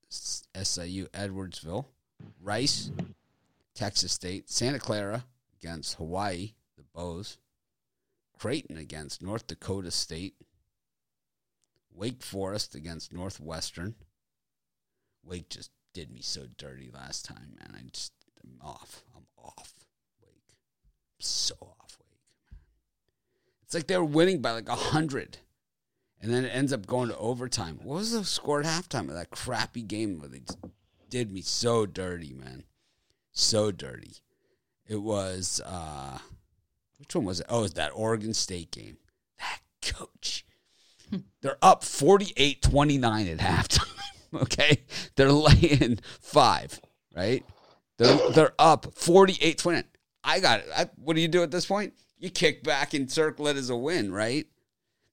SIU 0.09 1.07
Edwardsville. 1.07 1.85
Rice. 2.41 2.89
Texas 3.75 4.13
State. 4.13 4.49
Santa 4.49 4.79
Clara 4.79 5.25
against 5.61 5.95
Hawaii. 5.95 6.53
The 6.77 6.83
Bows. 6.95 7.37
Creighton 8.39 8.77
against 8.77 9.21
North 9.21 9.45
Dakota 9.47 9.91
State. 9.91 10.35
Wake 11.93 12.23
Forest 12.23 12.75
against 12.75 13.11
Northwestern. 13.11 13.93
Wake 15.21 15.49
just 15.49 15.71
did 15.93 16.09
me 16.09 16.21
so 16.21 16.45
dirty 16.57 16.89
last 16.93 17.25
time, 17.25 17.57
man. 17.59 17.75
I 17.77 17.89
just 17.91 18.13
I'm 18.41 18.57
off. 18.61 19.03
I'm 19.13 19.27
off. 19.37 19.73
Wake. 20.23 20.43
I'm 20.49 21.19
so 21.19 21.55
off. 21.61 21.80
It's 23.71 23.75
like 23.77 23.87
they 23.87 23.95
were 23.95 24.03
winning 24.03 24.41
by 24.41 24.51
like 24.51 24.67
a 24.67 24.75
hundred. 24.75 25.37
And 26.19 26.29
then 26.29 26.43
it 26.43 26.49
ends 26.49 26.73
up 26.73 26.85
going 26.85 27.07
to 27.07 27.17
overtime. 27.17 27.79
What 27.81 27.99
was 27.99 28.11
the 28.11 28.25
score 28.25 28.59
at 28.59 28.65
halftime 28.65 29.07
of 29.07 29.13
that 29.13 29.29
crappy 29.29 29.81
game 29.81 30.19
where 30.19 30.27
they 30.27 30.41
did 31.09 31.31
me 31.31 31.39
so 31.39 31.85
dirty, 31.85 32.33
man? 32.33 32.65
So 33.31 33.71
dirty. 33.71 34.17
It 34.85 35.01
was 35.01 35.61
uh 35.65 36.17
which 36.97 37.15
one 37.15 37.23
was 37.23 37.39
it? 37.39 37.45
Oh, 37.47 37.59
it 37.59 37.61
was 37.61 37.73
that 37.75 37.93
Oregon 37.95 38.33
State 38.33 38.71
game. 38.71 38.97
That 39.39 39.61
coach. 39.81 40.45
They're 41.41 41.57
up 41.61 41.83
48-29 41.83 43.31
at 43.31 43.37
halftime. 43.37 43.87
Okay? 44.33 44.83
They're 45.15 45.31
laying 45.31 45.99
five, 46.19 46.79
right? 47.15 47.45
They're 47.97 48.31
they're 48.31 48.53
up 48.59 48.95
48-29. 48.95 49.85
I 50.25 50.39
got 50.41 50.59
it. 50.59 50.67
I, 50.75 50.89
what 50.95 51.15
do 51.15 51.21
you 51.21 51.29
do 51.29 51.43
at 51.43 51.51
this 51.51 51.65
point? 51.65 51.93
You 52.21 52.29
kick 52.29 52.63
back 52.63 52.93
and 52.93 53.11
circle 53.11 53.47
it 53.47 53.57
as 53.57 53.71
a 53.71 53.75
win, 53.75 54.13
right? 54.13 54.45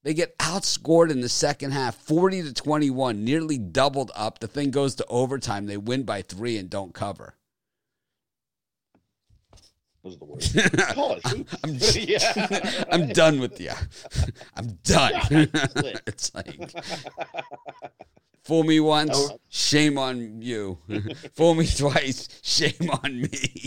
They 0.03 0.13
get 0.13 0.39
outscored 0.39 1.11
in 1.11 1.23
the 1.23 1.29
second 1.31 1.71
half, 1.71 1.97
40 1.97 2.43
to 2.43 2.53
21, 2.53 3.25
nearly 3.25 3.57
doubled 3.57 4.13
up. 4.15 4.41
The 4.41 4.47
thing 4.47 4.71
goes 4.71 4.95
to 4.97 5.07
overtime. 5.09 5.67
They 5.67 5.79
win 5.79 6.03
by 6.03 6.21
three 6.21 6.59
and 6.59 6.69
don't 6.69 6.93
cover. 6.93 7.35
Those 10.05 10.17
are 10.17 10.19
the 10.19 10.25
worst. 10.27 10.95
College. 10.95 11.23
I'm, 11.65 11.79
yeah. 11.95 12.85
I'm 12.93 13.09
done 13.09 13.41
with 13.41 13.59
you. 13.59 13.73
I'm 14.55 14.79
done. 14.85 15.13
Yeah, 15.31 15.47
that's 15.51 15.77
it. 15.77 16.03
it's 16.07 16.35
like 16.35 16.75
fool 18.49 18.65
me 18.65 18.81
once, 18.81 19.11
Oh. 19.15 19.39
shame 19.49 19.99
on 19.99 20.41
you. 20.41 20.79
fool 21.35 21.55
me 21.55 21.67
twice, 21.67 22.29
shame 22.43 22.91
on 23.05 23.21
me. 23.21 23.63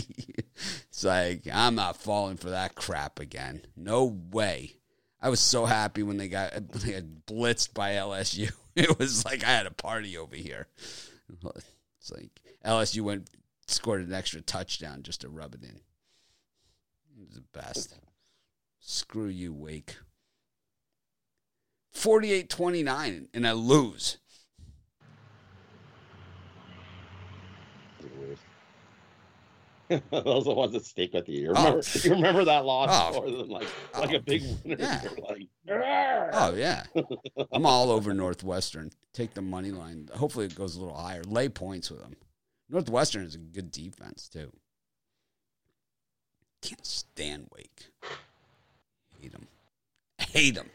it's 0.88 1.04
like 1.04 1.46
I'm 1.50 1.76
not 1.76 1.96
falling 1.96 2.36
for 2.36 2.50
that 2.50 2.74
crap 2.74 3.20
again. 3.20 3.62
No 3.76 4.04
way. 4.32 4.74
I 5.20 5.28
was 5.28 5.38
so 5.38 5.66
happy 5.66 6.02
when 6.02 6.16
they 6.16 6.26
got 6.28 6.52
they 6.72 6.92
got 6.94 7.04
blitzed 7.26 7.72
by 7.72 7.92
LSU. 7.92 8.52
It 8.74 8.98
was 8.98 9.22
like 9.26 9.44
I 9.44 9.48
had 9.50 9.66
a 9.66 9.70
party 9.70 10.16
over 10.16 10.34
here. 10.34 10.66
It's 11.28 12.10
like 12.10 12.30
LSU 12.64 13.02
went 13.02 13.28
scored 13.66 14.00
an 14.00 14.14
extra 14.14 14.40
touchdown 14.40 15.02
just 15.02 15.20
to 15.20 15.28
rub 15.28 15.54
it 15.54 15.62
in. 15.62 15.76
It 15.76 17.20
was 17.20 17.34
the 17.34 17.44
best. 17.52 17.94
Screw 18.80 19.26
you, 19.28 19.52
Wake. 19.52 19.96
48 21.92 22.48
29, 22.48 23.28
and 23.34 23.46
I 23.46 23.52
lose. 23.52 24.16
Those 28.00 28.10
are 28.10 28.14
the 28.14 28.20
worst. 28.28 28.42
Those 30.10 30.42
are 30.46 30.50
the 30.50 30.54
ones 30.54 30.72
that 30.72 30.84
stick 30.84 31.12
with 31.12 31.28
you. 31.28 31.40
You 31.42 31.48
remember, 31.50 31.78
Oh. 31.84 31.98
you 32.04 32.10
remember 32.10 32.44
that 32.44 32.64
loss 32.64 32.88
Oh. 32.92 33.20
more 33.20 33.30
than 33.30 33.48
like 33.48 33.66
oh, 33.94 34.00
like 34.00 34.10
Oh. 34.12 34.16
a 34.16 34.20
big 34.20 34.42
winner. 34.64 34.76
Yeah. 34.78 35.02
Like, 35.28 35.48
Oh, 36.34 36.54
yeah. 36.56 36.84
I'm 37.52 37.66
all 37.66 37.90
over 37.90 38.12
Northwestern. 38.14 38.90
Take 39.12 39.34
the 39.34 39.42
money 39.42 39.70
line. 39.70 40.08
Hopefully, 40.14 40.46
it 40.46 40.54
goes 40.54 40.76
a 40.76 40.80
little 40.80 40.96
higher. 40.96 41.22
Lay 41.24 41.48
points 41.48 41.90
with 41.90 42.00
them. 42.00 42.16
Northwestern 42.68 43.24
is 43.24 43.34
a 43.34 43.38
good 43.38 43.70
defense, 43.70 44.28
too. 44.28 44.50
Can't 46.62 46.86
stand 46.86 47.48
Wake. 47.54 47.86
Hate 49.20 49.32
them. 49.32 49.46
Hate 50.18 50.54
them. 50.54 50.70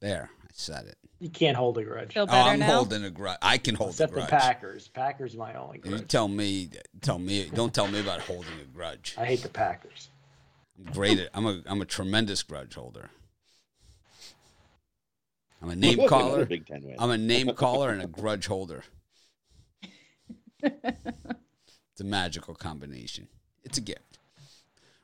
There, 0.00 0.30
I 0.42 0.46
said 0.52 0.86
it. 0.86 0.98
You 1.22 1.30
can't 1.30 1.56
hold 1.56 1.78
a 1.78 1.84
grudge. 1.84 2.14
Feel 2.14 2.26
Oh, 2.28 2.32
I'm 2.36 2.58
now. 2.58 2.66
holding 2.74 3.04
a 3.04 3.10
grudge. 3.10 3.38
I 3.40 3.56
can 3.56 3.76
hold 3.76 3.90
Except 3.90 4.10
a 4.10 4.14
grudge. 4.14 4.24
Except 4.24 4.40
the 4.40 4.44
grudge. 4.44 4.54
Packers. 4.56 4.88
Packers 4.88 5.36
my 5.36 5.54
only 5.54 5.80
You 5.84 5.90
grudge. 5.92 6.08
tell 6.08 6.26
me, 6.26 6.68
tell 7.00 7.20
me, 7.20 7.48
don't 7.54 7.72
tell 7.72 7.86
me 7.86 8.00
about 8.00 8.22
holding 8.22 8.50
a 8.60 8.64
grudge. 8.64 9.14
I 9.16 9.24
hate 9.24 9.40
the 9.44 9.48
Packers. 9.48 10.08
I'm 10.76 10.92
great 10.92 11.20
at, 11.20 11.30
I'm 11.32 11.46
a, 11.46 11.62
I'm 11.66 11.80
a 11.80 11.84
tremendous 11.84 12.42
grudge 12.42 12.74
holder. 12.74 13.10
I'm 15.62 15.70
a 15.70 15.76
name 15.76 16.08
caller. 16.08 16.44
Big 16.44 16.66
Ten 16.66 16.82
win. 16.82 16.96
I'm 16.98 17.10
a 17.10 17.18
name 17.18 17.52
caller 17.54 17.90
and 17.90 18.02
a 18.02 18.08
grudge 18.08 18.46
holder. 18.48 18.82
It's 20.60 22.00
a 22.00 22.04
magical 22.04 22.56
combination. 22.56 23.28
It's 23.62 23.78
a 23.78 23.80
gift. 23.80 24.18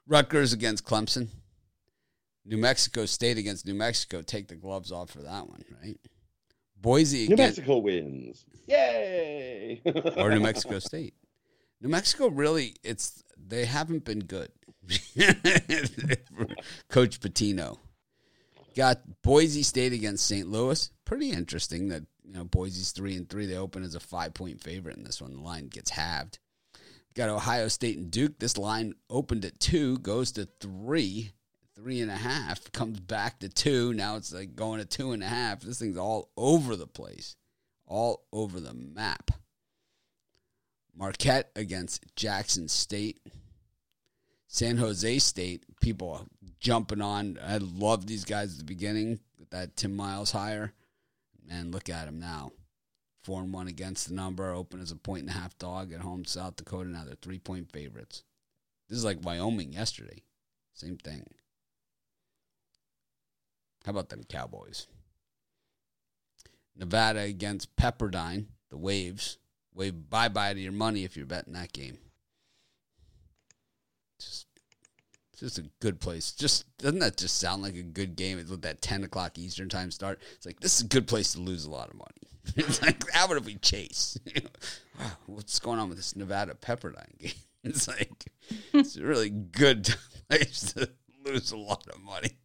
Rutgers 0.09 0.53
against 0.53 0.85
Clemson. 0.85 1.29
New 2.49 2.57
Mexico 2.57 3.05
State 3.05 3.36
against 3.36 3.66
New 3.66 3.74
Mexico. 3.74 4.22
Take 4.22 4.49
the 4.49 4.55
gloves 4.55 4.90
off 4.90 5.11
for 5.11 5.20
that 5.20 5.46
one, 5.49 5.62
right? 5.82 5.99
Boise 6.80 7.28
New 7.28 7.34
against 7.34 7.59
Mexico 7.59 7.78
wins. 7.78 8.46
Yay! 8.66 9.82
or 10.16 10.30
New 10.30 10.40
Mexico 10.49 10.78
State. 10.78 11.14
New 11.80 11.90
Mexico 11.90 12.28
really 12.28 12.74
it's 12.82 13.22
they 13.36 13.66
haven't 13.66 14.05
been 14.05 14.20
good. 14.20 14.51
Coach 16.88 17.20
Pitino. 17.20 17.78
Got 18.74 19.03
Boise 19.22 19.62
State 19.62 19.92
against 19.92 20.26
St. 20.26 20.49
Louis. 20.49 20.90
Pretty 21.05 21.30
interesting 21.30 21.88
that 21.88 22.05
you 22.24 22.32
know 22.32 22.44
Boise's 22.44 22.92
three 22.92 23.14
and 23.14 23.28
three. 23.28 23.44
They 23.44 23.57
open 23.57 23.82
as 23.82 23.94
a 23.94 24.01
five 24.01 24.32
point 24.32 24.62
favorite 24.62 24.96
in 24.96 25.05
this 25.05 25.20
one. 25.20 25.34
The 25.34 25.42
line 25.42 25.66
gets 25.66 25.90
halved. 25.90 26.38
Got 27.14 27.28
Ohio 27.28 27.68
State 27.68 27.99
and 27.99 28.11
Duke. 28.11 28.38
This 28.38 28.57
line 28.57 28.94
opened 29.11 29.44
at 29.44 29.61
two, 29.61 29.99
goes 29.99 30.32
to 30.32 30.49
three, 30.61 31.32
three 31.79 32.01
and 32.01 32.11
a 32.11 32.16
half, 32.16 32.70
comes 32.72 33.01
back 33.01 33.41
to 33.41 33.49
two. 33.49 33.93
Now 33.95 34.16
it's 34.16 34.33
like 34.33 34.57
going 34.57 34.81
to 34.81 34.85
two 34.85 35.12
and 35.12 35.22
a 35.22 35.29
half. 35.29 35.61
This 35.61 35.79
thing's 35.79 35.99
all 35.99 36.31
over 36.37 36.76
the 36.76 36.87
place, 36.87 37.37
all 37.87 38.24
over 38.33 38.61
the 38.61 38.74
map. 38.74 39.31
Marquette 40.97 41.51
against 41.55 42.05
Jackson 42.16 42.68
State. 42.68 43.20
San 44.49 44.79
Jose 44.79 45.18
State, 45.18 45.64
people 45.81 46.26
jumping 46.59 47.03
on. 47.03 47.39
I 47.45 47.59
love 47.59 48.07
these 48.07 48.24
guys 48.24 48.53
at 48.53 48.59
the 48.59 48.64
beginning 48.64 49.20
with 49.39 49.51
that 49.51 49.76
Tim 49.76 49.95
Miles 49.95 50.33
hire. 50.33 50.72
Man, 51.47 51.70
look 51.70 51.89
at 51.89 52.09
him 52.09 52.18
now. 52.18 52.53
Four 53.22 53.43
and 53.43 53.53
one 53.53 53.68
against 53.68 54.09
the 54.09 54.14
number, 54.14 54.51
open 54.51 54.81
as 54.81 54.91
a 54.91 54.97
point 54.97 55.20
and 55.20 55.31
a 55.31 55.35
half 55.35 55.57
dog 55.59 55.93
at 55.93 56.01
home, 56.01 56.24
South 56.24 56.57
Dakota. 56.57 56.89
Now 56.89 57.05
they're 57.05 57.14
three 57.20 57.39
point 57.39 57.70
favorites. 57.70 58.24
This 58.89 58.99
is 58.99 59.05
like 59.05 59.22
Wyoming 59.22 59.74
yesterday. 59.74 60.22
Same 60.72 60.97
thing. 60.97 61.26
How 63.89 63.93
about 63.93 64.11
them 64.11 64.24
Cowboys? 64.28 64.86
Nevada 66.76 67.20
against 67.20 67.74
Pepperdine, 67.74 68.45
the 68.68 68.76
Waves. 68.76 69.39
Wave 69.72 70.11
bye 70.11 70.28
bye 70.28 70.53
to 70.53 70.61
your 70.61 70.72
money 70.72 71.05
if 71.05 71.16
you're 71.16 71.24
betting 71.24 71.55
that 71.55 71.72
game. 71.72 71.97
Just, 74.20 74.47
it's 75.32 75.41
just 75.41 75.59
a 75.59 75.70
good 75.80 76.01
place. 76.01 76.32
Just 76.32 76.66
doesn't 76.76 76.99
that 76.99 77.16
just 77.16 77.39
sound 77.39 77.62
like 77.62 77.76
a 77.76 77.82
good 77.82 78.14
game 78.14 78.36
with 78.36 78.61
that 78.61 78.82
ten 78.82 79.05
o'clock 79.05 79.39
Eastern 79.39 79.70
time 79.70 79.91
start? 79.91 80.20
It's 80.34 80.45
like 80.45 80.61
this 80.61 80.74
is 80.74 80.82
a 80.82 80.89
good 80.89 81.07
place 81.07 81.32
to 81.32 81.41
lose 81.41 81.64
a 81.64 81.70
lot 81.70 81.89
of 81.89 81.95
money. 81.95 82.28
it's 82.57 82.82
like 82.82 83.11
how 83.11 83.26
would 83.28 83.47
we 83.47 83.55
chase? 83.55 84.18
what's 85.24 85.59
going 85.61 85.78
on 85.78 85.89
with 85.89 85.97
this 85.97 86.14
Nevada 86.14 86.53
Pepperdine 86.53 87.18
game? 87.18 87.32
It's 87.64 87.89
like 87.89 88.26
it's 88.74 88.97
a 88.97 89.03
really 89.03 89.30
good 89.30 89.95
place 90.28 90.74
to 90.74 90.91
lose 91.24 91.53
a 91.53 91.57
lot 91.57 91.89
of 91.89 92.03
money. 92.03 92.36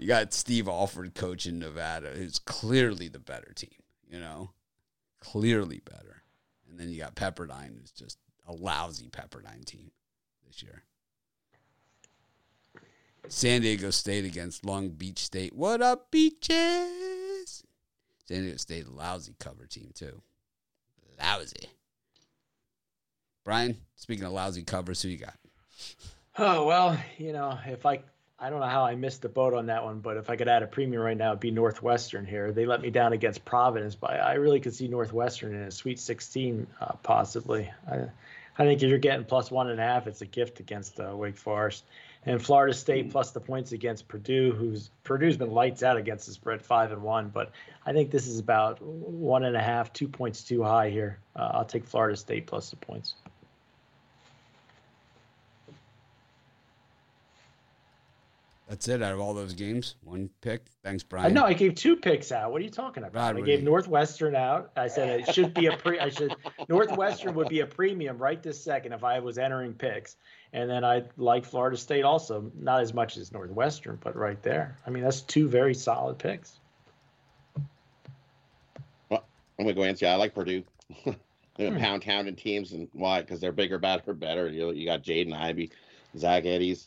You 0.00 0.06
got 0.06 0.32
Steve 0.32 0.68
Alford 0.68 1.14
coaching 1.14 1.58
Nevada, 1.58 2.10
who's 2.10 2.38
clearly 2.38 3.08
the 3.08 3.18
better 3.18 3.52
team. 3.54 3.70
You 4.08 4.20
know, 4.20 4.50
clearly 5.20 5.80
better. 5.84 6.22
And 6.68 6.78
then 6.78 6.90
you 6.90 6.98
got 6.98 7.14
Pepperdine, 7.14 7.78
who's 7.80 7.90
just 7.90 8.18
a 8.46 8.52
lousy 8.52 9.08
Pepperdine 9.08 9.64
team 9.64 9.90
this 10.46 10.62
year. 10.62 10.82
San 13.28 13.62
Diego 13.62 13.90
State 13.90 14.24
against 14.24 14.64
Long 14.64 14.90
Beach 14.90 15.18
State. 15.18 15.52
What 15.52 15.82
up, 15.82 16.10
beaches? 16.10 17.64
San 18.24 18.42
Diego 18.42 18.56
State, 18.56 18.88
lousy 18.88 19.34
cover 19.40 19.66
team, 19.66 19.90
too. 19.94 20.22
Lousy. 21.18 21.70
Brian, 23.44 23.76
speaking 23.94 24.24
of 24.24 24.32
lousy 24.32 24.62
covers, 24.62 25.02
who 25.02 25.08
you 25.08 25.18
got? 25.18 25.38
Oh 26.36 26.66
well, 26.66 26.98
you 27.16 27.32
know, 27.32 27.58
if 27.64 27.86
I 27.86 28.00
I 28.38 28.50
don't 28.50 28.60
know 28.60 28.66
how 28.66 28.84
I 28.84 28.94
missed 28.94 29.22
the 29.22 29.30
boat 29.30 29.54
on 29.54 29.66
that 29.66 29.82
one, 29.82 30.00
but 30.00 30.18
if 30.18 30.28
I 30.28 30.36
could 30.36 30.48
add 30.48 30.62
a 30.62 30.66
premium 30.66 31.02
right 31.02 31.16
now, 31.16 31.30
it'd 31.30 31.40
be 31.40 31.50
Northwestern 31.50 32.26
here. 32.26 32.52
They 32.52 32.66
let 32.66 32.82
me 32.82 32.90
down 32.90 33.14
against 33.14 33.46
Providence, 33.46 33.94
but 33.94 34.10
I 34.10 34.34
really 34.34 34.60
could 34.60 34.74
see 34.74 34.88
Northwestern 34.88 35.54
in 35.54 35.62
a 35.62 35.70
Sweet 35.70 35.98
16 35.98 36.66
uh, 36.80 36.92
possibly. 37.02 37.70
I, 37.90 38.04
I 38.58 38.64
think 38.64 38.82
if 38.82 38.90
you're 38.90 38.98
getting 38.98 39.24
plus 39.24 39.50
one 39.50 39.70
and 39.70 39.80
a 39.80 39.82
half, 39.82 40.06
it's 40.06 40.20
a 40.20 40.26
gift 40.26 40.60
against 40.60 41.00
uh, 41.00 41.16
Wake 41.16 41.38
Forest. 41.38 41.84
And 42.26 42.42
Florida 42.42 42.74
State 42.74 43.10
plus 43.10 43.30
the 43.30 43.40
points 43.40 43.72
against 43.72 44.06
Purdue, 44.08 44.52
who's 44.52 44.90
Purdue's 45.04 45.36
been 45.38 45.52
lights 45.52 45.82
out 45.82 45.96
against 45.96 46.26
the 46.26 46.32
spread 46.32 46.60
five 46.60 46.92
and 46.92 47.02
one, 47.02 47.28
but 47.28 47.52
I 47.86 47.92
think 47.92 48.10
this 48.10 48.26
is 48.26 48.38
about 48.38 48.82
one 48.82 49.44
and 49.44 49.56
a 49.56 49.62
half, 49.62 49.92
two 49.92 50.08
points 50.08 50.42
too 50.42 50.62
high 50.62 50.90
here. 50.90 51.20
Uh, 51.36 51.52
I'll 51.54 51.64
take 51.64 51.86
Florida 51.86 52.16
State 52.16 52.46
plus 52.46 52.68
the 52.68 52.76
points. 52.76 53.14
That's 58.68 58.88
it 58.88 59.00
out 59.00 59.12
of 59.12 59.20
all 59.20 59.32
those 59.32 59.52
games. 59.54 59.94
One 60.02 60.28
pick. 60.40 60.62
Thanks, 60.82 61.04
I 61.04 61.06
Brian. 61.08 61.34
know 61.34 61.44
I 61.44 61.52
gave 61.52 61.76
two 61.76 61.94
picks 61.94 62.32
out. 62.32 62.50
What 62.50 62.60
are 62.60 62.64
you 62.64 62.70
talking 62.70 63.04
about? 63.04 63.34
Right, 63.34 63.42
I 63.42 63.46
gave 63.46 63.62
Northwestern 63.62 64.34
out. 64.34 64.72
I 64.76 64.88
said 64.88 65.20
it 65.20 65.32
should 65.32 65.54
be 65.54 65.66
a 65.66 65.76
pre. 65.76 66.00
I 66.00 66.08
should 66.08 66.34
Northwestern 66.68 67.34
would 67.34 67.48
be 67.48 67.60
a 67.60 67.66
premium 67.66 68.18
right 68.18 68.42
this 68.42 68.60
second 68.62 68.92
if 68.92 69.04
I 69.04 69.20
was 69.20 69.38
entering 69.38 69.72
picks. 69.72 70.16
And 70.52 70.68
then 70.68 70.84
I 70.84 71.04
like 71.16 71.44
Florida 71.44 71.76
State 71.76 72.02
also, 72.02 72.50
not 72.58 72.80
as 72.80 72.92
much 72.92 73.16
as 73.18 73.30
Northwestern, 73.30 73.98
but 74.02 74.16
right 74.16 74.42
there. 74.42 74.76
I 74.84 74.90
mean, 74.90 75.04
that's 75.04 75.20
two 75.20 75.48
very 75.48 75.74
solid 75.74 76.18
picks. 76.18 76.58
Well, 79.10 79.24
I'm 79.58 79.64
gonna 79.64 79.74
go 79.74 79.84
answer. 79.84 80.06
I 80.08 80.16
like 80.16 80.34
Purdue. 80.34 80.64
They're 81.56 81.70
Hmm. 81.72 81.78
pound 81.78 82.02
town 82.02 82.26
and 82.26 82.36
teams, 82.36 82.72
and 82.72 82.86
why? 82.92 83.22
Because 83.22 83.40
they're 83.40 83.50
bigger, 83.52 83.78
better, 83.78 84.12
better. 84.12 84.48
You 84.48 84.60
know, 84.60 84.70
you 84.72 84.84
got 84.84 85.02
Jaden 85.02 85.32
Ivey, 85.34 85.70
Zach 86.18 86.44
Edey, 86.44 86.86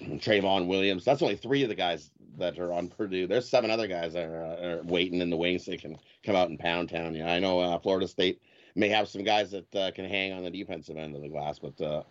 Trevion 0.00 0.66
Williams. 0.66 1.04
That's 1.04 1.22
only 1.22 1.36
three 1.36 1.62
of 1.62 1.68
the 1.68 1.74
guys 1.74 2.10
that 2.38 2.58
are 2.58 2.72
on 2.72 2.88
Purdue. 2.88 3.26
There's 3.26 3.48
seven 3.48 3.70
other 3.70 3.86
guys 3.86 4.14
that 4.14 4.24
are, 4.26 4.44
uh, 4.44 4.66
are 4.66 4.82
waiting 4.82 5.20
in 5.20 5.30
the 5.30 5.36
wings 5.36 5.64
that 5.66 5.80
can 5.80 5.96
come 6.24 6.36
out 6.36 6.48
and 6.48 6.58
pound 6.58 6.88
town. 6.88 7.14
Yeah, 7.14 7.32
I 7.32 7.38
know 7.38 7.60
uh, 7.60 7.78
Florida 7.78 8.08
State 8.08 8.40
may 8.74 8.88
have 8.88 9.08
some 9.08 9.22
guys 9.22 9.50
that 9.52 9.74
uh, 9.74 9.90
can 9.92 10.04
hang 10.04 10.32
on 10.32 10.42
the 10.42 10.50
defensive 10.50 10.96
end 10.96 11.14
of 11.14 11.22
the 11.22 11.28
glass, 11.28 11.58
but 11.58 11.80
uh, 11.80 12.02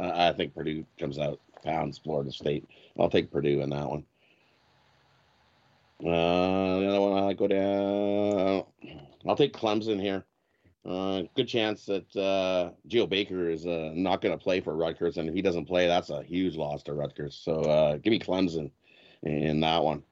I 0.00 0.28
I 0.28 0.32
think 0.32 0.54
Purdue 0.54 0.84
comes 0.98 1.18
out 1.18 1.40
pounds 1.64 1.98
Florida 1.98 2.32
State. 2.32 2.68
I'll 2.98 3.10
take 3.10 3.30
Purdue 3.30 3.60
in 3.60 3.70
that 3.70 3.88
one. 3.88 4.04
Uh, 6.00 6.78
the 6.78 6.88
other 6.88 7.00
one 7.00 7.22
I 7.24 7.32
go 7.32 7.48
down. 7.48 8.64
I'll 9.26 9.36
take 9.36 9.52
Clemson 9.52 10.00
here. 10.00 10.24
Uh, 10.84 11.22
good 11.34 11.48
chance 11.48 11.84
that 11.86 12.16
uh, 12.16 12.70
Geo 12.86 13.06
Baker 13.06 13.50
is 13.50 13.66
uh, 13.66 13.92
not 13.94 14.20
going 14.20 14.36
to 14.36 14.42
play 14.42 14.60
for 14.60 14.76
Rutgers, 14.76 15.18
and 15.18 15.28
if 15.28 15.34
he 15.34 15.42
doesn't 15.42 15.66
play, 15.66 15.86
that's 15.86 16.10
a 16.10 16.22
huge 16.22 16.56
loss 16.56 16.82
to 16.84 16.94
Rutgers. 16.94 17.40
So 17.42 17.60
uh, 17.62 17.96
give 17.96 18.10
me 18.10 18.18
Clemson 18.18 18.70
in 19.22 19.60
that 19.60 19.82
one. 19.82 20.02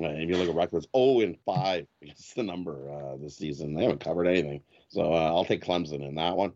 Uh, 0.00 0.08
if 0.08 0.28
you 0.28 0.36
look 0.36 0.48
at 0.48 0.54
Rutgers, 0.54 0.88
0 0.96 1.20
and 1.20 1.36
5 1.44 1.86
against 2.02 2.34
the 2.34 2.42
number 2.42 2.90
uh, 2.90 3.16
this 3.16 3.36
season. 3.36 3.74
They 3.74 3.82
haven't 3.82 4.00
covered 4.00 4.26
anything. 4.26 4.62
So 4.88 5.12
uh, 5.12 5.26
I'll 5.26 5.44
take 5.44 5.64
Clemson 5.64 6.06
in 6.06 6.14
that 6.14 6.36
one. 6.36 6.52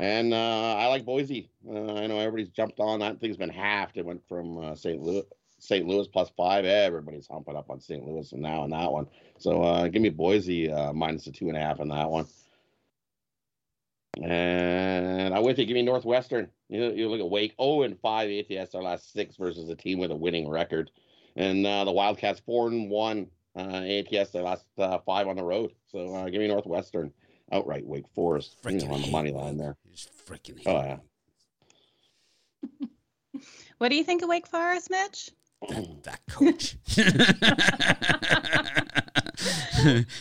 And 0.00 0.34
uh, 0.34 0.74
I 0.76 0.88
like 0.88 1.04
Boise. 1.04 1.50
I 1.68 2.06
know 2.08 2.18
everybody's 2.18 2.48
jumped 2.48 2.80
on 2.80 2.98
that. 2.98 3.20
Thing's 3.20 3.36
been 3.36 3.48
halved. 3.48 3.96
It 3.96 4.04
went 4.04 4.26
from 4.28 4.58
uh, 4.58 4.74
St. 4.74 5.00
Louis, 5.00 5.22
St. 5.64 5.86
Louis 5.86 6.06
plus 6.06 6.30
five. 6.36 6.64
Everybody's 6.64 7.26
humping 7.26 7.56
up 7.56 7.70
on 7.70 7.80
St. 7.80 8.04
Louis 8.06 8.30
and 8.32 8.42
now 8.42 8.62
on 8.62 8.70
that 8.70 8.92
one. 8.92 9.06
So 9.38 9.62
uh, 9.62 9.88
give 9.88 10.02
me 10.02 10.10
Boise 10.10 10.70
uh, 10.70 10.92
minus 10.92 11.24
the 11.24 11.32
two 11.32 11.48
and 11.48 11.56
a 11.56 11.60
half 11.60 11.80
in 11.80 11.88
that 11.88 12.10
one. 12.10 12.26
And 14.22 15.34
I 15.34 15.40
with 15.40 15.58
you. 15.58 15.66
Give 15.66 15.74
me 15.74 15.82
Northwestern. 15.82 16.48
You, 16.68 16.92
you 16.92 17.08
look 17.08 17.20
at 17.20 17.28
Wake. 17.28 17.54
0 17.60 17.82
and 17.82 17.98
5 17.98 18.30
ATS 18.30 18.72
their 18.72 18.82
last 18.82 19.12
six 19.12 19.36
versus 19.36 19.68
a 19.68 19.74
team 19.74 19.98
with 19.98 20.10
a 20.10 20.16
winning 20.16 20.48
record. 20.48 20.90
And 21.36 21.66
uh, 21.66 21.84
the 21.84 21.92
Wildcats 21.92 22.40
4 22.46 22.68
and 22.68 22.90
1 22.90 23.26
uh, 23.56 23.60
ATS 23.60 24.30
their 24.30 24.42
last 24.42 24.66
uh, 24.78 24.98
five 24.98 25.26
on 25.26 25.36
the 25.36 25.42
road. 25.42 25.72
So 25.90 26.14
uh, 26.14 26.28
give 26.28 26.40
me 26.40 26.48
Northwestern 26.48 27.12
outright 27.50 27.86
Wake 27.86 28.08
Forest 28.14 28.56
you 28.68 28.78
know, 28.78 28.92
on 28.92 29.02
the 29.02 29.10
money 29.10 29.32
line 29.32 29.56
there. 29.56 29.76
Just 29.90 30.10
freaking 30.26 30.62
Oh 30.66 30.82
yeah. 30.82 30.98
What 33.78 33.88
do 33.88 33.96
you 33.96 34.04
think 34.04 34.22
of 34.22 34.28
Wake 34.28 34.46
Forest, 34.46 34.90
Mitch? 34.90 35.30
That, 35.70 36.02
that 36.04 36.20
coach. 36.28 36.76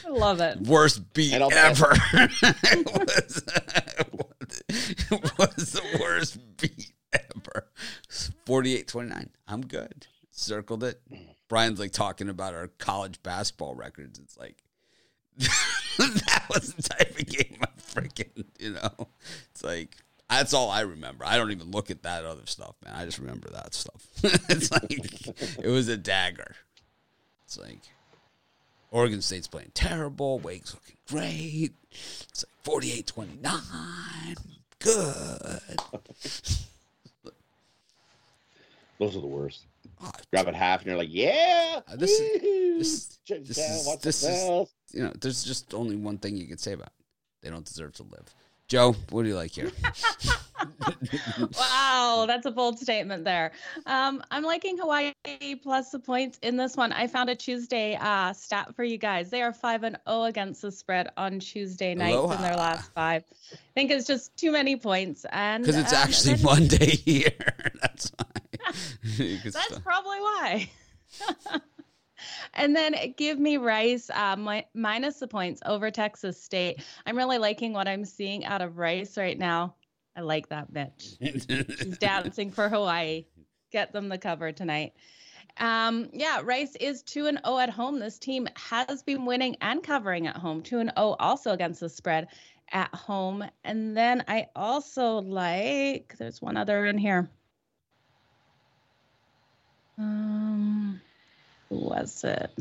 I 0.06 0.10
love 0.10 0.42
it. 0.42 0.60
Worst 0.62 1.14
beat 1.14 1.34
And 1.34 1.44
ever. 1.52 1.94
it, 2.14 2.86
was, 3.08 3.44
it 4.70 5.38
was 5.38 5.72
the 5.74 5.98
worst 6.00 6.40
beat 6.58 6.92
ever. 7.14 7.68
48 8.46 8.88
29. 8.88 9.30
I'm 9.48 9.62
good. 9.62 10.08
Circled 10.32 10.84
it. 10.84 11.02
Brian's 11.48 11.80
like 11.80 11.92
talking 11.92 12.30
about 12.30 12.54
our 12.54 12.68
college 12.80 13.22
basketball 13.22 13.76
records. 13.76 14.20
It's 14.20 14.38
like, 14.38 14.58
that 15.38 16.46
was 16.50 16.74
the 16.74 16.84
type 16.84 17.20
of 17.20 17.26
game 17.28 17.58
I 17.62 17.68
freaking, 17.80 18.46
you 18.60 18.72
know, 18.72 19.08
it's 19.52 19.64
like, 19.64 19.98
that's 20.30 20.54
all 20.54 20.70
I 20.70 20.82
remember. 20.82 21.26
I 21.26 21.38
don't 21.38 21.52
even 21.52 21.72
look 21.72 21.92
at 21.92 22.04
that 22.04 22.26
other 22.26 22.46
stuff, 22.46 22.76
man. 22.84 22.94
I 22.96 23.06
just 23.06 23.20
remember 23.20 23.50
that 23.52 23.74
stuff. 23.74 24.08
it's 24.50 24.72
like, 24.72 24.92
it 25.60 25.70
was 25.70 25.88
a 25.88 25.98
dagger. 25.98 26.56
It's 27.46 27.58
like, 27.58 27.80
Oregon 28.92 29.22
State's 29.22 29.48
playing 29.48 29.72
terrible. 29.74 30.40
Wake's 30.40 30.74
looking 30.74 30.98
great. 31.08 31.72
It's 31.92 32.44
like 32.48 32.64
48 32.64 33.08
29. 33.08 34.36
Good. 34.80 35.60
Those 39.00 39.16
are 39.16 39.22
the 39.22 39.28
worst. 39.28 39.66
Oh, 40.02 40.12
Grab 40.32 40.48
it 40.48 40.56
half 40.56 40.80
and 40.82 40.88
you're 40.88 40.98
like, 40.98 41.10
yeah. 41.12 41.82
Uh, 41.88 41.96
this 41.96 42.12
is- 42.20 42.42
this- 42.82 43.18
this 43.48 43.58
is- 43.58 43.98
this 44.02 44.24
is- 44.24 44.70
you 44.94 45.04
know, 45.04 45.12
there's 45.20 45.44
just 45.44 45.74
only 45.74 45.96
one 45.96 46.18
thing 46.18 46.38
you 46.38 46.48
can 46.48 46.58
say 46.58 46.74
about 46.74 46.88
it. 46.88 46.94
They 47.42 47.50
don't 47.50 47.66
deserve 47.66 47.94
to 47.96 48.04
live. 48.04 48.34
Joe, 48.74 48.96
what 49.12 49.22
do 49.22 49.30
you 49.30 49.36
like 49.36 49.52
here? 49.52 49.72
Wow, 51.60 52.26
that's 52.28 52.48
a 52.48 52.52
bold 52.52 52.80
statement 52.80 53.24
there. 53.24 53.52
Um, 53.86 54.24
I'm 54.32 54.44
liking 54.44 54.78
Hawaii 54.80 55.14
plus 55.62 55.92
the 55.92 56.00
points 56.00 56.40
in 56.42 56.58
this 56.58 56.76
one. 56.76 56.92
I 56.92 57.06
found 57.06 57.30
a 57.30 57.36
Tuesday 57.36 57.96
uh, 58.02 58.34
stat 58.34 58.74
for 58.76 58.84
you 58.84 58.98
guys. 58.98 59.30
They 59.30 59.44
are 59.44 59.54
five 59.54 59.84
and 59.84 59.98
zero 60.10 60.24
against 60.24 60.64
the 60.64 60.72
spread 60.72 61.10
on 61.18 61.40
Tuesday 61.40 61.94
nights 61.94 62.34
in 62.36 62.42
their 62.42 62.56
last 62.56 62.92
five. 62.94 63.24
I 63.52 63.58
think 63.76 63.92
it's 63.92 64.08
just 64.08 64.36
too 64.38 64.52
many 64.52 64.76
points, 64.76 65.24
and 65.32 65.64
Because 65.64 65.80
it's 65.80 65.94
um, 65.94 66.00
actually 66.00 66.34
then- 66.36 66.44
Monday 66.46 66.96
here. 67.06 67.74
That's 67.82 68.12
why. 68.18 68.42
That's 69.44 69.80
probably 69.80 70.20
why. 70.20 70.70
And 72.54 72.76
then 72.76 72.96
give 73.18 73.40
me 73.40 73.58
Rice 73.58 74.10
uh, 74.10 74.36
mi- 74.36 74.68
minus 74.74 75.20
the 75.20 75.28
points 75.28 75.62
over 75.66 75.92
Texas 75.92 76.42
State. 76.42 76.84
I'm 77.06 77.18
really 77.18 77.38
liking 77.38 77.74
what 77.74 77.88
I'm 77.88 78.06
seeing 78.06 78.46
out 78.46 78.62
of 78.62 78.78
Rice 78.78 79.18
right 79.18 79.38
now. 79.38 79.76
I 80.16 80.22
like 80.22 80.50
that 80.50 80.72
bitch. 80.72 81.18
She's 81.80 81.98
dancing 81.98 82.52
for 82.52 82.70
Hawaii. 82.70 83.26
Get 83.72 83.94
them 83.94 84.10
the 84.10 84.18
cover 84.18 84.52
tonight. 84.52 84.94
Um, 85.58 86.10
yeah, 86.14 86.42
Rice 86.44 86.76
is 86.80 87.04
2 87.04 87.28
and 87.28 87.40
0 87.46 87.60
at 87.60 87.70
home. 87.70 88.00
This 88.00 88.18
team 88.18 88.48
has 88.56 89.04
been 89.04 89.26
winning 89.26 89.56
and 89.62 89.84
covering 89.84 90.28
at 90.28 90.38
home. 90.38 90.62
2 90.62 90.80
and 90.80 90.92
0 90.98 91.16
also 91.20 91.52
against 91.52 91.80
the 91.80 91.90
spread 91.90 92.28
at 92.72 92.94
home. 92.94 93.44
And 93.64 93.96
then 93.96 94.24
I 94.28 94.48
also 94.56 95.22
like 95.22 96.16
there's 96.18 96.42
one 96.42 96.58
other 96.58 96.86
in 96.86 96.98
here. 96.98 97.30
Um 99.98 101.02
who 101.74 101.88
was 101.88 102.24
it? 102.24 102.52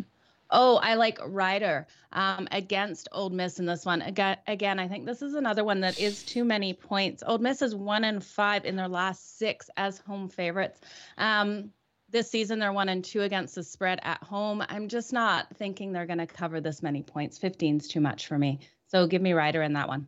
Oh, 0.50 0.76
I 0.76 0.94
like 0.94 1.18
Rider 1.24 1.86
um, 2.12 2.46
against 2.50 3.08
Ole 3.12 3.30
Miss 3.30 3.58
in 3.58 3.64
this 3.64 3.86
one. 3.86 4.02
Again, 4.02 4.36
again, 4.46 4.78
I 4.78 4.86
think 4.86 5.06
this 5.06 5.22
is 5.22 5.34
another 5.34 5.64
one 5.64 5.80
that 5.80 5.98
is 5.98 6.22
too 6.22 6.44
many 6.44 6.74
points. 6.74 7.22
Ole 7.26 7.38
Miss 7.38 7.62
is 7.62 7.74
one 7.74 8.04
and 8.04 8.22
five 8.22 8.66
in 8.66 8.76
their 8.76 8.88
last 8.88 9.38
six 9.38 9.70
as 9.76 9.98
home 9.98 10.28
favorites. 10.28 10.78
Um, 11.16 11.72
this 12.10 12.30
season, 12.30 12.58
they're 12.58 12.72
one 12.72 12.90
and 12.90 13.02
two 13.02 13.22
against 13.22 13.54
the 13.54 13.62
spread 13.62 13.98
at 14.02 14.22
home. 14.22 14.62
I'm 14.68 14.88
just 14.88 15.12
not 15.12 15.46
thinking 15.56 15.92
they're 15.92 16.06
going 16.06 16.18
to 16.18 16.26
cover 16.26 16.60
this 16.60 16.82
many 16.82 17.02
points. 17.02 17.38
15 17.38 17.78
is 17.78 17.88
too 17.88 18.00
much 18.00 18.26
for 18.26 18.36
me. 18.36 18.60
So 18.88 19.06
give 19.06 19.22
me 19.22 19.32
Rider 19.32 19.62
in 19.62 19.72
that 19.72 19.88
one. 19.88 20.06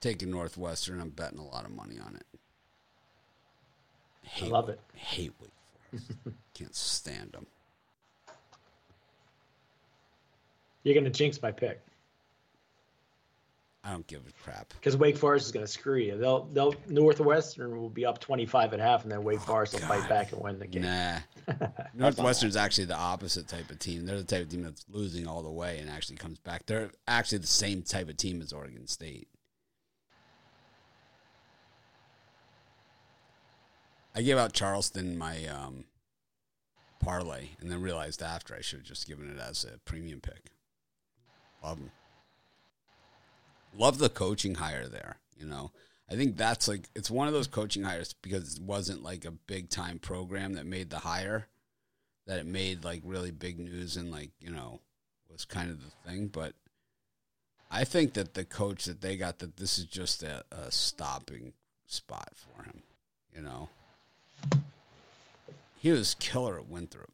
Taking 0.00 0.32
Northwestern, 0.32 1.00
I'm 1.00 1.10
betting 1.10 1.38
a 1.38 1.46
lot 1.46 1.64
of 1.64 1.70
money 1.70 2.00
on 2.04 2.16
it. 2.16 2.26
I 4.40 4.46
love 4.46 4.68
it. 4.68 4.80
Hate 4.94 5.32
Wake 5.40 5.50
Forest. 5.50 5.61
Can't 6.54 6.74
stand 6.74 7.32
them. 7.32 7.46
You're 10.82 10.94
going 10.94 11.04
to 11.04 11.10
jinx 11.10 11.40
my 11.40 11.52
pick 11.52 11.80
I 13.84 13.90
don't 13.90 14.06
give 14.06 14.20
a 14.20 14.44
crap. 14.44 14.68
because 14.74 14.96
Wake 14.96 15.16
Forest 15.16 15.46
is 15.46 15.52
going 15.52 15.66
to 15.66 15.70
screw 15.70 15.98
you. 15.98 16.16
They'll 16.16 16.44
they'll 16.52 16.74
Northwestern 16.86 17.76
will 17.76 17.90
be 17.90 18.06
up 18.06 18.20
25 18.20 18.74
at 18.74 18.80
half, 18.80 19.02
and 19.02 19.10
then 19.10 19.24
Wake 19.24 19.40
oh, 19.40 19.44
Forest 19.44 19.72
will 19.72 19.80
God. 19.80 19.88
fight 19.88 20.08
back 20.08 20.32
and 20.32 20.40
win 20.40 20.60
the 20.60 20.68
game. 20.68 20.82
Nah. 20.82 21.18
Northwestern's 21.94 22.54
actually 22.54 22.84
the 22.84 22.96
opposite 22.96 23.48
type 23.48 23.70
of 23.70 23.80
team. 23.80 24.06
They're 24.06 24.18
the 24.18 24.24
type 24.24 24.42
of 24.42 24.50
team 24.50 24.62
that's 24.62 24.84
losing 24.88 25.26
all 25.26 25.42
the 25.42 25.50
way 25.50 25.80
and 25.80 25.90
actually 25.90 26.16
comes 26.16 26.38
back. 26.38 26.64
They're 26.66 26.92
actually 27.08 27.38
the 27.38 27.48
same 27.48 27.82
type 27.82 28.08
of 28.08 28.16
team 28.16 28.40
as 28.40 28.52
Oregon 28.52 28.86
State. 28.86 29.26
I 34.14 34.22
gave 34.22 34.36
out 34.36 34.52
Charleston 34.52 35.16
my 35.16 35.46
um, 35.46 35.84
parlay 37.02 37.48
and 37.60 37.70
then 37.70 37.82
realized 37.82 38.22
after 38.22 38.54
I 38.54 38.60
should 38.60 38.80
have 38.80 38.88
just 38.88 39.08
given 39.08 39.30
it 39.30 39.40
as 39.40 39.64
a 39.64 39.78
premium 39.78 40.20
pick. 40.20 40.50
Love. 41.62 41.78
Love 43.76 43.98
the 43.98 44.10
coaching 44.10 44.56
hire 44.56 44.86
there. 44.86 45.16
You 45.38 45.46
know, 45.46 45.72
I 46.10 46.14
think 46.14 46.36
that's 46.36 46.68
like 46.68 46.88
it's 46.94 47.10
one 47.10 47.26
of 47.26 47.32
those 47.32 47.46
coaching 47.46 47.84
hires 47.84 48.14
because 48.20 48.56
it 48.56 48.62
wasn't 48.62 49.02
like 49.02 49.24
a 49.24 49.30
big 49.30 49.70
time 49.70 49.98
program 49.98 50.54
that 50.54 50.66
made 50.66 50.90
the 50.90 50.98
hire, 50.98 51.48
that 52.26 52.38
it 52.38 52.46
made 52.46 52.84
like 52.84 53.00
really 53.04 53.30
big 53.30 53.58
news 53.58 53.96
and 53.96 54.10
like 54.10 54.30
you 54.40 54.50
know 54.50 54.80
was 55.30 55.44
kind 55.44 55.70
of 55.70 55.78
the 55.82 56.10
thing. 56.10 56.28
But 56.28 56.52
I 57.70 57.84
think 57.84 58.12
that 58.12 58.34
the 58.34 58.44
coach 58.44 58.84
that 58.84 59.00
they 59.00 59.16
got 59.16 59.38
that 59.38 59.56
this 59.56 59.78
is 59.78 59.86
just 59.86 60.22
a, 60.22 60.44
a 60.52 60.70
stopping 60.70 61.54
spot 61.86 62.32
for 62.34 62.64
him. 62.64 62.82
You 63.34 63.40
know, 63.40 63.70
he 65.78 65.90
was 65.90 66.14
killer 66.14 66.58
at 66.58 66.68
Winthrop, 66.68 67.10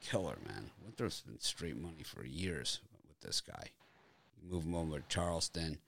killer 0.00 0.36
man. 0.46 0.70
Winthrop's 0.82 1.20
been 1.20 1.40
straight 1.40 1.76
money 1.76 2.02
for 2.04 2.24
years 2.24 2.80
with 3.08 3.20
this 3.20 3.40
guy. 3.40 3.68
Move 4.50 4.64
him 4.64 4.74
over 4.74 4.98
to 4.98 5.04
Charleston 5.08 5.78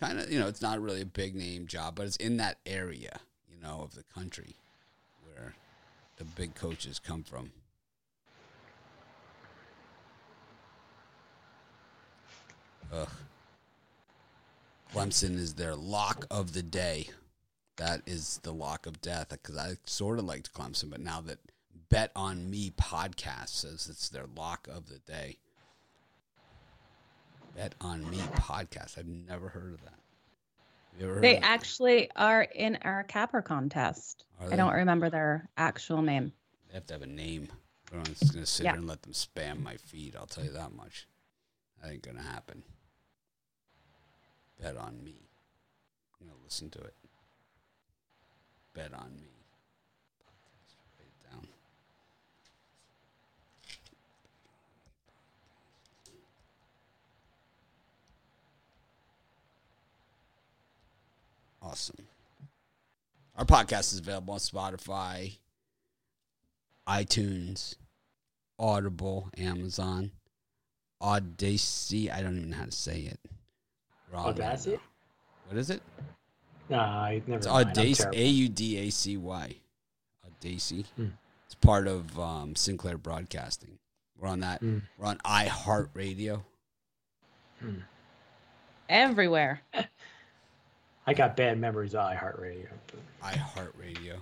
kind 0.00 0.18
of 0.18 0.32
you 0.32 0.40
know 0.40 0.48
it's 0.48 0.62
not 0.62 0.80
really 0.80 1.02
a 1.02 1.06
big 1.06 1.34
name 1.34 1.66
job 1.66 1.94
but 1.94 2.06
it's 2.06 2.16
in 2.16 2.38
that 2.38 2.58
area 2.64 3.20
you 3.48 3.60
know 3.62 3.82
of 3.82 3.94
the 3.94 4.02
country 4.14 4.56
where 5.22 5.54
the 6.16 6.24
big 6.24 6.54
coaches 6.54 6.98
come 6.98 7.22
from 7.22 7.52
Ugh. 12.92 13.08
Clemson 14.92 15.36
is 15.36 15.54
their 15.54 15.76
lock 15.76 16.26
of 16.28 16.54
the 16.54 16.62
day. 16.62 17.08
That 17.80 18.02
is 18.04 18.40
the 18.42 18.52
lock 18.52 18.84
of 18.84 19.00
death 19.00 19.30
because 19.30 19.56
I 19.56 19.76
sort 19.86 20.18
of 20.18 20.26
liked 20.26 20.52
Clemson, 20.52 20.90
but 20.90 21.00
now 21.00 21.22
that 21.22 21.38
Bet 21.88 22.12
on 22.14 22.50
Me 22.50 22.70
podcast 22.78 23.48
says 23.48 23.88
it's 23.90 24.10
their 24.10 24.26
lock 24.36 24.68
of 24.70 24.90
the 24.90 24.98
day. 24.98 25.38
Bet 27.56 27.74
on 27.80 28.08
Me 28.10 28.18
podcast. 28.34 28.98
I've 28.98 29.06
never 29.06 29.48
heard 29.48 29.72
of 29.72 29.80
that. 29.84 29.94
Heard 31.02 31.22
They 31.22 31.36
of 31.36 31.40
that? 31.42 31.48
actually 31.48 32.10
are 32.16 32.42
in 32.42 32.76
our 32.82 33.02
Capper 33.04 33.40
contest. 33.40 34.24
I 34.38 34.56
don't 34.56 34.74
remember 34.74 35.08
their 35.08 35.48
actual 35.56 36.02
name. 36.02 36.34
They 36.68 36.74
have 36.74 36.86
to 36.88 36.92
have 36.94 37.02
a 37.02 37.06
name. 37.06 37.48
I'm 37.94 38.04
just 38.04 38.34
gonna 38.34 38.44
sit 38.44 38.64
Yeah. 38.64 38.72
here 38.72 38.78
and 38.80 38.88
let 38.88 39.00
them 39.00 39.14
spam 39.14 39.62
my 39.62 39.78
feed. 39.78 40.16
I'll 40.16 40.26
tell 40.26 40.44
you 40.44 40.52
that 40.52 40.72
much. 40.72 41.08
That 41.80 41.92
ain't 41.92 42.02
gonna 42.02 42.20
happen. 42.22 42.62
Bet 44.60 44.76
on 44.76 45.02
me. 45.02 45.30
I'm 46.20 46.26
gonna 46.26 46.38
listen 46.44 46.68
to 46.72 46.78
it. 46.80 46.94
Bet 48.74 48.92
on 48.94 49.10
me. 49.16 49.28
Down. 51.30 51.48
Awesome. 61.62 62.06
Our 63.36 63.44
podcast 63.44 63.92
is 63.92 63.98
available 63.98 64.34
on 64.34 64.40
Spotify, 64.40 65.38
iTunes, 66.86 67.76
Audible, 68.58 69.30
Amazon, 69.38 70.10
Audacy. 71.02 72.12
I 72.12 72.22
don't 72.22 72.36
even 72.36 72.50
know 72.50 72.56
how 72.58 72.66
to 72.66 72.72
say 72.72 73.00
it. 73.00 73.18
We're 74.12 74.18
all 74.18 74.32
there 74.32 74.46
Audacity? 74.46 74.78
What 75.48 75.58
is 75.58 75.70
it? 75.70 75.82
Nah, 76.70 77.02
I 77.02 77.22
never. 77.26 77.38
It's 77.38 77.46
mind. 77.46 77.68
I'm 77.68 77.74
Audacy. 77.74 78.16
A 78.16 78.26
U 78.26 78.48
D 78.48 78.78
A 78.78 78.90
C 78.90 79.16
Y. 79.16 79.56
Audacy. 80.26 80.86
Hmm. 80.96 81.06
It's 81.46 81.54
part 81.56 81.88
of 81.88 82.18
um, 82.18 82.54
Sinclair 82.54 82.96
Broadcasting. 82.96 83.78
We're 84.16 84.28
on 84.28 84.40
that. 84.40 84.60
Hmm. 84.60 84.78
We're 84.96 85.06
on 85.06 85.18
iHeartRadio. 85.18 86.42
Everywhere. 88.88 89.62
I 91.06 91.14
got 91.14 91.36
bad 91.36 91.58
memories 91.58 91.94
of 91.94 92.02
iHeartRadio. 92.12 92.68
iHeartRadio. 93.22 94.18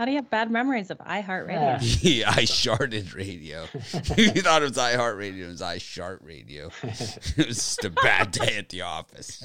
How 0.00 0.06
do 0.06 0.12
you 0.12 0.16
have 0.16 0.30
bad 0.30 0.50
memories 0.50 0.90
of 0.90 0.96
iHeartRadio? 0.96 2.02
Yeah. 2.02 2.10
yeah, 2.10 2.32
I 2.34 2.46
sharted 2.46 3.12
radio. 3.14 3.64
you 4.16 4.40
thought 4.40 4.62
it 4.62 4.70
was 4.70 4.78
iHeartRadio. 4.78 5.44
It 5.44 5.46
was 5.46 5.60
iShart 5.60 6.20
it 7.36 7.46
was 7.46 7.58
just 7.58 7.84
a 7.84 7.90
bad 7.90 8.30
day 8.30 8.56
at 8.56 8.70
the 8.70 8.80
office. 8.80 9.44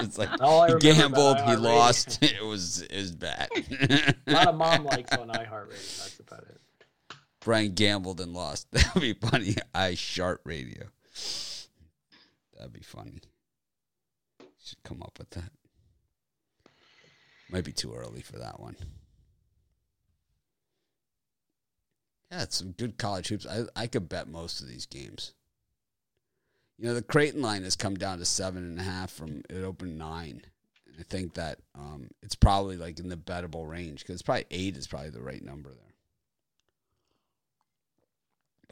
it's 0.00 0.18
like 0.18 0.28
All 0.40 0.66
he 0.66 0.76
gambled, 0.80 1.36
he 1.36 1.42
iHeartRadio- 1.42 1.62
lost. 1.62 2.18
It 2.20 2.44
was 2.44 2.82
it 2.82 2.96
was 2.96 3.12
bad. 3.12 3.48
A 4.26 4.32
lot 4.32 4.48
of 4.48 4.56
mom 4.56 4.86
likes 4.86 5.16
on 5.16 5.28
iHeartRadio. 5.28 5.68
That's 5.70 6.18
about 6.18 6.46
it. 6.48 6.60
Brian 7.38 7.72
gambled 7.74 8.20
and 8.20 8.32
lost. 8.32 8.72
That'd 8.72 9.00
be 9.00 9.12
funny. 9.12 9.54
I 9.72 9.94
shart 9.94 10.40
radio. 10.42 10.86
That'd 12.58 12.72
be 12.72 12.80
funny. 12.80 13.20
Should 14.64 14.82
come 14.82 15.00
up 15.00 15.16
with 15.20 15.30
that. 15.30 15.52
Might 17.48 17.62
be 17.62 17.70
too 17.72 17.94
early 17.94 18.22
for 18.22 18.40
that 18.40 18.58
one. 18.58 18.74
Yeah, 22.32 22.42
it's 22.42 22.56
some 22.56 22.72
good 22.72 22.98
college 22.98 23.28
hoops. 23.28 23.46
I 23.46 23.64
I 23.76 23.86
could 23.86 24.08
bet 24.08 24.26
most 24.26 24.60
of 24.60 24.68
these 24.68 24.86
games. 24.86 25.34
You 26.78 26.86
know, 26.86 26.94
the 26.94 27.02
Creighton 27.02 27.42
line 27.42 27.62
has 27.62 27.76
come 27.76 27.94
down 27.94 28.18
to 28.18 28.24
seven 28.24 28.64
and 28.64 28.80
a 28.80 28.82
half 28.82 29.12
from 29.12 29.42
it 29.48 29.62
opened 29.62 29.98
nine. 29.98 30.42
And 30.86 30.96
I 30.98 31.04
think 31.04 31.34
that 31.34 31.60
um, 31.76 32.08
it's 32.22 32.34
probably 32.34 32.76
like 32.76 32.98
in 32.98 33.08
the 33.08 33.16
bettable 33.16 33.68
range 33.68 34.04
because 34.04 34.22
probably 34.22 34.46
eight 34.50 34.76
is 34.76 34.88
probably 34.88 35.10
the 35.10 35.22
right 35.22 35.44
number 35.44 35.70
there 35.70 35.92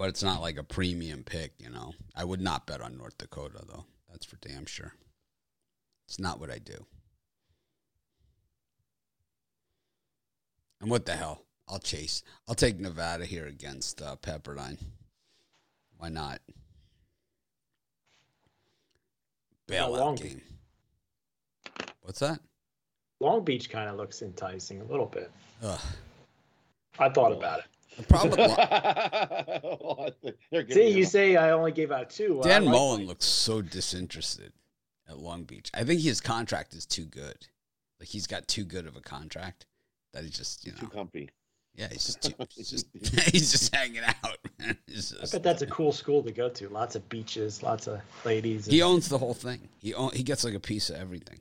but 0.00 0.08
it's 0.08 0.22
not 0.22 0.40
like 0.40 0.56
a 0.56 0.62
premium 0.62 1.22
pick, 1.22 1.52
you 1.58 1.68
know. 1.68 1.92
I 2.16 2.24
would 2.24 2.40
not 2.40 2.66
bet 2.66 2.80
on 2.80 2.96
North 2.96 3.18
Dakota 3.18 3.60
though. 3.68 3.84
That's 4.10 4.24
for 4.24 4.36
damn 4.36 4.64
sure. 4.64 4.94
It's 6.08 6.18
not 6.18 6.40
what 6.40 6.50
I 6.50 6.56
do. 6.56 6.86
And 10.80 10.88
what 10.88 11.04
the 11.04 11.16
hell? 11.16 11.42
I'll 11.70 11.78
chase. 11.78 12.24
I'll 12.48 12.56
take 12.56 12.80
Nevada 12.80 13.24
here 13.24 13.46
against 13.46 14.02
uh, 14.02 14.16
Pepperdine. 14.20 14.78
Why 15.98 16.08
not? 16.08 16.40
Bailout 19.68 20.20
game. 20.20 20.42
What's 22.02 22.18
that? 22.18 22.40
Long 23.20 23.44
Beach 23.44 23.70
kind 23.70 23.88
of 23.88 23.96
looks 23.96 24.22
enticing 24.22 24.80
a 24.80 24.84
little 24.84 25.06
bit. 25.06 25.30
Ugh. 25.62 25.78
I 26.98 27.08
thought 27.08 27.32
about 27.32 27.60
it. 27.60 27.66
The 27.96 28.02
problem 28.02 28.40
See, 30.70 30.90
you 30.90 31.04
say 31.04 31.36
I 31.36 31.50
only 31.50 31.70
gave 31.70 31.92
out 31.92 32.10
two. 32.10 32.34
Well, 32.34 32.42
Dan 32.42 32.64
like 32.64 32.72
Mullen 32.72 33.06
looks 33.06 33.26
so 33.26 33.62
disinterested 33.62 34.52
at 35.08 35.18
Long 35.18 35.44
Beach. 35.44 35.70
I 35.74 35.84
think 35.84 36.00
his 36.00 36.20
contract 36.20 36.74
is 36.74 36.84
too 36.86 37.04
good. 37.04 37.46
Like 38.00 38.08
he's 38.08 38.26
got 38.26 38.48
too 38.48 38.64
good 38.64 38.86
of 38.86 38.96
a 38.96 39.00
contract 39.00 39.66
that 40.12 40.24
he 40.24 40.30
just, 40.30 40.66
you 40.66 40.72
know 40.72 40.78
too 40.78 40.88
comfy. 40.88 41.30
Yeah, 41.74 41.88
he's 41.90 42.04
just, 42.04 42.22
too, 42.22 42.34
he's 42.54 42.70
just, 42.70 42.86
he's 43.30 43.50
just 43.50 43.74
hanging 43.74 44.02
out. 44.02 44.38
man. 44.58 44.76
He's 44.86 45.14
I 45.14 45.26
bet 45.32 45.42
that's 45.42 45.62
a 45.62 45.66
cool 45.66 45.92
school 45.92 46.22
to 46.22 46.32
go 46.32 46.48
to. 46.48 46.68
Lots 46.68 46.96
of 46.96 47.08
beaches, 47.08 47.62
lots 47.62 47.86
of 47.86 48.00
ladies. 48.24 48.66
he 48.66 48.82
owns 48.82 49.08
the 49.08 49.18
whole 49.18 49.34
thing. 49.34 49.68
He 49.78 49.94
own, 49.94 50.10
he 50.12 50.22
gets 50.22 50.44
like 50.44 50.54
a 50.54 50.60
piece 50.60 50.90
of 50.90 50.96
everything. 50.96 51.38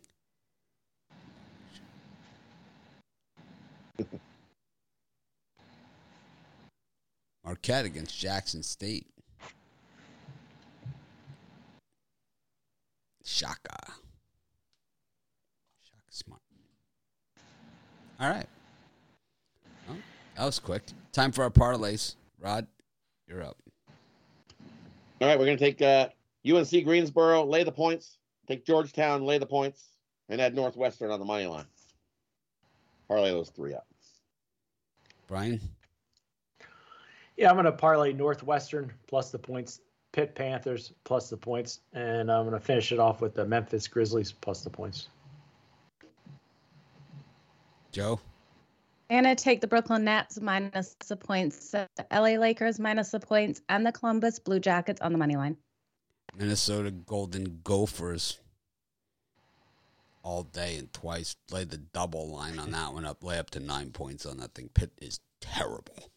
Marquette 7.43 7.85
against 7.85 8.17
Jackson 8.17 8.61
State. 8.61 9.07
Shaka. 13.25 13.75
Shaka 15.83 16.03
Smart. 16.09 16.41
All 18.19 18.29
right. 18.29 18.47
Well, 20.35 20.43
that 20.43 20.45
was 20.45 20.59
quick. 20.59 20.83
Time 21.11 21.31
for 21.31 21.43
our 21.43 21.49
parlays. 21.49 22.15
Rod, 22.39 22.67
you're 23.27 23.43
up. 23.43 23.57
All 25.21 25.27
right, 25.27 25.37
we're 25.37 25.45
going 25.45 25.57
to 25.57 25.63
take 25.63 25.81
uh, 25.81 26.07
UNC 26.49 26.85
Greensboro, 26.85 27.45
lay 27.45 27.63
the 27.63 27.71
points. 27.71 28.17
Take 28.47 28.65
Georgetown, 28.65 29.25
lay 29.25 29.37
the 29.37 29.45
points, 29.45 29.89
and 30.29 30.39
add 30.39 30.55
Northwestern 30.55 31.11
on 31.11 31.19
the 31.19 31.25
money 31.25 31.45
line. 31.45 31.65
Parlay 33.07 33.31
those 33.31 33.49
three 33.49 33.73
up. 33.73 33.85
Brian? 35.27 35.59
Yeah, 37.37 37.49
I'm 37.49 37.55
going 37.55 37.65
to 37.65 37.71
parlay 37.71 38.11
Northwestern 38.13 38.91
plus 39.07 39.29
the 39.29 39.37
points, 39.37 39.81
Pitt 40.11 40.33
Panthers 40.33 40.93
plus 41.03 41.29
the 41.29 41.37
points, 41.37 41.81
and 41.93 42.31
I'm 42.31 42.43
going 42.47 42.59
to 42.59 42.59
finish 42.59 42.91
it 42.91 42.99
off 42.99 43.21
with 43.21 43.35
the 43.35 43.45
Memphis 43.45 43.87
Grizzlies 43.87 44.31
plus 44.31 44.63
the 44.63 44.69
points. 44.69 45.09
Joe? 47.91 48.19
I'm 49.09 49.23
gonna 49.23 49.35
take 49.35 49.61
the 49.61 49.67
Brooklyn 49.67 50.03
Nets 50.03 50.39
minus 50.39 50.95
the 51.07 51.15
points, 51.15 51.71
the 51.71 51.87
LA 52.11 52.37
Lakers 52.37 52.79
minus 52.79 53.09
the 53.09 53.19
points, 53.19 53.61
and 53.67 53.85
the 53.85 53.91
Columbus 53.91 54.37
Blue 54.37 54.59
Jackets 54.59 55.01
on 55.01 55.11
the 55.11 55.17
money 55.17 55.35
line. 55.35 55.57
Minnesota 56.37 56.91
Golden 56.91 57.59
Gophers 57.63 58.39
all 60.21 60.43
day 60.43 60.77
and 60.77 60.93
twice. 60.93 61.35
Lay 61.51 61.63
the 61.63 61.77
double 61.77 62.29
line 62.29 62.59
on 62.59 62.71
that 62.71 62.93
one 62.93 63.05
up. 63.05 63.23
Lay 63.23 63.39
up 63.39 63.49
to 63.51 63.59
nine 63.59 63.91
points 63.91 64.25
on 64.25 64.37
that 64.37 64.53
thing. 64.53 64.69
Pitt 64.73 64.91
is 65.01 65.19
terrible. 65.41 66.11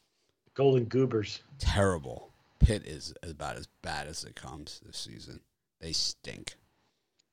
Golden 0.54 0.84
Goobers. 0.84 1.40
Terrible. 1.58 2.30
Pitt 2.58 2.84
is 2.84 3.14
about 3.22 3.56
as 3.56 3.68
bad 3.80 4.06
as 4.06 4.22
it 4.24 4.36
comes 4.36 4.80
this 4.84 4.98
season. 4.98 5.40
They 5.80 5.92
stink. 5.92 6.56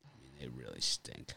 I 0.05 0.23
mean, 0.23 0.31
they 0.39 0.47
really 0.47 0.81
stink. 0.81 1.33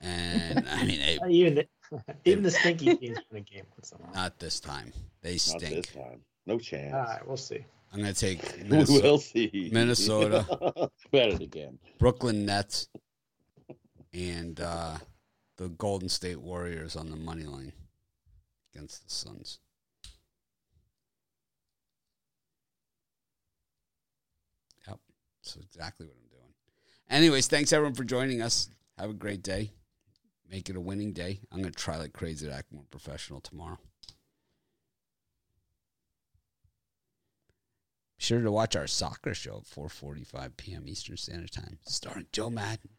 And 0.00 0.66
I 0.68 0.84
mean, 0.84 1.00
they, 1.00 1.18
Even 1.28 1.54
the, 1.56 1.66
even 2.24 2.42
the 2.42 2.50
stinky 2.50 2.96
teams 2.96 3.18
win 3.30 3.40
a 3.40 3.40
game 3.40 3.64
once 3.76 3.92
in 3.92 3.98
a 3.98 4.02
while. 4.02 4.14
not 4.14 4.38
this 4.38 4.60
time. 4.60 4.92
They 5.22 5.36
stink. 5.36 5.62
Not 5.62 5.66
stink. 5.68 5.86
this 5.86 5.94
time. 5.94 6.20
No 6.46 6.58
chance. 6.58 6.94
All 6.94 7.00
right, 7.00 7.26
we'll 7.26 7.36
see. 7.36 7.64
I'm 7.92 8.00
going 8.00 8.12
to 8.12 8.20
take 8.20 8.42
we 8.62 8.68
Minnesota, 8.68 9.02
will 9.02 9.18
see. 9.18 9.70
Minnesota. 9.72 10.90
Bet 11.10 11.28
it 11.28 11.40
again. 11.40 11.78
Brooklyn 11.98 12.44
Nets 12.46 12.88
and 14.12 14.60
uh, 14.60 14.96
the 15.56 15.68
Golden 15.70 16.08
State 16.08 16.40
Warriors 16.40 16.96
on 16.96 17.10
the 17.10 17.16
money 17.16 17.44
line 17.44 17.72
against 18.74 19.04
the 19.04 19.10
Suns. 19.12 19.60
Yep, 24.86 24.98
that's 25.42 25.56
exactly 25.56 26.06
what 26.06 26.16
I'm 26.16 26.28
doing. 26.30 26.52
Anyways, 27.08 27.46
thanks 27.46 27.72
everyone 27.72 27.94
for 27.94 28.04
joining 28.04 28.42
us. 28.42 28.68
Have 28.98 29.10
a 29.10 29.14
great 29.14 29.42
day. 29.42 29.70
Make 30.50 30.70
it 30.70 30.76
a 30.76 30.80
winning 30.80 31.12
day. 31.12 31.40
I'm 31.50 31.60
going 31.60 31.72
to 31.72 31.78
try 31.78 31.96
like 31.96 32.12
crazy 32.12 32.46
to 32.46 32.52
act 32.52 32.72
more 32.72 32.84
professional 32.90 33.40
tomorrow. 33.40 33.78
Be 38.18 38.24
sure 38.24 38.40
to 38.40 38.52
watch 38.52 38.76
our 38.76 38.86
soccer 38.86 39.34
show 39.34 39.58
at 39.58 39.64
4:45 39.64 40.56
p.m. 40.56 40.84
Eastern 40.86 41.16
Standard 41.16 41.52
Time, 41.52 41.78
starring 41.86 42.26
Joe 42.32 42.48
Madden 42.48 42.90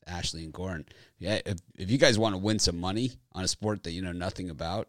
with 0.00 0.14
Ashley 0.14 0.44
and 0.44 0.52
Goran. 0.52 0.84
Yeah, 1.18 1.40
if 1.46 1.58
if 1.76 1.90
you 1.90 1.98
guys 1.98 2.18
want 2.18 2.34
to 2.34 2.40
win 2.40 2.58
some 2.58 2.78
money 2.78 3.12
on 3.32 3.44
a 3.44 3.48
sport 3.48 3.84
that 3.84 3.92
you 3.92 4.02
know 4.02 4.12
nothing 4.12 4.50
about, 4.50 4.88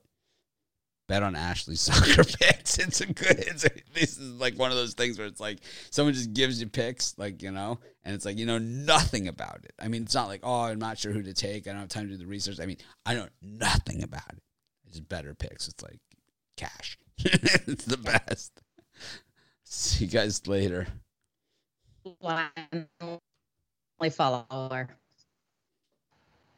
bet 1.07 1.23
on 1.23 1.35
Ashley's 1.35 1.81
soccer 1.81 2.23
picks. 2.23 2.77
It's 2.77 3.01
a 3.01 3.07
good. 3.07 3.39
It's 3.39 3.65
a, 3.65 3.69
this 3.93 4.17
is 4.17 4.39
like 4.39 4.57
one 4.57 4.71
of 4.71 4.77
those 4.77 4.93
things 4.93 5.17
where 5.17 5.27
it's 5.27 5.39
like 5.39 5.59
someone 5.89 6.13
just 6.13 6.33
gives 6.33 6.61
you 6.61 6.67
picks, 6.67 7.17
like 7.17 7.41
you 7.41 7.51
know, 7.51 7.79
and 8.03 8.13
it's 8.13 8.25
like 8.25 8.37
you 8.37 8.45
know 8.45 8.57
nothing 8.57 9.27
about 9.27 9.61
it. 9.63 9.73
I 9.79 9.87
mean, 9.87 10.03
it's 10.03 10.15
not 10.15 10.27
like 10.27 10.41
oh, 10.43 10.61
I'm 10.61 10.79
not 10.79 10.97
sure 10.97 11.11
who 11.11 11.23
to 11.23 11.33
take. 11.33 11.67
I 11.67 11.71
don't 11.71 11.81
have 11.81 11.89
time 11.89 12.05
to 12.05 12.11
do 12.11 12.17
the 12.17 12.27
research. 12.27 12.59
I 12.59 12.65
mean, 12.65 12.77
I 13.05 13.15
know 13.15 13.27
nothing 13.41 14.03
about 14.03 14.29
it. 14.33 14.41
It's 14.87 14.99
better 14.99 15.33
picks. 15.33 15.67
It's 15.67 15.83
like 15.83 15.99
cash, 16.55 16.97
it's 17.17 17.85
the 17.85 17.97
best. 17.97 18.61
See 19.63 20.05
you 20.05 20.11
guys 20.11 20.47
later. 20.47 20.87
Blindly 22.21 22.49
follower. 24.11 24.89